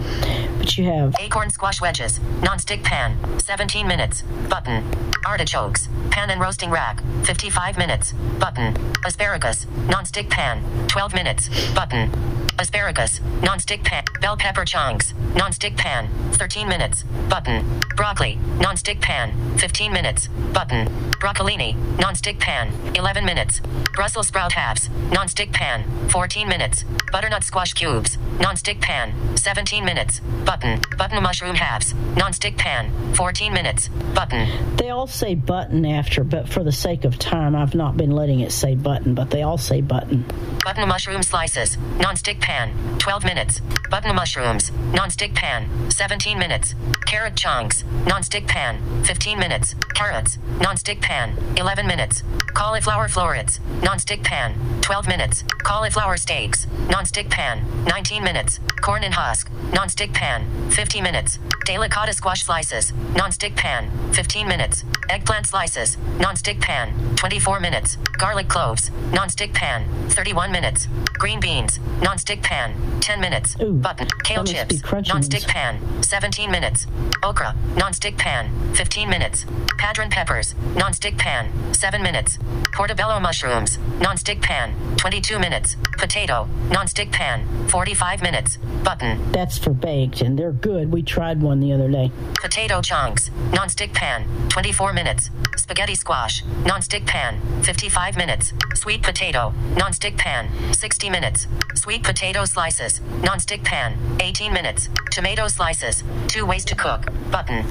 [0.57, 2.19] But you have Acorn squash wedges.
[2.41, 3.17] Non-stick pan.
[3.39, 4.23] 17 minutes.
[4.49, 4.83] Button.
[5.25, 5.87] Artichokes.
[6.11, 7.01] Pan and roasting rack.
[7.23, 8.13] 55 minutes.
[8.39, 8.75] Button.
[9.05, 9.65] Asparagus.
[9.87, 10.63] Non-stick pan.
[10.87, 11.49] 12 minutes.
[11.73, 12.11] Button.
[12.59, 13.21] Asparagus.
[13.41, 14.03] Non-stick pan.
[14.19, 15.13] Bell pepper chunks.
[15.33, 16.09] Non-stick pan.
[16.33, 17.03] 13 minutes.
[17.29, 17.79] Button.
[17.95, 18.37] Broccoli.
[18.59, 19.31] Non-stick pan.
[19.57, 20.27] 15 minutes.
[20.51, 20.87] Button.
[21.21, 21.73] Broccolini.
[21.99, 22.73] Non-stick pan.
[22.95, 23.61] 11 minutes.
[23.93, 24.89] Brussels sprout halves.
[25.11, 25.85] Non-stick pan.
[26.09, 26.83] 14 minutes.
[27.13, 28.17] Butternut squash cubes.
[28.41, 29.13] Non-stick pan.
[29.37, 30.19] 17 minutes.
[30.45, 30.81] Button.
[30.97, 31.93] Button mushroom halves.
[32.17, 32.91] Non-stick pan.
[33.15, 33.87] 14 minutes.
[34.13, 34.75] Button.
[34.75, 38.41] they all say button after, but for the sake of time, I've not been letting
[38.41, 40.25] it say button, but they all say button.
[40.65, 41.77] Button mushroom slices.
[41.99, 42.48] Non-stick pan.
[42.49, 43.61] 12 minutes.
[43.91, 44.71] Button mushrooms.
[44.93, 45.69] Non-stick pan.
[45.91, 46.73] 17 minutes.
[47.05, 47.83] Carrot chunks.
[48.07, 49.03] Non-stick pan.
[49.03, 49.75] 15 minutes.
[49.93, 50.39] Carrots.
[50.59, 51.37] Non-stick pan.
[51.57, 52.23] 11 minutes.
[52.55, 53.59] Cauliflower florets.
[53.83, 54.55] Non-stick pan.
[54.81, 55.43] 12 minutes.
[55.63, 56.65] Cauliflower steaks.
[56.89, 57.63] Non-stick pan.
[57.85, 58.59] 19 minutes.
[58.81, 59.51] Corn and husk.
[59.73, 60.71] Non-stick pan.
[60.71, 61.37] 50 minutes.
[61.65, 62.93] Delicata squash slices.
[63.15, 63.91] Non-stick pan.
[64.13, 64.83] 15 minutes.
[65.09, 65.97] Eggplant slices.
[66.19, 67.15] Non-stick pan.
[67.15, 67.97] 24 minutes.
[68.17, 68.89] Garlic cloves.
[69.13, 69.85] Non-stick pan.
[70.09, 70.87] 31 minutes.
[71.13, 71.79] Green beans.
[72.01, 72.99] Non-stick pan.
[73.01, 73.55] 10 minutes.
[73.55, 74.07] Button.
[74.23, 75.09] Kale that must be chips.
[75.09, 76.03] Non-stick pan.
[76.03, 76.85] 17 minutes.
[77.23, 77.55] Okra.
[77.75, 78.51] Non-stick pan.
[78.75, 79.45] 15 minutes.
[79.77, 80.53] Padron peppers.
[80.75, 81.51] Non-stick pan.
[81.73, 82.37] 7 minutes.
[82.73, 83.79] Portobello mushrooms.
[83.99, 84.75] Non-stick pan.
[84.97, 85.75] 22 minutes.
[85.97, 86.47] Potato.
[86.69, 87.47] Non-stick pan.
[87.69, 88.57] 45 minutes.
[88.83, 89.31] Button.
[89.31, 90.91] That's for baked, and they're good.
[90.91, 92.11] We tried one the other day.
[92.35, 93.31] Potato chunks.
[93.53, 94.25] Non-stick pan.
[94.49, 95.31] 24 minutes.
[95.57, 96.43] Spaghetti squash.
[96.65, 97.39] Non-stick pan.
[97.63, 98.53] 55 minutes.
[98.75, 99.53] Sweet potato.
[99.77, 100.49] Non-stick pan.
[100.73, 101.47] 60 minutes.
[101.73, 102.99] Sweet potato slices.
[103.23, 103.97] Non-stick pan.
[104.19, 104.89] 18 minutes.
[105.11, 106.03] Tomato slices.
[106.27, 107.05] Two ways to cook.
[107.31, 107.63] Button.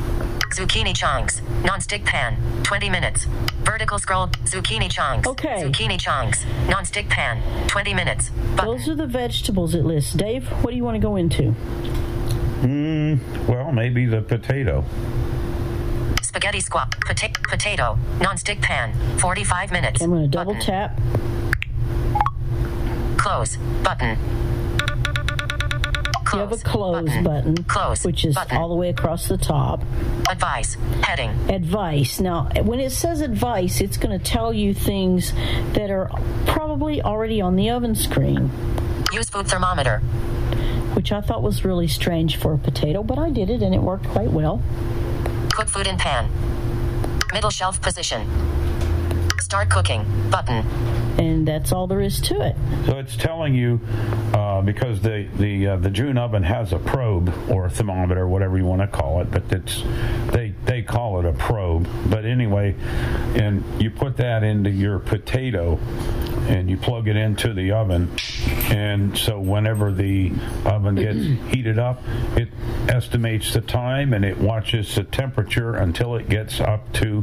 [0.55, 1.43] Zucchini chunks.
[1.65, 2.37] Non-stick pan.
[2.63, 3.25] 20 minutes.
[3.65, 4.29] Vertical scroll.
[4.45, 5.29] Zucchini chunks.
[5.29, 5.63] Okay.
[5.63, 6.45] Zucchini chunks.
[6.69, 7.43] Non-stick pan.
[7.69, 8.31] 20 minutes.
[8.57, 8.65] Button.
[8.79, 10.15] Those are the vegetables it lists.
[10.15, 11.55] Dave, what do you want to go into?
[12.63, 14.83] Mm, well, maybe the potato.
[16.23, 16.89] Spaghetti squash.
[17.07, 17.99] Pota- potato.
[18.21, 18.95] Non-stick pan.
[19.19, 20.01] 45 minutes.
[20.03, 20.99] I'm going to double tap.
[23.19, 23.57] Close.
[23.83, 24.19] Button.
[26.33, 28.05] You have a close button, Close.
[28.05, 29.83] which is all the way across the top.
[30.31, 30.75] Advice.
[31.03, 31.31] Heading.
[31.51, 32.21] Advice.
[32.21, 35.33] Now, when it says advice, it's going to tell you things
[35.73, 36.11] that are
[36.47, 38.51] probably already on the oven screen,
[39.11, 40.01] Use food thermometer.
[40.95, 43.81] which I thought was really strange for a potato, but I did it and it
[43.81, 44.63] worked quite well.
[45.55, 46.29] Cook food in pan.
[47.33, 48.29] Middle shelf position.
[49.49, 50.05] Start cooking.
[50.29, 50.57] Button.
[51.19, 52.55] And that's all there is to it.
[52.85, 53.81] So it's telling you
[54.35, 58.59] uh, because the the uh, the June oven has a probe or a thermometer, whatever
[58.59, 59.83] you want to call it, but it's
[60.33, 61.89] they they call it a probe.
[62.11, 62.75] But anyway,
[63.37, 65.77] and you put that into your potato,
[66.49, 68.11] and you plug it into the oven,
[68.71, 70.33] and so whenever the
[70.65, 71.19] oven gets
[71.55, 72.03] heated up,
[72.37, 72.49] it
[72.89, 77.21] estimates the time and it watches the temperature until it gets up to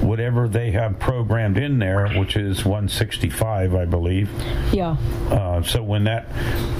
[0.00, 4.30] whatever they have programmed in there, which is 165, I believe.
[4.72, 4.96] Yeah.
[5.30, 6.30] Uh, so when that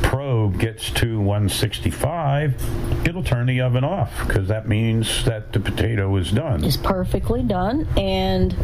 [0.02, 6.14] probe gets to 165, it'll turn the oven off because that means that the potato
[6.16, 6.64] is done.
[6.64, 7.86] Is perfectly done.
[7.96, 8.54] And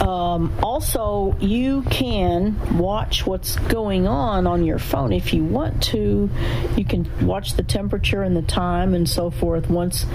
[0.00, 2.43] um, also, you can
[2.78, 6.30] watch what's going on on your phone if you want to.
[6.76, 10.06] You can watch the temperature and the time and so forth once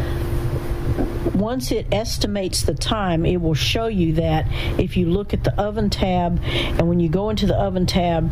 [1.35, 4.45] once it estimates the time, it will show you that
[4.79, 8.29] if you look at the oven tab, and when you go into the oven tab,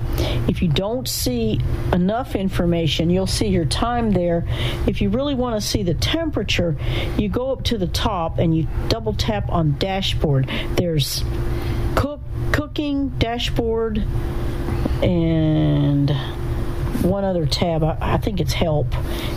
[0.49, 1.59] if you don't see
[1.93, 4.45] enough information, you'll see your time there.
[4.85, 6.75] If you really want to see the temperature,
[7.17, 10.49] you go up to the top and you double tap on dashboard.
[10.75, 11.23] There's
[11.95, 12.19] cook,
[12.57, 13.99] cooking, dashboard,
[15.03, 16.09] and
[17.03, 17.83] one other tab.
[17.83, 18.87] I, I, think it's help.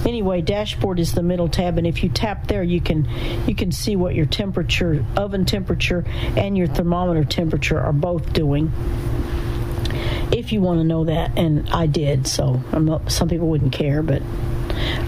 [0.07, 3.07] Anyway, dashboard is the middle tab, and if you tap there, you can
[3.47, 6.03] you can see what your temperature, oven temperature,
[6.35, 8.73] and your thermometer temperature are both doing.
[10.33, 14.03] If you want to know that, and I did, so not, some people wouldn't care,
[14.03, 14.23] but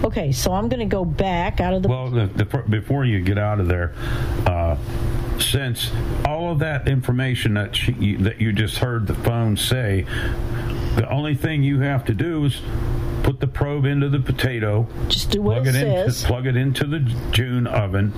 [0.03, 0.31] okay.
[0.31, 1.89] So I'm going to go back out of the.
[1.89, 3.95] Well, the, the, before you get out of there.
[4.45, 4.77] Uh,
[5.43, 5.91] since
[6.25, 10.05] all of that information that she, that you just heard the phone say
[10.95, 12.61] the only thing you have to do is
[13.23, 14.87] put the probe into the potato.
[15.07, 16.21] Just do what plug it, it says.
[16.21, 16.99] Into, plug it into the
[17.31, 18.13] June oven.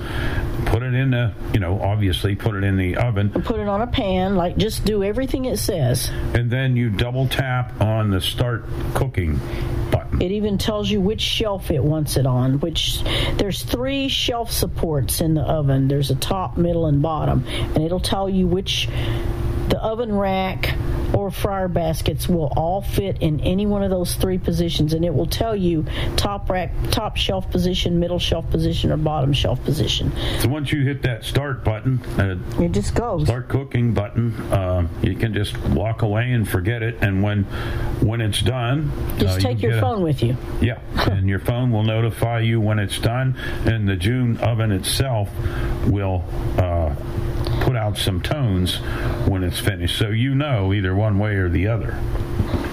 [0.65, 3.31] Put it in the, you know, obviously put it in the oven.
[3.33, 4.35] And put it on a pan.
[4.35, 6.09] Like just do everything it says.
[6.33, 9.39] And then you double tap on the start cooking
[9.91, 10.04] button.
[10.21, 12.59] It even tells you which shelf it wants it on.
[12.59, 13.01] Which
[13.37, 15.87] there's three shelf supports in the oven.
[15.87, 18.87] There's a top, middle, and bottom, and it'll tell you which
[19.69, 20.75] the oven rack
[21.13, 25.13] or fryer baskets will all fit in any one of those three positions and it
[25.13, 25.85] will tell you
[26.17, 30.11] top rack top shelf position middle shelf position or bottom shelf position.
[30.39, 33.25] So once you hit that start button uh, it just goes.
[33.25, 37.43] start cooking button uh, you can just walk away and forget it and when
[38.01, 40.35] when it's done just uh, take you your phone a, with you.
[40.61, 40.79] Yeah
[41.09, 43.35] and your phone will notify you when it's done
[43.65, 45.29] and the june oven itself
[45.87, 46.23] will
[46.57, 46.93] uh,
[47.61, 48.75] put out some tones
[49.27, 49.97] when it's finished.
[49.97, 51.91] So you know either one way or the other.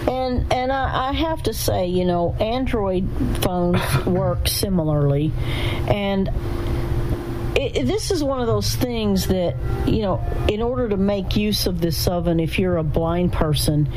[0.08, 3.08] And and I, I, have to say you know android
[3.42, 5.32] phones work similarly.
[5.88, 6.30] And
[7.54, 9.56] it, this is one of those things that
[9.86, 13.88] you know in order to make use of this oven if you're a blind person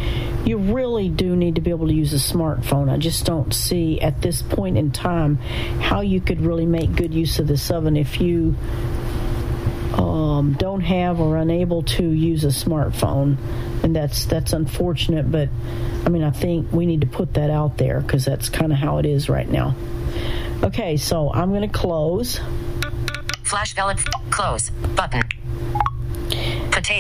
[0.46, 2.90] you really do need to be able to use a smartphone.
[2.90, 5.38] I just don't see at this point in time
[5.82, 8.56] how you could really make good use of this oven if you
[9.98, 13.38] um, don't have or unable to use a smartphone,
[13.84, 15.32] and that's that's unfortunate.
[15.32, 15.50] But
[16.06, 18.78] I mean, I think we need to put that out there because that's kind of
[18.78, 19.76] how it is right now.
[20.64, 22.40] Okay, so I'm going to close.
[23.44, 24.00] Flash velvet
[24.32, 25.22] close button.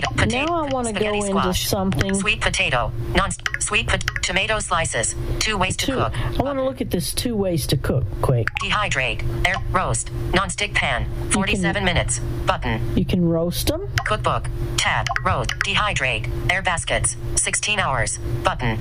[0.01, 0.45] Potato, potato.
[0.45, 1.67] Now I want to go into squash.
[1.67, 2.13] something.
[2.15, 5.15] Sweet potato, non sweet pot- tomato slices.
[5.39, 5.93] Two ways to Two.
[5.95, 6.13] cook.
[6.17, 8.47] I want to look at this two ways to cook quick.
[8.61, 11.05] Dehydrate, air, roast, non-stick pan.
[11.31, 12.19] 47 minutes.
[12.45, 12.81] Button.
[12.97, 13.87] You can roast them.
[14.05, 14.49] Cookbook.
[14.77, 15.07] Tab.
[15.23, 15.51] Roast.
[15.65, 16.27] Dehydrate.
[16.51, 17.15] Air baskets.
[17.35, 18.17] 16 hours.
[18.43, 18.77] Button.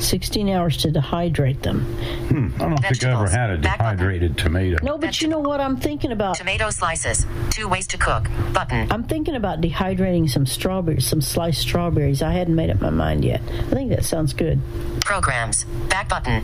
[0.00, 1.80] 16 hours to dehydrate them.
[2.28, 4.78] Hmm, I don't think I've ever had a dehydrated tomato.
[4.84, 6.34] No, but you know what I'm thinking about?
[6.36, 7.24] Tomato slices.
[7.50, 8.28] Two ways to cook.
[8.52, 8.90] Button.
[8.90, 12.22] I'm thinking about dehydrating some strawberries, some sliced strawberries.
[12.22, 13.40] I hadn't made up my mind yet.
[13.42, 14.60] I think that sounds good.
[15.00, 15.64] Programs.
[15.88, 16.42] Back button.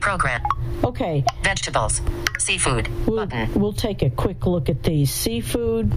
[0.00, 0.40] Program.
[0.84, 1.24] Okay.
[1.42, 2.00] Vegetables.
[2.38, 2.88] Seafood.
[3.06, 3.52] We'll, button.
[3.54, 5.12] we'll take a quick look at these.
[5.12, 5.92] Seafood.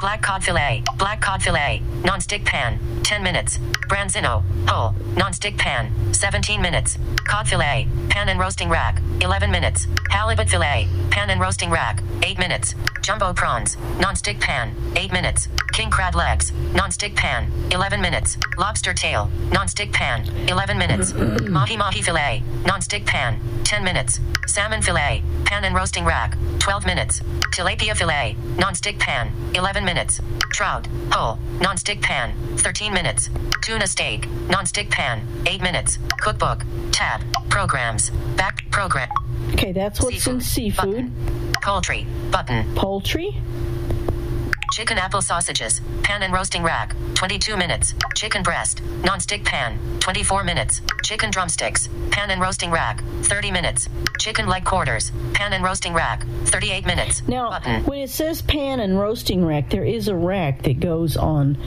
[0.00, 0.82] Black cod fillet.
[0.96, 1.82] Black cod fillet.
[2.04, 2.78] Non-stick pan.
[3.02, 3.58] 10 minutes.
[3.88, 4.42] Branzino.
[4.66, 4.94] Whole.
[5.16, 5.92] Non-stick pan.
[6.14, 6.96] 17 minutes.
[7.28, 7.86] Cod fillet.
[8.08, 8.98] Pan and roasting rack.
[9.20, 9.86] 11 minutes.
[10.10, 10.88] Halibut fillet.
[11.10, 12.02] Pan and roasting rack.
[12.22, 12.74] 8 minutes.
[13.02, 13.76] Jumbo prawns.
[14.00, 14.74] Non-stick pan.
[14.96, 15.48] 8 minutes.
[15.72, 16.50] King crab legs.
[16.74, 17.52] Non-stick pan.
[17.70, 18.38] 11 minutes.
[18.56, 19.30] Lobster tail.
[19.52, 20.24] Non-stick pan.
[20.48, 21.12] 11 minutes.
[21.12, 22.42] Mahi mahi fillet.
[22.64, 23.38] Non-stick pan.
[23.64, 24.09] 10 minutes.
[24.46, 25.22] Salmon fillet.
[25.44, 26.36] Pan and roasting rack.
[26.58, 27.20] 12 minutes.
[27.54, 28.36] Tilapia fillet.
[28.58, 29.30] Non-stick pan.
[29.54, 30.20] 11 minutes.
[30.52, 30.88] Trout.
[31.12, 31.38] Whole.
[31.60, 32.32] Non-stick pan.
[32.56, 33.30] 13 minutes.
[33.62, 34.28] Tuna steak.
[34.48, 35.26] Non-stick pan.
[35.46, 35.98] 8 minutes.
[36.20, 36.64] Cookbook.
[36.90, 37.20] Tab.
[37.50, 38.10] Programs.
[38.36, 38.68] Back.
[38.70, 39.08] Program.
[39.52, 41.10] Okay, that's what's in seafood.
[41.62, 42.06] Poultry.
[42.30, 42.64] Button.
[42.74, 43.36] Poultry.
[44.72, 45.80] Chicken apple sausages.
[46.02, 46.94] Pan and roasting rack.
[47.14, 47.94] 22 minutes.
[48.14, 48.80] Chicken breast.
[49.04, 49.78] Non-stick pan.
[49.98, 50.80] 24 minutes.
[51.02, 51.88] Chicken drumsticks.
[52.10, 53.02] Pan and roasting rack.
[53.22, 53.88] 30 minutes.
[54.20, 55.10] Chicken leg quarters.
[55.34, 56.24] Pan and roasting rack.
[56.44, 57.26] 38 minutes.
[57.26, 61.58] Now, when it says pan and roasting rack, there is a rack that goes on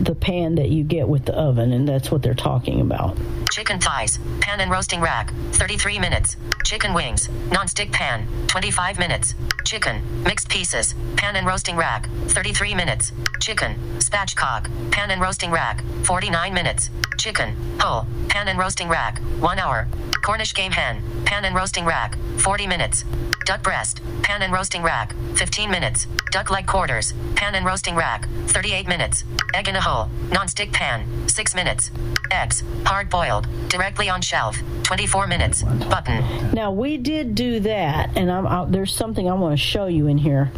[0.00, 3.16] the pan that you get with the oven, and that's what they're talking about.
[3.50, 6.36] Chicken thighs, pan and roasting rack, 33 minutes.
[6.64, 9.34] Chicken wings, non-stick pan, 25 minutes.
[9.64, 13.12] Chicken, mixed pieces, pan and roasting rack, 33 minutes.
[13.40, 16.90] Chicken, spatchcock, pan and roasting rack, 49 minutes.
[17.18, 19.88] Chicken, whole, pan and roasting rack, 1 hour.
[20.22, 23.04] Cornish game hen, pan and roasting rack, 40 minutes.
[23.44, 26.06] Duck breast, pan and roasting rack, 15 minutes.
[26.30, 29.24] Duck leg quarters, pan and roasting rack, 38 minutes.
[29.54, 31.90] Egg in a hole, non-stick pan, 6 minutes.
[32.30, 35.62] Eggs, hard boiled, directly on shelf, 24 minutes.
[35.62, 36.52] Button.
[36.52, 40.06] Now we did do that, and I'm out, there's something I want to show you
[40.06, 40.50] in here,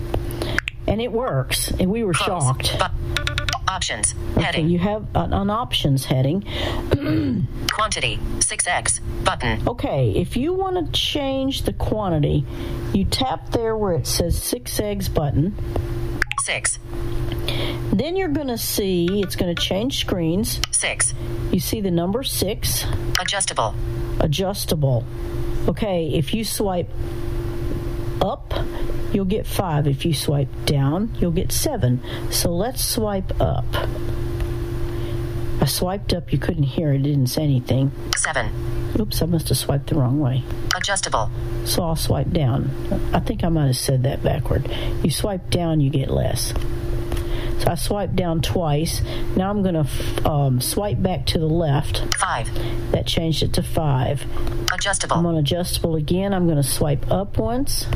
[0.86, 2.76] and it works, and we were shocked.
[3.68, 4.16] Options.
[4.36, 6.42] Okay, you have an, an options heading.
[7.72, 9.00] Quantity, 6 eggs.
[9.24, 9.68] Button.
[9.68, 12.44] Okay, if you want to change the quantity,
[12.92, 15.54] you tap there where it says six eggs button.
[16.44, 16.78] 6.
[18.00, 20.58] Then you're going to see it's going to change screens.
[20.70, 21.12] 6.
[21.52, 22.86] You see the number six.
[23.20, 23.74] Adjustable.
[24.20, 25.04] Adjustable.
[25.68, 26.88] Okay, if you swipe
[28.22, 28.54] up,
[29.12, 29.86] you'll get five.
[29.86, 32.00] If you swipe down, you'll get seven.
[32.30, 33.66] So let's swipe up.
[35.60, 37.92] I swiped up, you couldn't hear it, it didn't say anything.
[38.16, 38.50] 7.
[38.98, 40.42] Oops, I must have swiped the wrong way.
[40.74, 41.30] Adjustable.
[41.66, 42.70] So I'll swipe down.
[43.12, 44.74] I think I might have said that backward.
[45.04, 46.54] You swipe down, you get less.
[47.60, 49.02] So I swipe down twice.
[49.36, 52.14] Now I'm going to um, swipe back to the left.
[52.16, 52.92] 5.
[52.92, 54.24] That changed it to 5.
[54.72, 55.16] Adjustable.
[55.16, 56.32] I'm on adjustable again.
[56.32, 57.86] I'm going to swipe up once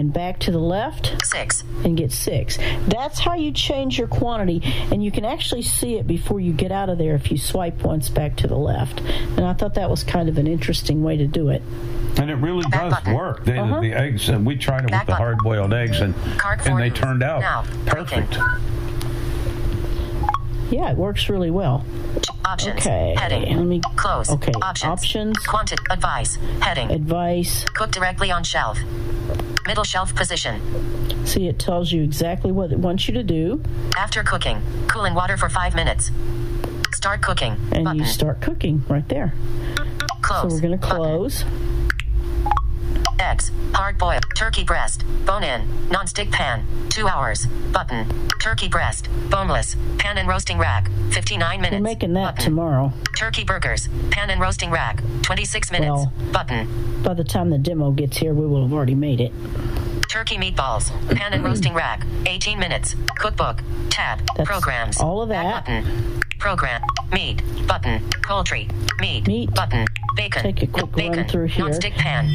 [0.00, 1.14] and back to the left.
[1.26, 1.62] 6.
[1.84, 2.58] And get 6.
[2.88, 4.62] That's how you change your quantity.
[4.90, 7.82] And you can actually see it before you get out of there if you swipe
[7.84, 9.00] once back to the left.
[9.00, 11.60] And I thought that was kind of an interesting way to do it.
[12.18, 13.44] And it really does work.
[13.44, 13.80] The, Uh-huh.
[13.80, 16.14] the eggs, uh, we tried it with the hard boiled eggs, and,
[16.64, 17.42] and they turned out
[17.86, 18.36] perfect.
[20.70, 21.84] Yeah, it works really well.
[22.44, 22.80] Options.
[22.80, 23.14] Okay.
[23.18, 23.56] Heading.
[23.56, 24.30] Let me Close.
[24.30, 24.52] Okay.
[24.62, 24.90] Options.
[24.90, 25.38] Options.
[25.46, 25.82] Quantity.
[25.90, 26.36] Advice.
[26.60, 26.90] Heading.
[26.90, 27.64] Advice.
[27.74, 28.78] Cook directly on shelf.
[29.66, 30.60] Middle shelf position.
[31.26, 33.62] See, it tells you exactly what it wants you to do.
[33.96, 36.10] After cooking, cool in water for 5 minutes.
[36.92, 37.56] Start cooking.
[37.72, 37.98] And Button.
[37.98, 39.34] you start cooking right there.
[40.22, 40.42] Close.
[40.42, 41.44] So we're going to close.
[43.18, 48.06] Eggs, hard boiled, turkey breast, bone in, non-stick pan, 2 hours, button,
[48.40, 51.80] turkey breast, boneless, pan and roasting rack, 59 minutes.
[51.80, 52.92] We're making that tomorrow.
[53.16, 57.90] Turkey burgers, pan and roasting rack, 26 minutes, Well- button, By the time the demo
[57.92, 59.32] gets here, we will have already made it.
[60.10, 65.64] Turkey meatballs, pan and roasting rack, 18 minutes, cookbook, tab, That's programs, all of back
[65.64, 65.82] that.
[65.84, 66.82] button, program,
[67.12, 68.68] meat, button, poultry,
[68.98, 69.54] meat, Meat.
[69.54, 71.64] button, bacon, Take a quick bacon, run through here.
[71.64, 72.26] non-stick pan,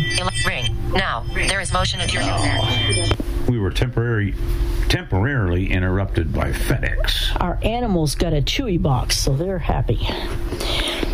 [0.47, 3.11] ring, now, there is motion of your new pan.
[3.49, 4.33] We were temporary,
[4.87, 7.39] temporarily interrupted by FedEx.
[7.41, 9.99] Our animals got a chewy box, so they're happy.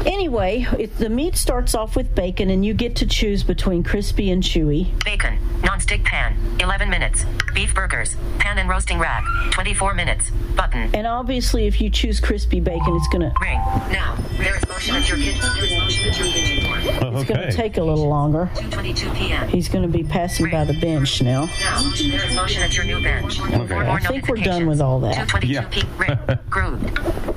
[0.05, 4.31] Anyway, it, the meat starts off with bacon, and you get to choose between crispy
[4.31, 4.88] and chewy.
[5.03, 7.26] Bacon, non-stick pan, 11 minutes.
[7.53, 10.32] Beef burgers, pan and roasting rack, 24 minutes.
[10.56, 10.90] Button.
[10.94, 13.57] And obviously, if you choose crispy bacon, it's gonna Ring.
[13.91, 15.41] Now, there is motion at your kitchen.
[15.44, 17.18] Oh, there is motion at your kitchen door.
[17.19, 18.49] it's gonna take a little longer.
[18.56, 19.48] 2:22 p.m.
[19.49, 21.45] He's gonna be passing by the bench now.
[21.60, 23.40] Now, there is motion at your new bench.
[23.40, 23.76] Okay.
[23.76, 25.15] I think we're done with all that.
[25.28, 25.61] 2:22 Yeah.
[25.69, 25.84] p.
[25.98, 26.18] Ring.
[26.49, 27.30] Grooved.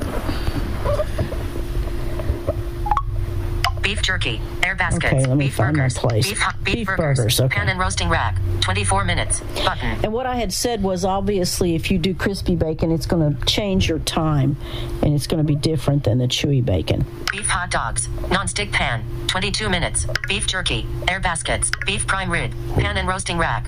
[4.05, 6.29] Jerky, air baskets, Okay, let me beef find my burgers, place.
[6.29, 7.57] beef, beef, Beef burgers, burgers, okay.
[7.57, 9.41] pan and roasting rack, 24 minutes.
[9.65, 9.99] Button.
[10.05, 13.45] And what I had said was obviously, if you do crispy bacon, it's going to
[13.47, 14.57] change your time,
[15.03, 17.05] and it's going to be different than the chewy bacon.
[17.33, 20.07] Beef hot dogs, non-stick pan, 22 minutes.
[20.29, 23.67] Beef jerky, air baskets, beef prime rib, pan and roasting rack.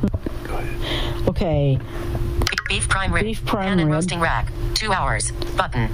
[1.28, 1.78] Okay,
[2.68, 5.30] Beef prime rib, Beef prime pan and roasting rack, 2 hours.
[5.56, 5.88] Button.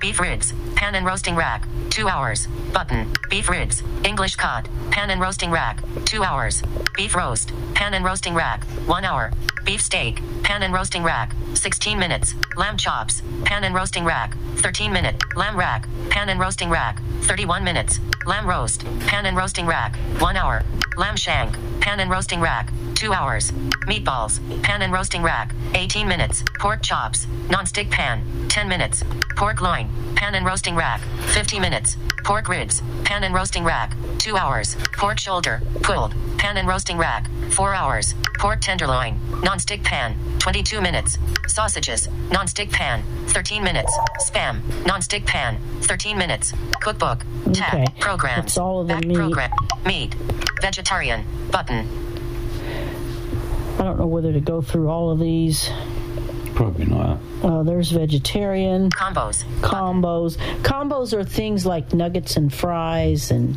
[0.00, 2.48] Beef ribs, pan and roasting rack, 2 hours.
[2.72, 3.06] Button.
[3.30, 6.62] Beef ribs, English cut, pan and roasting rack, 2 hours.
[6.96, 9.30] Beef roast, pan and roasting rack, 1 hour.
[9.66, 12.36] Beef steak, pan and roasting rack, 16 minutes.
[12.56, 15.18] Lamb chops, pan and roasting rack, 13 minutes.
[15.34, 17.98] Lamb rack, pan and roasting rack, 31 minutes.
[18.26, 20.62] Lamb roast, pan and roasting rack, 1 hour.
[20.96, 23.50] Lamb shank, pan and roasting rack, 2 hours.
[23.88, 26.44] Meatballs, pan and roasting rack, 18 minutes.
[26.60, 29.02] Pork chops, non-stick pan, 10 minutes.
[29.36, 31.00] Pork loin, pan and roasting rack,
[31.34, 31.96] 50 minutes.
[32.22, 34.76] Pork ribs, pan and roasting rack, 2 hours.
[34.92, 38.14] Pork shoulder, pulled, pan and roasting rack, 4 hours.
[38.38, 39.18] Pork tenderloin,
[39.56, 41.16] non-stick pan, 22 minutes.
[41.46, 43.90] Sausages, non-stick pan, 13 minutes.
[44.20, 46.52] Spam, non-stick pan, 13 minutes.
[46.82, 47.24] Cookbook,
[47.54, 48.42] tab, Okay, programs.
[48.42, 49.16] that's all of the back meat.
[49.16, 49.50] program,
[49.86, 50.14] meat,
[50.60, 51.88] vegetarian, button.
[53.78, 55.70] I don't know whether to go through all of these.
[56.54, 57.18] Probably not.
[57.42, 58.90] Uh, there's vegetarian.
[58.90, 59.42] Combos.
[59.62, 60.36] Combos.
[60.64, 63.56] Combos are things like nuggets and fries and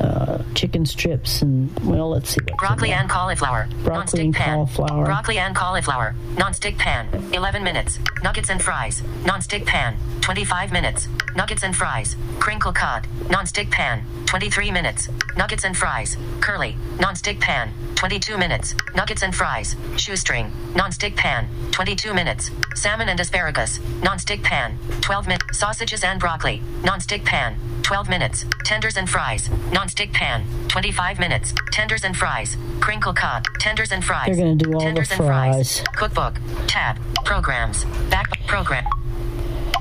[0.00, 2.40] uh, chicken strips and well, let's see.
[2.58, 3.68] Broccoli and cauliflower.
[3.82, 4.54] Broccoli non-stick and pan.
[4.54, 5.04] cauliflower.
[5.04, 6.14] Broccoli and cauliflower.
[6.38, 7.08] Non-stick pan.
[7.32, 7.98] 11 minutes.
[8.22, 9.02] Nuggets and fries.
[9.24, 9.96] Non-stick pan.
[10.20, 11.08] 25 minutes.
[11.36, 12.16] Nuggets and fries.
[12.38, 13.06] Crinkle cut.
[13.30, 14.04] Non-stick pan.
[14.26, 15.08] 23 minutes.
[15.36, 16.16] Nuggets and fries.
[16.40, 16.76] Curly.
[17.00, 17.72] Non-stick pan.
[17.94, 18.74] 22 minutes.
[18.94, 19.76] Nuggets and fries.
[19.96, 20.50] Shoestring.
[20.74, 21.48] Non-stick pan.
[21.72, 22.50] 22 minutes.
[22.74, 23.80] Salmon and asparagus.
[24.02, 24.78] Non-stick pan.
[25.00, 25.58] 12 minutes.
[25.58, 26.62] Sausages and broccoli.
[26.84, 27.56] Non-stick pan.
[27.82, 28.44] 12 minutes.
[28.64, 29.50] Tenders and fries.
[29.84, 30.46] Non-stick pan.
[30.68, 31.52] 25 minutes.
[31.70, 32.56] Tenders and fries.
[32.80, 33.44] Crinkle cut.
[33.60, 34.28] Tenders and fries.
[34.28, 35.84] They're gonna do all the Tenders and fries.
[35.94, 36.40] Cookbook.
[36.66, 36.96] Tab.
[37.26, 37.84] Programs.
[38.08, 38.86] Back program.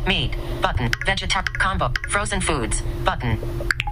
[0.06, 0.36] Meat.
[0.62, 0.90] Button.
[1.08, 1.90] Vegetar combo.
[2.10, 2.82] Frozen foods.
[3.06, 3.40] Button.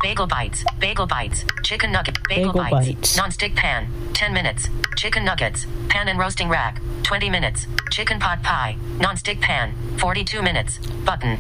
[0.04, 0.66] Bagel bites.
[0.82, 1.46] Bagel bites.
[1.64, 2.18] Chicken nugget.
[2.28, 2.88] Bagel, Bagel bites.
[2.88, 3.16] bites.
[3.16, 3.88] Non-stick pan.
[4.12, 4.68] 10 minutes.
[4.98, 5.66] Chicken nuggets.
[5.88, 6.82] Pan and roasting rack.
[7.04, 7.68] 20 minutes.
[7.90, 8.76] Chicken pot pie.
[9.00, 9.74] Non-stick pan.
[9.98, 10.78] 42 minutes.
[11.06, 11.38] Button.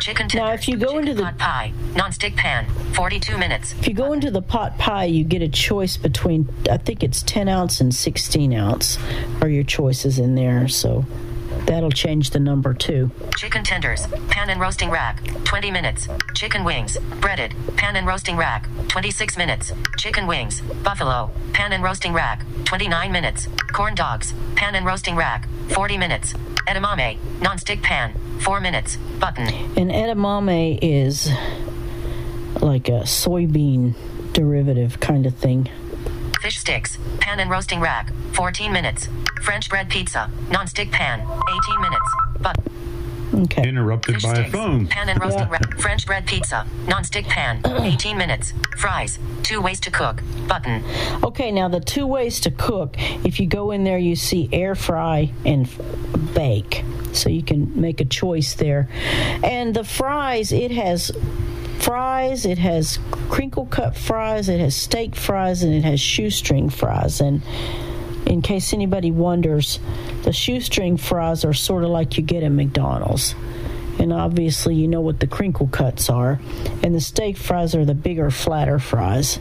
[0.00, 0.48] Chicken tenders.
[0.48, 3.72] Now, if you go into the pot pie, non-stick pan, 42 minutes.
[3.74, 7.22] If you go into the pot pie, you get a choice between, I think it's
[7.22, 8.98] 10 ounce and 16 ounce
[9.42, 10.68] are your choices in there.
[10.68, 11.04] So
[11.66, 13.10] that'll change the number too.
[13.36, 16.08] Chicken tenders, pan and roasting rack, 20 minutes.
[16.34, 19.72] Chicken wings, breaded, pan and roasting rack, 26 minutes.
[19.96, 23.48] Chicken wings, buffalo, pan and roasting rack, 29 minutes.
[23.72, 26.34] Corn dogs, pan and roasting rack, 40 minutes.
[26.66, 28.96] Edamame, non-stick pan, 4 minutes.
[29.18, 29.48] Button.
[29.76, 31.30] And edamame is
[32.60, 33.94] like a soybean
[34.32, 35.68] derivative kind of thing.
[36.40, 39.08] Fish sticks, pan and roasting rack, 14 minutes.
[39.42, 42.10] French bread pizza, non-stick pan, 18 minutes.
[42.40, 42.56] But
[43.32, 43.68] Okay.
[43.68, 44.88] Interrupted by a phone.
[44.88, 48.52] pan and roasting rack, French bread pizza, non-stick pan, 18 minutes.
[48.76, 50.20] Fries, two ways to cook.
[50.48, 50.82] Button.
[51.22, 52.96] Okay, now the two ways to cook.
[53.24, 56.84] If you go in there, you see air fry and f- bake.
[57.12, 58.88] So you can make a choice there.
[59.44, 61.12] And the fries, it has
[61.80, 62.98] fries, it has
[63.28, 67.20] crinkle cut fries, it has steak fries, and it has shoestring fries.
[67.20, 67.42] And
[68.26, 69.80] in case anybody wonders,
[70.22, 73.34] the shoestring fries are sort of like you get at McDonald's.
[73.98, 76.40] And obviously, you know what the crinkle cuts are.
[76.82, 79.38] And the steak fries are the bigger, flatter fries.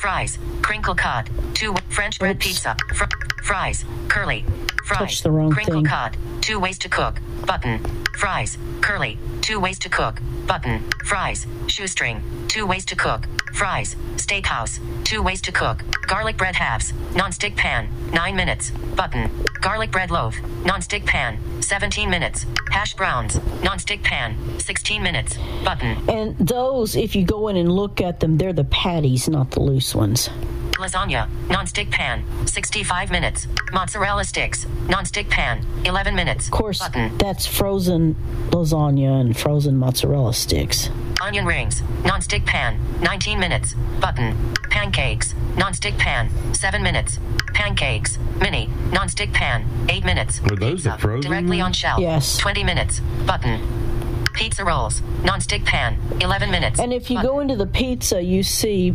[0.00, 2.76] Fries, crinkle cut, two French bread pizza.
[2.94, 3.06] Fr-
[3.44, 4.44] fries, curly.
[4.86, 5.84] Fries, crinkle thing.
[5.84, 7.20] cut, two ways to cook.
[7.46, 7.78] Button.
[8.18, 10.20] Fries, curly, two ways to cook.
[10.46, 10.82] Button.
[11.04, 13.26] Fries, shoestring, two ways to cook.
[13.52, 15.82] Fries, steakhouse, two ways to cook.
[16.06, 18.70] Garlic bread halves, non-stick pan, nine minutes.
[18.96, 19.30] Button.
[19.60, 22.46] Garlic bread loaf, non-stick pan, 17 minutes.
[22.70, 25.36] Hash browns, non-stick pan, 16 minutes.
[25.64, 25.96] Button.
[26.08, 29.60] And those, if you go in and look at them, they're the patties, not the
[29.60, 30.30] loose ones.
[30.76, 33.46] Lasagna, non-stick pan, 65 minutes.
[33.72, 36.46] Mozzarella sticks, non-stick pan, 11 minutes.
[36.46, 36.80] Of course,
[37.18, 38.16] that's frozen
[38.50, 40.90] lasagna and frozen mozzarella sticks.
[41.20, 43.74] Onion rings, non-stick pan, 19 minutes.
[44.00, 44.36] Button.
[44.70, 47.18] Pancakes, non-stick pan, 7 minutes.
[47.54, 50.40] Pancakes, mini, non-stick pan, 8 minutes.
[50.50, 51.30] Are those the frozen?
[51.30, 51.76] Directly on ones?
[51.76, 52.00] shelf.
[52.00, 52.36] Yes.
[52.38, 53.00] 20 minutes.
[53.26, 53.93] Button.
[54.34, 56.80] Pizza rolls, non-stick pan, 11 minutes.
[56.80, 58.92] And if you go into the pizza, you see,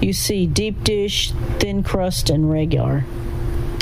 [0.00, 3.04] you see deep dish, thin crust, and regular.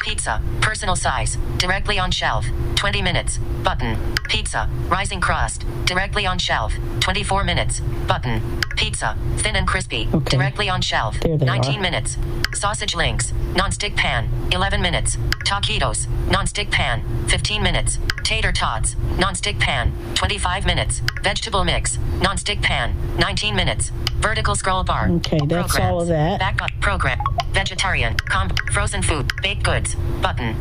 [0.05, 2.45] Pizza, personal size, directly on shelf,
[2.75, 3.39] 20 minutes.
[3.63, 3.97] Button.
[4.29, 7.81] Pizza, rising crust, directly on shelf, 24 minutes.
[8.07, 8.43] Button.
[8.77, 11.81] Pizza, thin and crispy, directly on shelf, 19 are.
[11.81, 12.19] minutes.
[12.53, 15.17] Sausage links, non-stick pan, 11 minutes.
[15.47, 17.99] Taquitos, non-stick pan, 15 minutes.
[18.25, 21.01] Tater tots, non-stick pan, 25 minutes.
[21.23, 23.91] Vegetable mix, non-stick pan, 19 minutes.
[24.17, 25.09] Vertical scroll bar.
[25.13, 26.39] Okay, that's all of that.
[26.39, 27.19] Back up program.
[27.55, 28.15] Vegetarian.
[28.17, 28.59] Comp.
[28.73, 29.31] Frozen food.
[29.43, 29.94] Baked goods.
[30.21, 30.57] Button.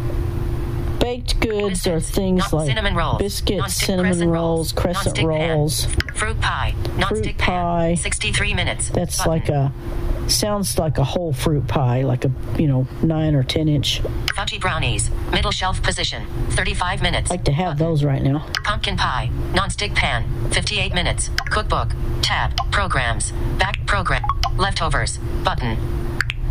[1.00, 5.86] Baked goods are things like cinnamon rolls, biscuits, cinnamon crescent rolls, crescent non-stick pan, rolls,
[6.16, 6.74] Fruit pie.
[6.98, 7.88] Non-stick pie.
[7.90, 7.98] pan.
[7.98, 8.90] 63 minutes.
[8.90, 9.74] That's like a
[10.28, 14.02] sounds like a whole fruit pie, like a you know nine or ten inch.
[14.28, 15.10] Fudgy brownies.
[15.32, 16.26] Middle shelf position.
[16.52, 17.30] 35 minutes.
[17.30, 18.48] Like to have those right now.
[18.64, 19.30] Pumpkin pie.
[19.54, 20.24] Non-stick pan.
[20.52, 21.30] 58 minutes.
[21.50, 21.90] Cookbook.
[22.22, 22.56] Tab.
[22.72, 23.32] Programs.
[23.60, 24.24] Back program.
[24.58, 25.18] Leftovers.
[25.44, 25.78] Button.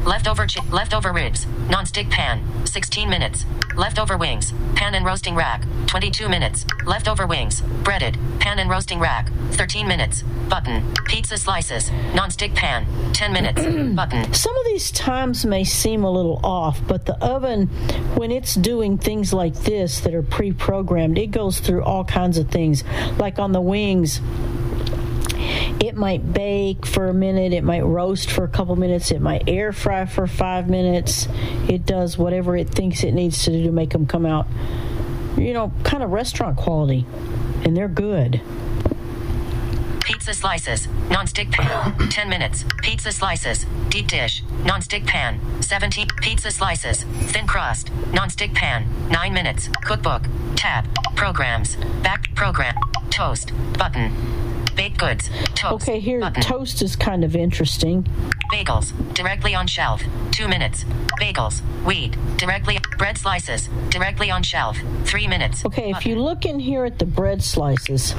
[0.05, 1.47] Leftover chi- leftover ribs.
[1.71, 2.43] Non-stick pan.
[2.67, 3.45] 16 minutes.
[3.77, 4.53] Leftover wings.
[4.75, 5.65] Pan and roasting rack.
[5.87, 6.67] 22 minutes.
[6.85, 7.61] Leftover wings.
[7.85, 8.19] Breaded.
[8.41, 9.31] Pan and roasting rack.
[9.53, 10.23] 13 minutes.
[10.49, 10.93] Button.
[11.07, 11.93] Pizza slices.
[12.15, 12.85] Non-stick pan.
[13.13, 13.63] 10 minutes.
[13.95, 14.35] Button.
[14.35, 17.69] Some of these times may seem a little off, but the oven,
[18.17, 22.39] when it's doing things like this that are pre programmed, it goes through all kinds
[22.39, 22.83] of things.
[23.19, 24.21] Like on the wings,
[25.81, 29.45] it might bake for a minute, it might roast for a couple minutes, it might
[29.49, 31.29] air fry for five minutes.
[31.69, 34.47] It does whatever it thinks it needs to do to make them come out
[35.37, 37.07] you know, kind of restaurant quality,
[37.65, 38.41] and they're good.
[40.05, 42.65] Pizza slices, non-stick pan, 10 minutes.
[42.83, 46.09] Pizza slices, deep dish, non-stick pan, 17.
[46.21, 49.69] Pizza slices, thin crust, non-stick pan, 9 minutes.
[49.85, 50.23] Cookbook,
[50.57, 50.87] tab,
[51.17, 52.75] programs, back program,
[53.11, 54.52] toast, button.
[54.77, 55.89] Baked goods, toast.
[55.89, 56.43] Okay, here button.
[56.43, 58.07] toast is kind of interesting.
[58.53, 60.85] Bagels, directly on shelf, 2 minutes.
[61.21, 62.79] Bagels, wheat, directly.
[62.99, 65.65] Bread slices, directly on shelf, 3 minutes.
[65.65, 68.15] Okay, if you look in here at the bread slices,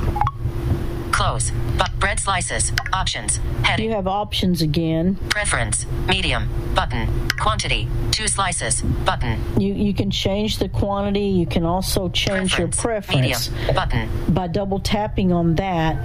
[1.14, 1.52] Close.
[1.78, 2.72] But bread slices.
[2.92, 3.38] Options.
[3.64, 3.86] Heading.
[3.90, 5.16] you have options again.
[5.30, 5.86] Preference.
[6.08, 6.50] Medium.
[6.76, 7.08] Button.
[7.40, 7.88] Quantity.
[8.12, 8.82] Two slices.
[8.82, 9.40] Button.
[9.60, 11.28] You you can change the quantity.
[11.28, 13.76] You can also change your preference Medium.
[13.76, 14.10] Button.
[14.34, 15.96] by double tapping on that.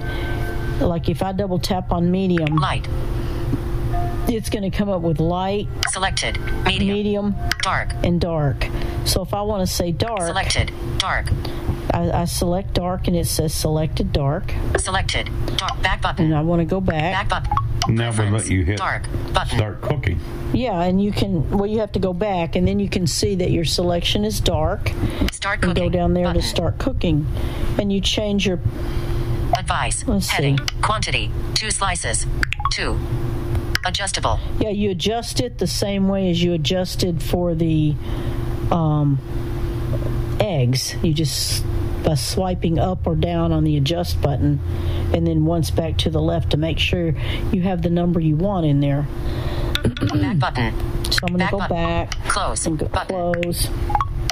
[0.79, 2.87] Like if I double tap on medium, light.
[4.31, 6.37] It's going to come up with light, Selected.
[6.65, 6.93] Medium.
[6.93, 8.67] medium, dark, and dark.
[9.05, 10.71] So if I want to say dark, Selected.
[10.99, 11.25] Dark.
[11.93, 14.53] I, I select dark, and it says selected dark.
[14.77, 15.29] Selected.
[15.57, 15.81] Dark.
[15.81, 16.25] Back button.
[16.25, 17.29] And I want to go back.
[17.29, 17.95] Back button.
[17.95, 19.07] Now we let you hit Dark.
[19.33, 19.57] Button.
[19.57, 20.19] start cooking.
[20.53, 21.49] Yeah, and you can.
[21.49, 24.39] Well, you have to go back, and then you can see that your selection is
[24.39, 24.91] dark.
[25.31, 25.69] Start cooking.
[25.69, 26.41] and go down there Button.
[26.41, 27.25] to start cooking,
[27.79, 28.59] and you change your
[29.57, 30.05] Advice.
[30.07, 30.57] Let's Heading.
[30.57, 30.63] see.
[30.81, 31.31] Quantity.
[31.55, 32.25] Two slices.
[32.71, 32.99] Two.
[33.85, 34.39] Adjustable.
[34.59, 37.95] Yeah, you adjust it the same way as you adjusted for the
[38.71, 39.17] um,
[40.39, 40.95] eggs.
[41.03, 41.65] You just
[42.03, 44.59] by swiping up or down on the adjust button,
[45.13, 47.15] and then once back to the left to make sure
[47.51, 49.07] you have the number you want in there.
[49.83, 50.73] Back button.
[51.11, 51.75] So I'm going to go button.
[51.75, 52.65] back Close.
[52.65, 53.69] and go close.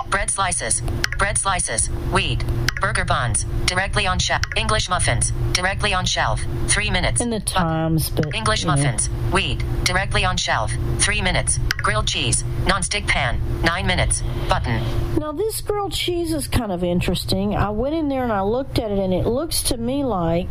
[0.10, 0.82] Bread slices.
[1.18, 1.88] Bread slices.
[2.12, 2.44] Wheat.
[2.80, 3.44] Burger buns.
[3.66, 4.42] Directly on shelf.
[4.56, 5.32] English muffins.
[5.52, 6.42] Directly on shelf.
[6.68, 7.22] Three minutes.
[7.22, 8.76] In the times, but English know.
[8.76, 9.08] muffins.
[9.32, 9.64] Wheat.
[9.84, 10.72] Directly on shelf.
[11.00, 11.60] Three minutes.
[11.78, 12.44] Grilled cheese.
[12.66, 13.42] Non-stick pan.
[13.64, 14.22] Nine minutes.
[14.48, 14.82] Button.
[15.18, 17.56] Now, this grilled cheese is kind of interesting.
[17.56, 20.48] I went in there and I looked at it, and it looks to me like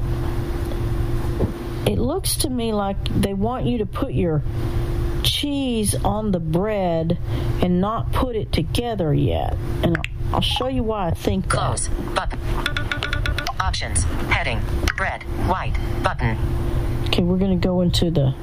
[1.86, 4.42] it looks to me like they want you to put your
[5.26, 7.18] cheese on the bread
[7.60, 9.56] and not put it together yet.
[9.82, 9.98] And
[10.32, 11.88] I'll- show you why I think Close.
[12.14, 12.38] Button.
[13.60, 14.04] Options.
[14.30, 14.60] Heading.
[14.96, 15.22] Bread.
[15.48, 15.74] White.
[16.02, 16.36] Button.
[16.36, 17.08] that.
[17.08, 18.34] Okay, we're going to go into the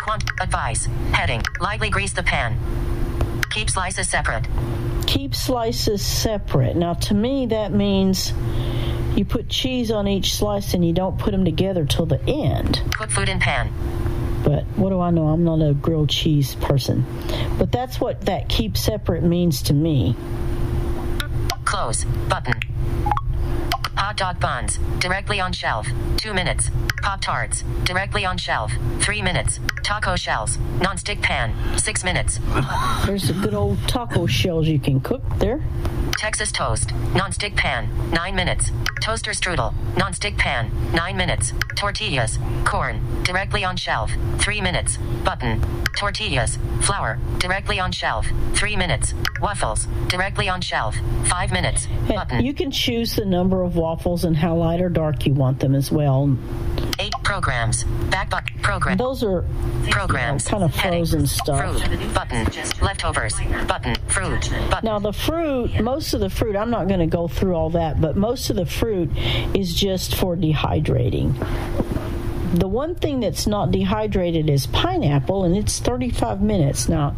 [0.00, 0.22] Quant.
[0.40, 0.86] Advice.
[1.12, 1.42] Heading.
[1.60, 2.56] Lightly grease the pan.
[3.50, 4.46] Keep slices separate.
[5.06, 6.76] keep slices separate.
[6.76, 8.32] Now, to me, that means
[9.16, 12.80] you put cheese on each slice and you don't put them together till the end.
[12.96, 13.68] Cook food in pan.
[14.44, 15.28] But what do I know?
[15.28, 17.04] I'm not a grilled cheese person.
[17.58, 20.16] But that's what that keep separate means to me.
[21.64, 22.04] Close.
[22.28, 22.51] Button.
[24.02, 24.78] Hot dog buns.
[24.98, 25.86] Directly on shelf.
[26.16, 26.72] Two minutes.
[27.02, 27.62] Pop tarts.
[27.84, 28.72] Directly on shelf.
[28.98, 29.60] Three minutes.
[29.84, 30.58] Taco shells.
[30.80, 31.54] Non-stick pan.
[31.78, 32.40] Six minutes.
[33.06, 35.62] There's the good old taco shells you can cook there.
[36.18, 36.92] Texas toast.
[37.14, 37.88] Non-stick pan.
[38.10, 38.72] Nine minutes.
[39.00, 39.72] Toaster strudel.
[39.96, 40.72] Non-stick pan.
[40.92, 41.52] Nine minutes.
[41.76, 42.40] Tortillas.
[42.64, 43.22] Corn.
[43.22, 44.10] Directly on shelf.
[44.38, 44.98] Three minutes.
[45.24, 45.62] Button.
[45.96, 46.58] Tortillas.
[46.80, 47.20] Flour.
[47.38, 48.26] Directly on shelf.
[48.54, 49.14] Three minutes.
[49.40, 49.86] Waffles.
[50.08, 50.96] Directly on shelf.
[51.26, 51.86] Five minutes.
[52.08, 53.91] And you can choose the number of waffles
[54.24, 56.36] and how light or dark you want them as well.
[56.98, 57.84] Eight programs.
[58.10, 58.58] Back button.
[58.60, 58.96] Program.
[58.96, 59.44] Those are
[59.90, 60.48] programs.
[60.48, 61.60] kind of frozen stuff.
[61.60, 62.14] Fruit.
[62.14, 62.46] Button.
[62.80, 63.34] Leftovers.
[63.66, 63.94] Button.
[64.06, 64.50] Fruit.
[64.70, 64.84] Button.
[64.84, 68.00] Now the fruit, most of the fruit, I'm not going to go through all that,
[68.00, 69.10] but most of the fruit
[69.54, 71.34] is just for dehydrating.
[72.58, 76.88] The one thing that's not dehydrated is pineapple, and it's 35 minutes.
[76.88, 77.16] Now,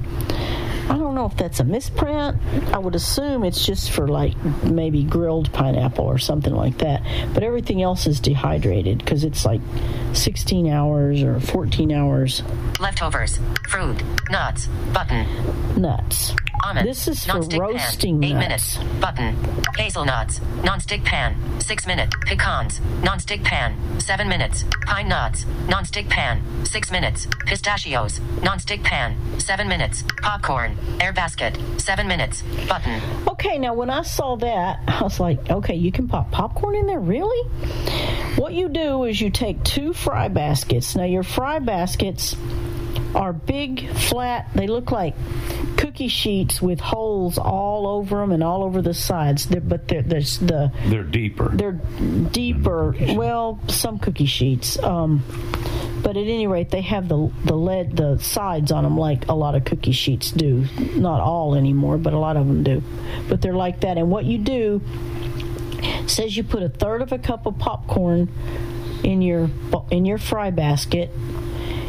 [0.88, 2.36] I don't know if that's a misprint.
[2.72, 7.02] I would assume it's just for like maybe grilled pineapple or something like that.
[7.32, 9.60] But everything else is dehydrated because it's like
[10.12, 12.42] 16 hours or 14 hours.
[12.80, 13.38] Leftovers.
[13.68, 14.02] Fruit.
[14.30, 14.66] Nuts.
[14.92, 15.26] Button.
[15.80, 16.34] Nuts.
[16.64, 16.88] Almond.
[16.88, 18.24] This is for roasting pan.
[18.24, 18.78] Eight nuts.
[18.78, 19.00] minutes.
[19.00, 19.36] Button.
[19.76, 20.40] Hazelnuts.
[20.62, 21.36] Non-stick pan.
[21.60, 22.16] Six minutes.
[22.22, 22.80] Pecans.
[23.02, 23.76] Non-stick pan.
[24.00, 24.64] Seven minutes.
[24.86, 25.44] Pine nuts.
[25.68, 26.42] Non-stick pan.
[26.64, 27.26] Six minutes.
[27.44, 28.20] Pistachios.
[28.42, 29.14] Non-stick pan.
[29.38, 30.04] Seven minutes.
[30.22, 30.78] Popcorn.
[31.00, 31.58] Air basket.
[31.76, 32.42] Seven minutes.
[32.66, 33.02] Button.
[33.28, 36.86] Okay, now when I saw that, I was like, okay, you can pop popcorn in
[36.86, 37.00] there?
[37.00, 37.46] Really?
[38.36, 40.96] What you do is you take two fry baskets.
[40.96, 42.34] Now, your fry baskets
[43.14, 45.14] are big, flat, they look like
[45.76, 49.46] cookie sheets with holes all over them and all over the sides.
[49.46, 51.48] They're, but they're, there's the They're deeper.
[51.54, 52.94] they're deeper.
[53.14, 54.78] Well, some cookie sheets.
[54.78, 55.22] Um,
[56.02, 59.34] but at any rate, they have the the lead the sides on them like a
[59.34, 60.66] lot of cookie sheets do.
[60.96, 62.82] Not all anymore, but a lot of them do.
[63.28, 63.96] But they're like that.
[63.96, 64.82] And what you do
[66.06, 68.28] says you put a third of a cup of popcorn
[69.02, 69.48] in your
[69.90, 71.10] in your fry basket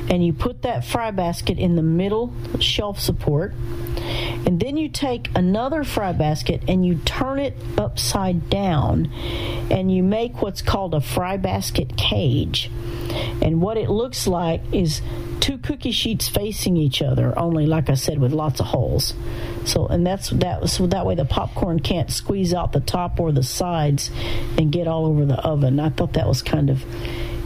[0.10, 3.53] and you put that fry basket in the middle shelf support
[4.45, 9.11] And then you take another fry basket and you turn it upside down
[9.72, 12.69] and you make what's called a fry basket cage.
[13.41, 15.02] And what it looks like is
[15.40, 19.14] two cookie sheets facing each other, only like I said, with lots of holes.
[19.64, 20.69] So, and that's that.
[20.69, 24.11] So that way the popcorn can't squeeze out the top or the sides
[24.57, 25.80] and get all over the oven.
[25.80, 26.84] I thought that was kind of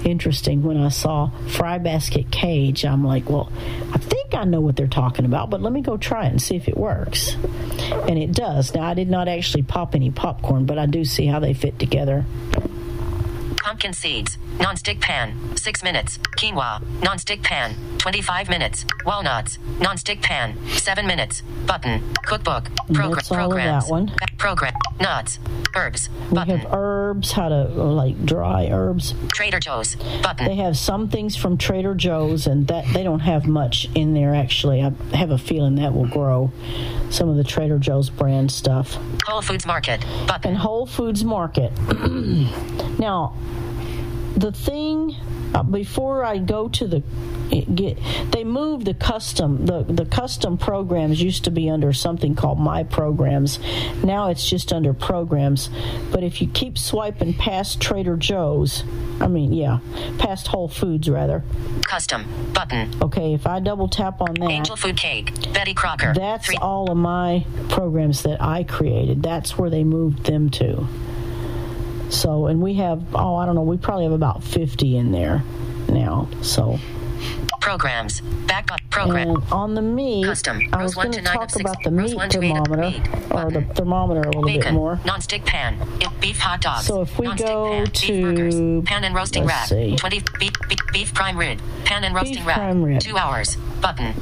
[0.05, 2.85] interesting when I saw fry basket cage.
[2.85, 3.51] I'm like, well,
[3.93, 6.41] I think I know what they're talking about, but let me go try it and
[6.41, 7.35] see if it works.
[7.91, 8.73] And it does.
[8.73, 11.79] Now, I did not actually pop any popcorn, but I do see how they fit
[11.79, 12.25] together.
[13.63, 14.37] Pumpkin seeds.
[14.59, 15.55] Non-stick pan.
[15.55, 16.17] 6 minutes.
[16.37, 16.81] Quinoa.
[17.03, 17.75] Non-stick pan.
[17.97, 18.85] 25 minutes.
[19.05, 19.59] Walnuts.
[19.79, 20.57] Non-stick pan.
[20.77, 21.41] 7 minutes.
[21.67, 22.01] Button.
[22.25, 22.65] Cookbook.
[22.89, 23.85] Progr- That's programs.
[23.85, 24.11] that one.
[24.37, 24.73] Program.
[25.01, 25.39] Nuts.
[25.75, 26.09] Herbs.
[26.31, 26.55] Button.
[26.55, 29.13] We have herbs, how to like dry herbs.
[29.33, 29.95] Trader Joe's.
[30.23, 30.45] Button.
[30.45, 34.33] They have some things from Trader Joe's, and that they don't have much in there.
[34.33, 36.51] Actually, I have a feeling that will grow.
[37.09, 38.97] Some of the Trader Joe's brand stuff.
[39.25, 40.01] Whole Foods Market.
[40.27, 40.51] Button.
[40.51, 41.71] And Whole Foods Market.
[42.99, 43.35] now,
[44.39, 45.15] the thing
[45.53, 47.03] uh, before I go to the
[47.49, 47.97] get
[48.31, 52.83] they moved the custom the the custom programs used to be under something called my
[52.83, 53.59] programs
[54.03, 55.69] now it's just under programs
[56.11, 58.83] but if you keep swiping past Trader Joe's
[59.19, 59.79] I mean yeah
[60.19, 61.43] past Whole Foods rather
[61.83, 62.25] Custom.
[62.53, 62.91] Button.
[63.01, 65.33] okay if I double tap on that Angel Food Cake.
[65.51, 66.13] Betty Crocker.
[66.13, 69.23] that's all of my programs that I created.
[69.23, 70.87] That's where they moved them to.
[72.09, 75.43] So, and we have, oh, I don't know, we probably have about 50 in there
[75.87, 76.27] now.
[76.41, 76.79] So,
[77.61, 78.21] Programs.
[78.47, 78.79] Back up.
[78.89, 79.29] Program.
[79.29, 80.61] and on the meat, Custom.
[80.73, 84.21] I was going to talk about the meat one to eight thermometer, or the thermometer
[84.21, 84.99] a little bit more.
[85.05, 85.77] Non-stick pan.
[86.01, 86.85] If beef hot dogs.
[86.87, 87.83] So if we Non-stick go pan.
[87.83, 88.85] Beef to- burgers.
[88.87, 89.67] Pan and roasting rack.
[89.67, 89.95] see.
[89.97, 91.59] 20 beef, beef, beef prime rib.
[91.85, 92.73] Pan and roasting Beef rack.
[92.75, 92.99] rib.
[93.01, 93.57] Two hours.
[93.81, 94.13] Button.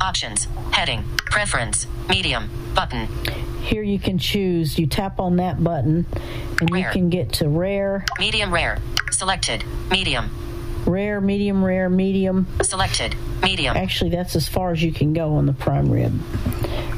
[0.00, 0.46] Options.
[0.72, 1.04] Heading.
[1.30, 1.86] Preference.
[2.08, 2.48] Medium.
[2.74, 3.08] Button.
[3.62, 6.04] Here you can choose, you tap on that button,
[6.60, 8.78] and you can get to rare, Medium rare.
[9.10, 9.64] Selected.
[9.90, 10.30] Medium.
[10.84, 12.46] rare, medium, rare, medium.
[12.62, 13.14] Selected.
[13.42, 13.76] Medium.
[13.76, 16.20] Actually, that's as far as you can go on the prime rib.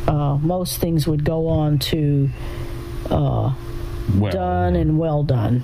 [0.09, 2.31] Uh, most things would go on to
[3.11, 3.53] uh,
[4.31, 5.62] done and well done.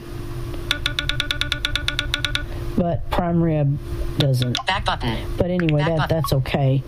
[2.77, 3.78] But prime rib
[4.18, 4.56] doesn't.
[4.66, 5.18] Back button.
[5.36, 6.82] But anyway, that, that's okay.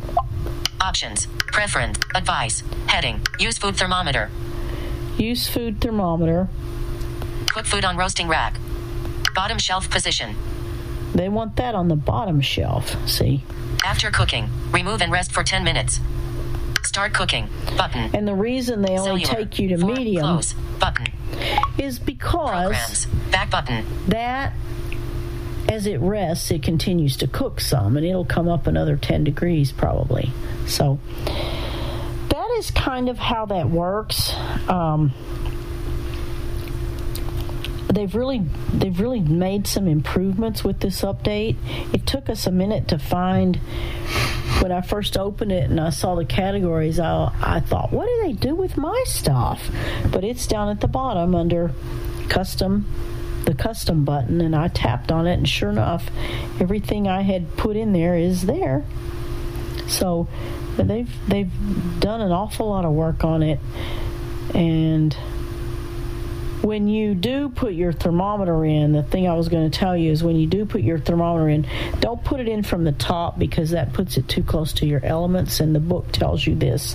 [0.83, 1.27] Options.
[1.47, 1.99] Preference.
[2.15, 2.63] Advice.
[2.87, 3.21] Heading.
[3.39, 4.31] Use food thermometer.
[5.17, 6.49] Use food thermometer.
[7.51, 8.57] Cook food on roasting rack.
[9.35, 10.35] Bottom shelf position.
[11.15, 12.97] They want that on the bottom shelf.
[13.09, 13.45] See?
[13.85, 16.01] After cooking, remove and rest for 10 minutes.
[16.83, 17.49] Start cooking.
[17.77, 18.11] Button.
[18.15, 19.45] And the reason they only Cellular.
[19.45, 20.55] take you to medium Close.
[20.81, 21.07] Button.
[21.79, 23.07] is because Programs.
[23.31, 23.85] Back button.
[24.09, 24.53] that
[25.73, 29.73] as it rests it continues to cook some and it'll come up another 10 degrees
[29.73, 30.31] probably.
[30.67, 30.99] So
[32.29, 34.35] that is kind of how that works.
[34.69, 35.13] Um,
[37.93, 38.43] they've really
[38.73, 41.57] they've really made some improvements with this update.
[41.95, 43.57] It took us a minute to find
[44.61, 48.23] when I first opened it and I saw the categories, I, I thought, what do
[48.27, 49.71] they do with my stuff?
[50.11, 51.73] But it's down at the bottom under
[52.29, 52.87] custom,
[53.45, 56.11] the custom button, and I tapped on it, and sure enough,
[56.61, 58.85] everything I had put in there is there.
[59.89, 60.29] So
[60.77, 61.51] they've they've
[62.01, 63.61] done an awful lot of work on it,
[64.55, 65.17] and
[66.63, 70.13] when you do put your thermometer in, the thing I was going to tell you
[70.13, 71.67] is when you do put your thermometer in,
[71.99, 75.05] don't put it in from the top because that puts it too close to your
[75.05, 76.95] elements, and the book tells you this.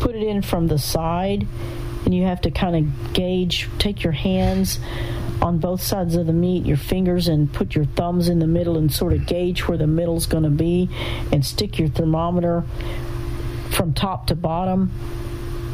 [0.00, 1.46] Put it in from the side,
[2.06, 4.80] and you have to kind of gauge, take your hands
[5.42, 8.76] on both sides of the meat, your fingers, and put your thumbs in the middle
[8.78, 10.88] and sort of gauge where the middle's going to be,
[11.32, 12.64] and stick your thermometer
[13.70, 14.90] from top to bottom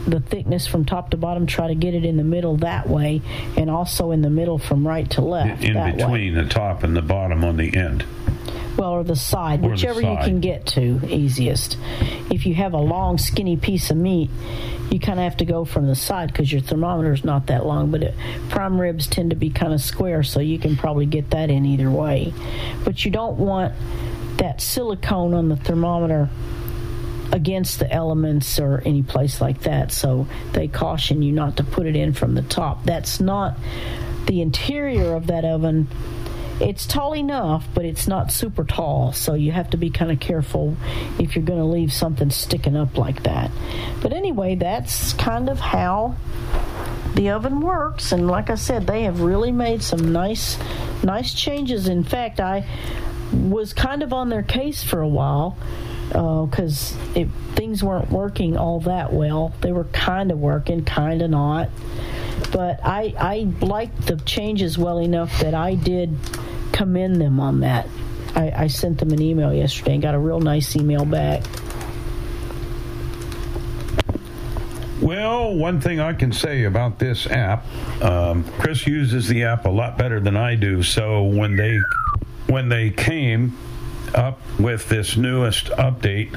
[0.06, 3.22] the thickness from top to bottom, try to get it in the middle that way,
[3.56, 5.62] and also in the middle from right to left.
[5.62, 6.02] in that way.
[6.02, 8.04] between the top and the bottom on the end.
[8.76, 11.76] Well, or the side, Or the whichever you can get to easiest.
[12.30, 14.30] If you have a long, skinny piece of meat,
[14.90, 17.66] you kind of have to go from the side because your thermometer is not that
[17.66, 17.90] long.
[17.90, 18.14] But it,
[18.48, 21.66] prime ribs tend to be kind of square, so you can probably get that in
[21.66, 22.32] either way.
[22.84, 23.74] But you don't want
[24.38, 26.28] that silicone on the thermometer
[27.32, 29.90] against the elements or any place like that.
[29.90, 32.84] So they caution you not to put it in from the top.
[32.84, 33.56] That's not
[34.26, 35.88] the interior of that oven.
[36.62, 39.12] It's tall enough, but it's not super tall.
[39.12, 40.76] So you have to be kind of careful
[41.18, 43.50] if you're going to leave something sticking up like that.
[44.00, 46.16] But anyway, that's kind of how
[47.14, 50.58] the oven works and like i said they have really made some nice
[51.02, 52.66] nice changes in fact i
[53.32, 55.54] was kind of on their case for a while
[56.12, 57.24] because uh,
[57.54, 59.54] things weren't working all that well.
[59.60, 61.70] They were kind of working, kind of not.
[62.52, 66.16] But I, I liked the changes well enough that I did
[66.72, 67.88] commend them on that.
[68.34, 71.42] I, I sent them an email yesterday and got a real nice email back.
[75.00, 77.66] Well, one thing I can say about this app,
[78.02, 80.82] um, Chris uses the app a lot better than I do.
[80.82, 81.80] So when they
[82.46, 83.56] when they came
[84.14, 86.32] up with this newest update,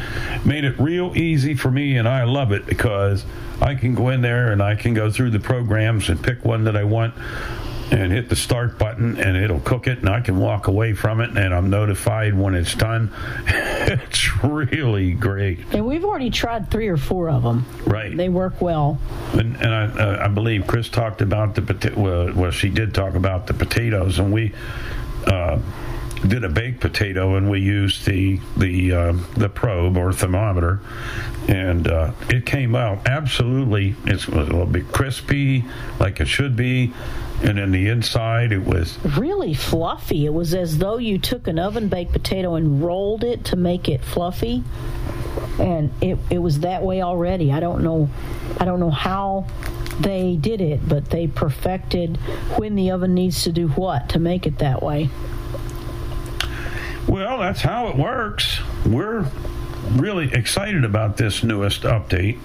[0.45, 3.25] made it real easy for me, and I love it because
[3.61, 6.65] I can go in there and I can go through the programs and pick one
[6.65, 7.13] that I want
[7.91, 11.21] and hit the start button and it'll cook it and I can walk away from
[11.21, 13.13] it and I'm notified when it's done.
[13.47, 15.59] it's really great.
[15.71, 17.65] And we've already tried three or four of them.
[17.85, 18.15] Right.
[18.15, 18.99] They work well.
[19.33, 21.99] And, and I, uh, I believe Chris talked about the potato.
[21.99, 24.53] Well, well, she did talk about the potatoes and we.
[25.27, 25.59] Uh,
[26.27, 30.79] did a baked potato and we used the the uh, the probe or thermometer,
[31.47, 33.95] and uh, it came out absolutely.
[34.05, 35.65] It's a little bit crispy,
[35.99, 36.93] like it should be,
[37.43, 40.25] and in the inside it was really fluffy.
[40.25, 43.87] It was as though you took an oven baked potato and rolled it to make
[43.89, 44.63] it fluffy,
[45.59, 47.51] and it it was that way already.
[47.51, 48.09] I don't know,
[48.59, 49.47] I don't know how
[49.99, 52.17] they did it, but they perfected
[52.57, 55.09] when the oven needs to do what to make it that way.
[57.07, 58.59] Well, that's how it works.
[58.85, 59.25] We're
[59.93, 62.39] really excited about this newest update.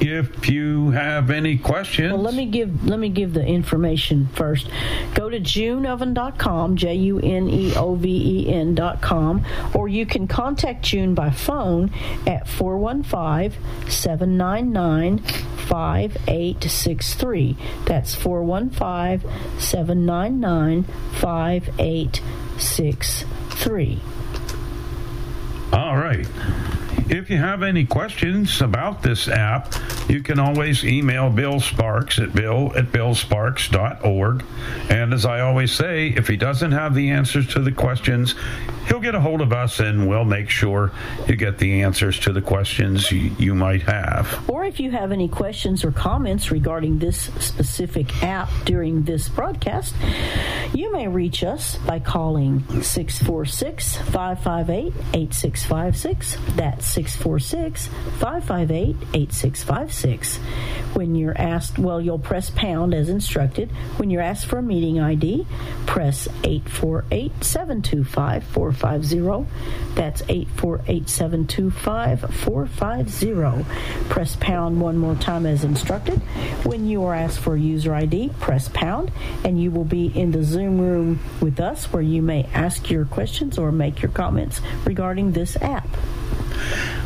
[0.00, 4.70] If you have any questions, well, let me give let me give the information first.
[5.14, 9.44] Go to juneoven.com, J U N E O V E N.com,
[9.74, 11.90] or you can contact June by phone
[12.28, 17.56] at 415 799 5863.
[17.86, 19.28] That's 415
[22.58, 23.28] 799
[23.58, 24.00] 5863.
[25.72, 26.26] All right.
[27.10, 29.72] If you have any questions about this app,
[30.08, 34.44] you can always email Bill Sparks at bill at billsparks.org.
[34.90, 38.34] And as I always say, if he doesn't have the answers to the questions,
[38.88, 40.92] he'll get a hold of us and we'll make sure
[41.26, 44.48] you get the answers to the questions you, you might have.
[44.48, 49.94] Or if you have any questions or comments regarding this specific app during this broadcast,
[50.74, 56.36] you may reach us by calling 646 558 8656.
[56.56, 57.86] That's 646
[58.18, 60.36] 558 8656.
[60.94, 63.70] When you're asked, well, you'll press pound as instructed.
[63.98, 65.46] When you're asked for a meeting ID,
[65.86, 69.94] press 848 725 450.
[69.94, 74.08] That's 848 725 450.
[74.08, 76.18] Press pound one more time as instructed.
[76.64, 79.12] When you are asked for a user ID, press pound,
[79.44, 83.04] and you will be in the Zoom room with us where you may ask your
[83.04, 85.88] questions or make your comments regarding this app.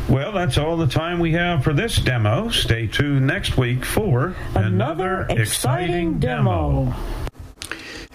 [0.09, 2.49] Well, that's all the time we have for this demo.
[2.49, 6.85] Stay tuned next week for another, another exciting, exciting demo.
[6.85, 6.95] demo.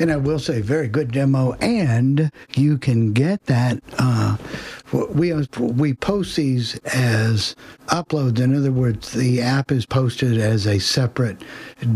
[0.00, 3.82] And I will say, very good demo, and you can get that.
[3.98, 4.36] Uh,
[4.92, 7.56] we we post these as
[7.88, 8.38] uploads.
[8.38, 11.42] In other words, the app is posted as a separate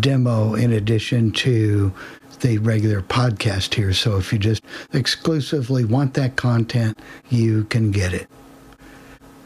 [0.00, 1.92] demo in addition to
[2.40, 3.92] the regular podcast here.
[3.92, 6.98] So if you just exclusively want that content,
[7.30, 8.28] you can get it.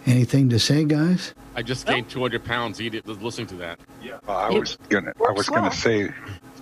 [0.07, 1.35] Anything to say, guys?
[1.57, 3.81] I just gained 200 pounds eating, listening to that.
[4.03, 5.13] Yeah, uh, I was gonna.
[5.27, 6.11] I was gonna say.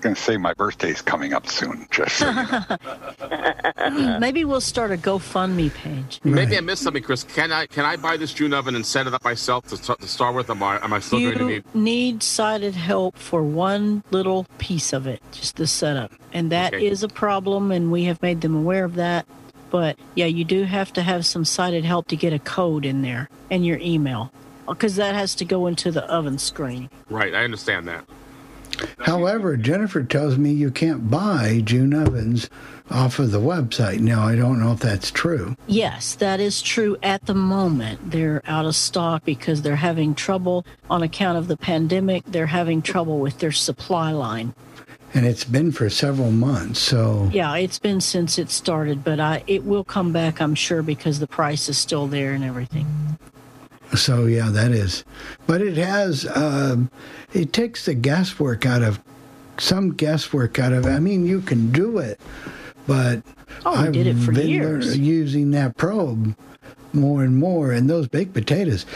[0.00, 1.86] Going to say my birthday's coming up soon.
[1.90, 4.18] Just so you know.
[4.20, 6.20] maybe we'll start a GoFundMe page.
[6.24, 6.34] Right.
[6.34, 7.24] Maybe I missed something, Chris.
[7.24, 10.06] Can I can I buy this June oven and set it up myself to, to
[10.06, 10.50] start with?
[10.50, 11.74] Am I am I still you going to need?
[11.74, 16.86] need sighted help for one little piece of it, just the setup, and that okay.
[16.86, 19.26] is a problem, and we have made them aware of that.
[19.74, 23.02] But yeah, you do have to have some sighted help to get a code in
[23.02, 24.32] there and your email
[24.68, 26.88] because that has to go into the oven screen.
[27.10, 28.04] Right, I understand that.
[29.00, 32.48] However, Jennifer tells me you can't buy June ovens
[32.88, 33.98] off of the website.
[33.98, 35.56] Now, I don't know if that's true.
[35.66, 38.12] Yes, that is true at the moment.
[38.12, 42.22] They're out of stock because they're having trouble on account of the pandemic.
[42.28, 44.54] They're having trouble with their supply line
[45.14, 46.80] and it's been for several months.
[46.80, 50.82] So yeah, it's been since it started, but I it will come back, I'm sure,
[50.82, 52.86] because the price is still there and everything.
[53.94, 55.04] So yeah, that is,
[55.46, 56.90] but it has um,
[57.32, 59.00] it takes the guesswork out of
[59.58, 60.84] some guesswork out of.
[60.84, 62.20] I mean, you can do it,
[62.86, 63.22] but
[63.64, 66.36] oh, I did it for years using that probe
[66.94, 67.72] more and more.
[67.72, 68.86] And those baked potatoes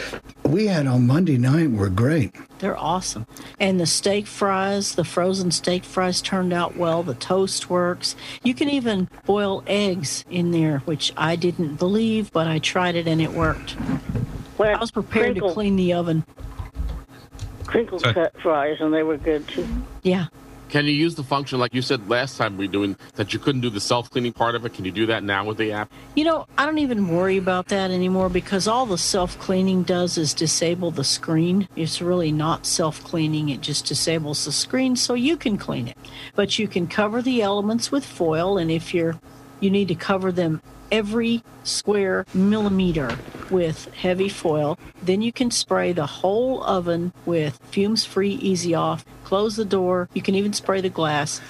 [0.45, 2.33] we had on Monday night were great.
[2.59, 3.25] They're awesome.
[3.59, 7.03] And the steak fries, the frozen steak fries turned out well.
[7.03, 8.15] The toast works.
[8.43, 13.07] You can even boil eggs in there, which I didn't believe, but I tried it
[13.07, 13.75] and it worked.
[14.57, 16.25] Well, I was prepared crinkle- to clean the oven.
[17.65, 19.67] Crinkle cut fries, and they were good too.
[20.01, 20.25] Yeah.
[20.69, 23.39] Can you use the function like you said last time we were doing that you
[23.39, 24.75] couldn't do the self cleaning part of it?
[24.75, 25.91] Can you do that now with the app?
[26.15, 30.15] You know, I don't even worry about that anymore because all the self cleaning does
[30.19, 31.67] is disable the screen.
[31.75, 35.97] It's really not self cleaning, it just disables the screen so you can clean it.
[36.35, 39.19] But you can cover the elements with foil, and if you're
[39.61, 40.61] you need to cover them
[40.91, 43.17] every square millimeter
[43.49, 44.77] with heavy foil.
[45.01, 49.05] Then you can spray the whole oven with fumes free easy off.
[49.23, 50.09] Close the door.
[50.13, 51.41] You can even spray the glass.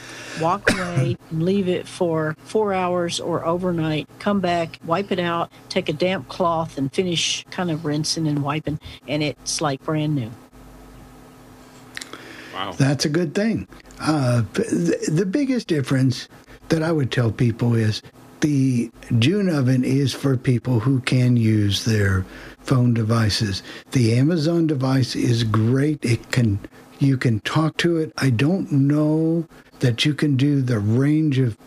[0.42, 4.08] Walk away and leave it for four hours or overnight.
[4.20, 8.44] Come back, wipe it out, take a damp cloth and finish kind of rinsing and
[8.44, 10.32] wiping, and it's like brand new.
[12.54, 12.74] Wow.
[12.74, 13.68] That's a good thing.
[14.02, 16.28] Uh, the, the biggest difference
[16.70, 18.02] that I would tell people is
[18.42, 22.26] the June oven is for people who can use their
[22.60, 23.64] phone devices.
[23.92, 26.04] The Amazon device is great.
[26.04, 26.60] It can
[27.00, 28.12] you can talk to it.
[28.18, 29.48] I don't know
[29.80, 31.58] that you can do the range of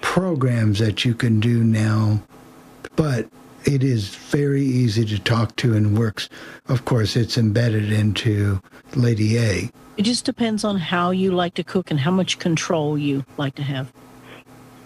[0.00, 2.22] programs that you can do now,
[2.94, 3.28] but
[3.64, 6.28] it is very easy to talk to and works.
[6.68, 8.60] Of course, it's embedded into
[8.94, 9.70] Lady A.
[9.96, 13.54] It just depends on how you like to cook and how much control you like
[13.56, 13.92] to have.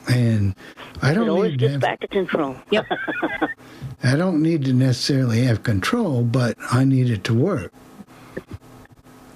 [0.08, 0.54] And
[1.02, 2.56] I don't it always need to have, back to control.
[2.70, 2.86] Yep.
[4.02, 7.72] I don't need to necessarily have control, but I need it to work.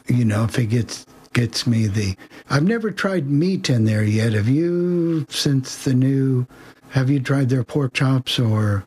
[0.06, 2.16] You know, if it gets gets me the
[2.48, 4.32] I've never tried meat in there yet.
[4.32, 6.46] Have you since the new
[6.90, 8.84] have you tried their pork chops or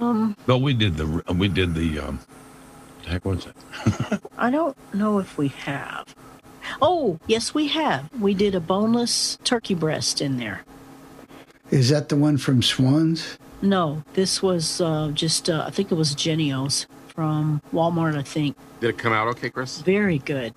[0.00, 2.20] Um, No, we did the we did the um,
[3.04, 4.20] the heck was it?
[4.38, 6.14] I don't know if we have.
[6.82, 8.10] Oh, yes, we have.
[8.20, 10.64] We did a boneless turkey breast in there.
[11.70, 13.38] Is that the one from Schwan's?
[13.60, 18.56] No, this was uh, just, uh, I think it was Jennie-O's from Walmart, I think.
[18.80, 19.80] Did it come out okay, Chris?
[19.80, 20.54] Very good.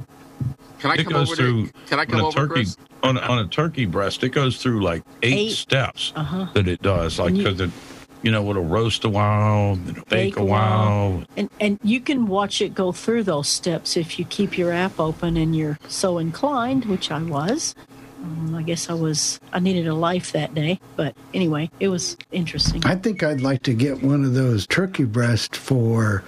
[0.79, 1.73] Can I it come goes over through to?
[1.87, 2.77] Can I come on a over, turkey Chris?
[3.03, 4.23] on a, on a turkey breast.
[4.23, 5.51] It goes through like eight, Eight.
[5.51, 6.47] steps Uh-huh.
[6.53, 7.19] that it does.
[7.19, 7.71] Like you- because it,
[8.23, 11.23] you know, it'll roast a while, then it'll bake, a while.
[11.37, 14.99] And and you can watch it go through those steps if you keep your app
[14.99, 17.73] open and you're so inclined, which I was.
[18.21, 19.39] Um, I guess I was.
[19.51, 22.83] I needed a life that day, but anyway, it was interesting.
[22.85, 26.23] I think I'd like to get one of those turkey breasts for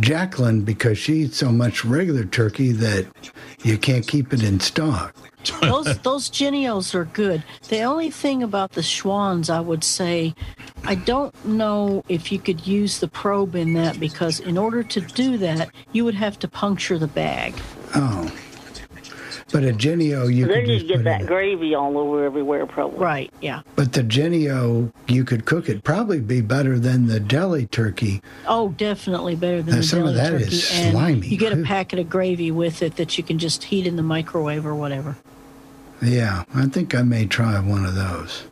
[0.00, 3.06] Jacqueline because she eats so much regular turkey that
[3.62, 5.14] you can't keep it in stock.
[5.62, 7.42] those those Jennie-Os are good.
[7.68, 10.34] The only thing about the Schwan's, I would say,
[10.84, 15.00] I don't know if you could use the probe in that because in order to
[15.00, 17.54] do that, you would have to puncture the bag.
[17.94, 18.32] Oh.
[19.50, 22.66] But a Jennie-O, you then could you just get put that gravy all over everywhere,
[22.66, 22.98] probably.
[22.98, 23.32] Right.
[23.40, 23.62] Yeah.
[23.76, 28.20] But the Jennie-O, you could cook it probably be better than the deli turkey.
[28.46, 30.44] Oh, definitely better than Now, the some of deli that turkey.
[30.54, 33.64] is and slimy, you get a packet of gravy with it that you can just
[33.64, 35.16] heat in the microwave or whatever.
[36.02, 38.44] Yeah, I think I may try one of those.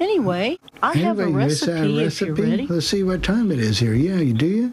[0.00, 2.66] Anyway, I have a Anyway, you miss that recipe, if you're ready.
[2.68, 3.94] Let's see what time it is here.
[3.94, 4.72] Yeah, you do you?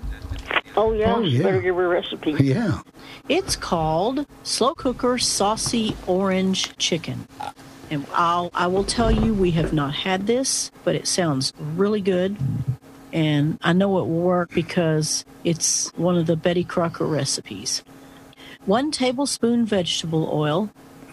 [0.77, 1.43] Oh yeah, Oh, yeah.
[1.43, 2.31] better give her a recipe.
[2.39, 2.81] Yeah.
[3.29, 7.27] It's called slow cooker saucy orange chicken.
[7.89, 12.01] And I'll I will tell you we have not had this, but it sounds really
[12.01, 12.35] good.
[13.13, 17.83] And I know it will work because it's one of the Betty Crocker recipes.
[18.65, 20.69] One tablespoon vegetable oil,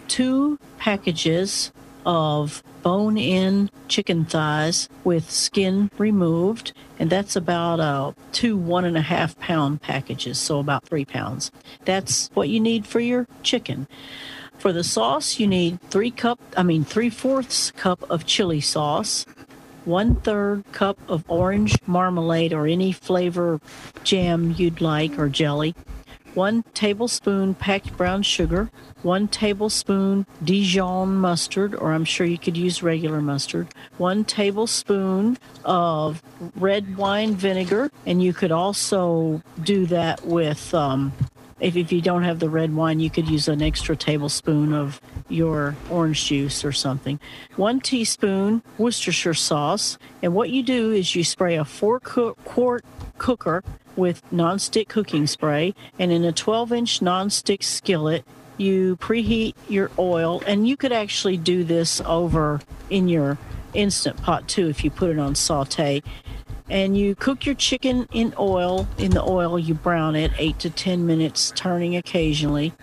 [0.07, 1.71] two packages
[2.05, 8.97] of bone in chicken thighs with skin removed, and that's about uh, two one and
[8.97, 11.51] a half pound packages, so about three pounds.
[11.85, 13.87] That's what you need for your chicken.
[14.57, 19.25] For the sauce, you need three cup, I mean three fourths cup of chili sauce,
[19.85, 23.59] one third cup of orange marmalade or any flavor
[24.03, 25.75] jam you'd like or jelly,
[26.35, 28.69] one tablespoon packed brown sugar,
[29.01, 36.21] one tablespoon Dijon mustard, or I'm sure you could use regular mustard, one tablespoon of
[36.55, 40.73] red wine vinegar, and you could also do that with.
[40.73, 41.13] Um,
[41.59, 44.99] if, if you don't have the red wine, you could use an extra tablespoon of
[45.29, 47.19] your orange juice or something.
[47.55, 49.97] One teaspoon Worcestershire sauce.
[50.21, 52.83] And what you do is you spray a four quart
[53.17, 53.63] cooker
[53.95, 55.73] with nonstick cooking spray.
[55.99, 58.25] And in a 12 inch nonstick skillet,
[58.57, 60.41] you preheat your oil.
[60.45, 63.37] And you could actually do this over in your
[63.73, 66.01] instant pot too if you put it on saute
[66.69, 68.87] and you cook your chicken in oil.
[68.97, 72.73] In the oil, you brown it eight to 10 minutes, turning occasionally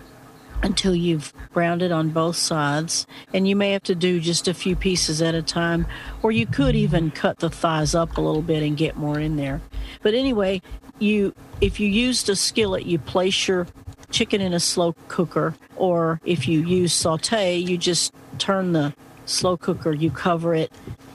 [0.63, 3.07] until you've browned it on both sides.
[3.33, 5.87] And you may have to do just a few pieces at a time,
[6.21, 9.37] or you could even cut the thighs up a little bit and get more in
[9.37, 9.61] there.
[10.03, 10.61] But anyway,
[11.01, 13.67] you if you used a skillet, you place your
[14.09, 18.93] chicken in a slow cooker, or if you use saute, you just turn the
[19.25, 20.71] slow cooker, you cover it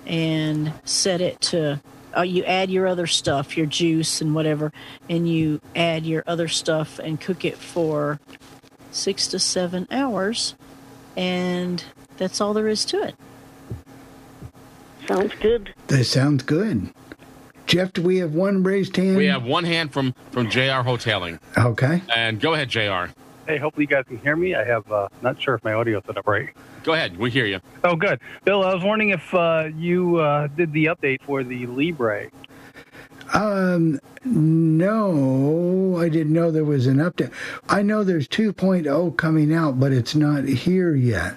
[0.07, 1.81] and set it to
[2.17, 4.73] uh, you add your other stuff, your juice and whatever,
[5.11, 8.19] and you add your other stuff and cook it for
[8.91, 10.55] six to seven hours,
[11.17, 11.85] and
[12.17, 13.15] that's all there is to it.
[15.07, 15.75] Sounds good.
[15.89, 16.91] That sounds good.
[17.66, 19.16] Jeff, do we have one raised hand?
[19.16, 21.38] We have one hand from from JR Hoteling.
[21.59, 22.01] Okay.
[22.14, 23.12] And go ahead, JR.
[23.47, 24.55] Hey, hopefully you guys can hear me.
[24.55, 26.51] I have uh, not sure if my audio set up right.
[26.82, 27.16] Go ahead.
[27.16, 27.60] We hear you.
[27.84, 28.20] Oh, good.
[28.44, 32.28] Bill, I was wondering if uh, you uh, did the update for the Libre.
[33.34, 37.32] Um, no, I didn't know there was an update.
[37.68, 41.34] I know there's 2.0 coming out, but it's not here yet.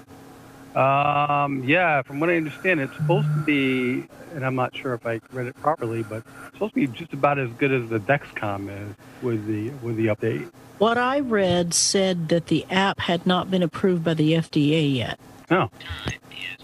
[0.80, 5.06] Um, yeah, from what I understand, it's supposed to be, and I'm not sure if
[5.06, 8.00] I read it properly, but it's supposed to be just about as good as the
[8.00, 10.50] Dexcom is with the with the update.
[10.78, 15.20] What I read said that the app had not been approved by the FDA yet.
[15.52, 15.70] Oh.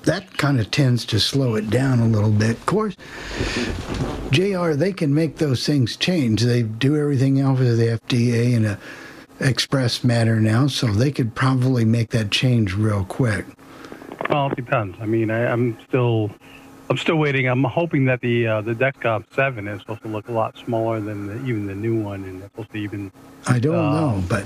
[0.03, 2.51] That kind of tends to slow it down a little bit.
[2.51, 2.95] Of course,
[4.31, 6.41] JR, they can make those things change.
[6.41, 8.79] They do everything else with the FDA in a
[9.41, 13.45] express manner now, so they could probably make that change real quick.
[14.29, 14.97] Well, it depends.
[14.99, 16.31] I mean, I, I'm still,
[16.89, 17.47] I'm still waiting.
[17.47, 20.99] I'm hoping that the uh, the Dexcom Seven is supposed to look a lot smaller
[20.99, 23.11] than the, even the new one, and it's supposed to even.
[23.47, 24.45] I don't uh, know, but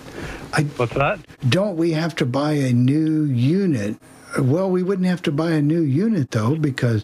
[0.53, 1.19] I what's that?
[1.47, 3.97] Don't we have to buy a new unit?
[4.37, 7.03] Well, we wouldn't have to buy a new unit though because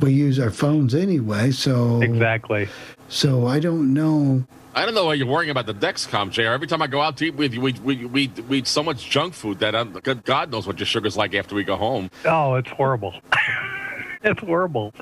[0.00, 1.50] we use our phones anyway.
[1.50, 2.68] So exactly.
[3.08, 4.44] So I don't know.
[4.74, 6.42] I don't know why you're worrying about the Dexcom, JR.
[6.52, 8.82] Every time I go out to eat with you, we, we, we, we eat so
[8.82, 12.10] much junk food that I'm, God knows what your sugar's like after we go home.
[12.24, 13.14] Oh, it's horrible.
[14.24, 14.92] it's horrible.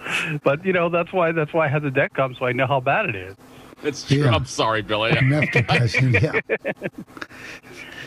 [0.45, 2.81] But you know that's why that's why I have the Dexcom, so I know how
[2.81, 3.37] bad it is.
[3.83, 4.19] It's true.
[4.25, 4.31] Yeah.
[4.35, 5.17] I'm sorry, Billy.
[5.17, 6.41] Enough depressing, yeah.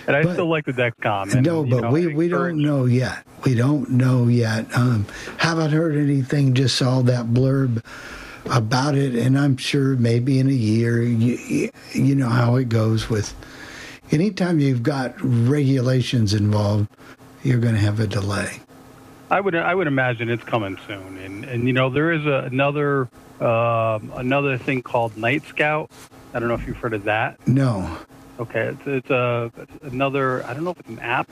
[0.07, 1.33] And I But- still like the Dexcom.
[1.33, 3.25] And, no, but know, we, we don't know yet.
[3.43, 4.67] We don't know yet.
[4.77, 5.07] Um,
[5.39, 6.53] haven't heard anything.
[6.53, 7.83] Just saw that blurb
[8.49, 13.09] about it, and I'm sure maybe in a year, you, you know how it goes
[13.09, 13.33] with.
[14.11, 16.87] Anytime you've got regulations involved,
[17.43, 18.59] you're going to have a delay.
[19.31, 22.47] I would I would imagine it's coming soon, and and you know there is a,
[22.51, 23.09] another
[23.39, 25.89] um another thing called Nightscout.
[26.33, 27.45] I don't know if you've heard of that.
[27.47, 27.97] No.
[28.39, 30.45] Okay, it's, it's a it's another.
[30.45, 31.29] I don't know if it's an app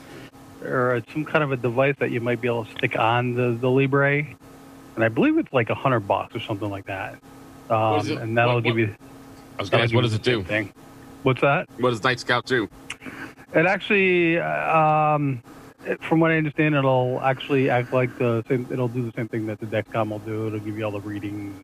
[0.63, 3.35] or it's some kind of a device that you might be able to stick on
[3.35, 4.25] the the Libre,
[4.95, 7.13] and I believe it's like a hundred bucks or something like that.
[7.69, 8.17] Um, What is it?
[8.19, 8.95] And that'll What- give you.
[9.57, 10.41] I was going to ask, what does it do?
[10.43, 10.71] Thing.
[11.23, 11.69] What's that?
[11.79, 12.67] What does Nightscout do?
[13.53, 15.41] It actually, uh, um,
[15.85, 18.67] it, from what I understand, it'll actually act like the same.
[18.71, 20.47] It'll do the same thing that the Dexcom will do.
[20.47, 21.63] It'll give you all the readings.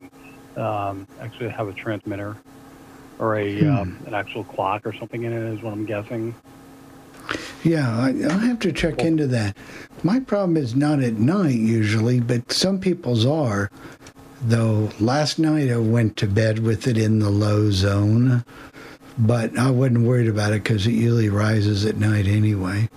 [0.56, 2.36] Um, actually, have a transmitter
[3.18, 3.70] or a Hmm.
[3.76, 6.34] um, an actual clock or something in it is what I'm guessing.
[7.62, 9.56] Yeah, I, I'll have to check into that.
[10.02, 13.70] My problem is not at night usually, but some people's are.
[14.42, 18.44] Though last night I went to bed with it in the low zone,
[19.18, 22.88] but I wasn't worried about it because it usually rises at night anyway.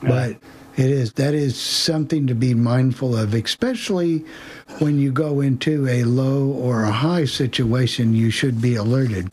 [0.00, 0.36] But
[0.76, 4.24] it is that is something to be mindful of, especially
[4.78, 8.14] when you go into a low or a high situation.
[8.14, 9.30] You should be alerted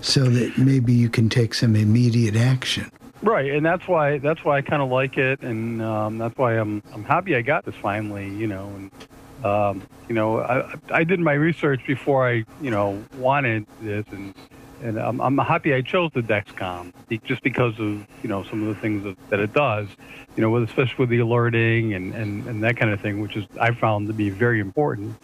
[0.00, 2.90] so that maybe you can take some immediate action.
[3.22, 6.54] Right, and that's why that's why I kind of like it, and um, that's why
[6.54, 8.28] I'm I'm happy I got this finally.
[8.28, 13.02] You know, and um, you know I I did my research before I you know
[13.16, 14.34] wanted this, and
[14.82, 16.92] and I'm I'm happy I chose the Dexcom
[17.24, 19.88] just because of you know some of the things that, that it does.
[20.36, 23.36] You know, with, especially with the alerting and, and and that kind of thing, which
[23.36, 25.16] is I found to be very important.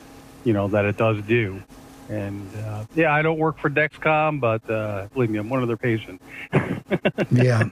[0.44, 1.62] You know that it does do.
[2.12, 5.68] And uh, yeah, I don't work for Dexcom, but uh, believe me, I'm one of
[5.68, 6.22] their patients.
[7.30, 7.64] yeah.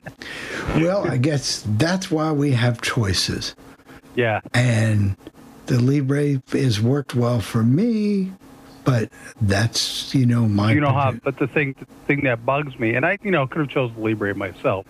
[0.76, 3.54] Well, I guess that's why we have choices.
[4.14, 4.40] Yeah.
[4.54, 5.14] And
[5.66, 8.32] the Libre has worked well for me,
[8.84, 9.10] but
[9.42, 10.72] that's, you know, my.
[10.72, 13.46] you know how but the thing the thing that bugs me and i you know
[13.46, 14.86] could have chosen the libre myself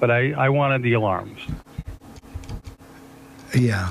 [0.00, 1.38] but i i wanted the alarms
[3.54, 3.90] Yeah.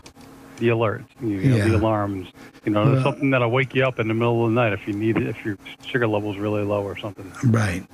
[0.57, 2.29] the alerts you know the alarms
[2.65, 4.87] you know there's something that'll wake you up in the middle of the night if
[4.87, 7.85] you need it if your sugar level's really low or something Right.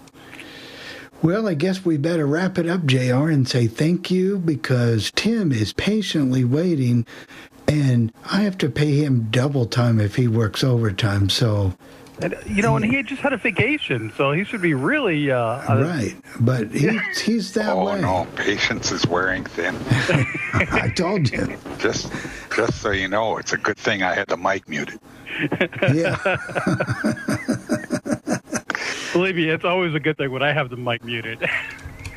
[1.22, 5.52] Well, I guess we better wrap it up, JR, and say thank you because Tim
[5.52, 7.06] is patiently waiting,
[7.68, 11.30] and I have to pay him double time if he works overtime.
[11.30, 11.74] So
[12.22, 15.32] And, you know, and he had just had a vacation, so he should be really
[15.32, 16.16] uh, right.
[16.40, 18.02] But he, he's that oh way.
[18.02, 19.76] no, patience is wearing thin.
[20.54, 21.58] I told you.
[21.78, 22.12] Just,
[22.54, 25.00] just so you know, it's a good thing I had the mic muted.
[25.94, 26.18] Yeah.
[29.14, 31.48] Believe me, it's always a good thing when I have the mic muted.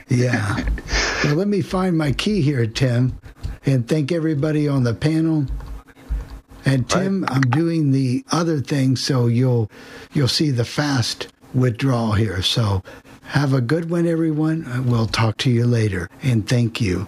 [0.09, 0.57] Yeah.
[1.25, 3.19] Well, let me find my key here, Tim,
[3.65, 5.47] and thank everybody on the panel.
[6.65, 9.71] And Tim, I'm doing the other thing, so you'll
[10.13, 12.43] you'll see the fast withdrawal here.
[12.43, 12.83] So
[13.23, 14.87] have a good one, everyone.
[14.87, 17.07] We'll talk to you later, and thank you.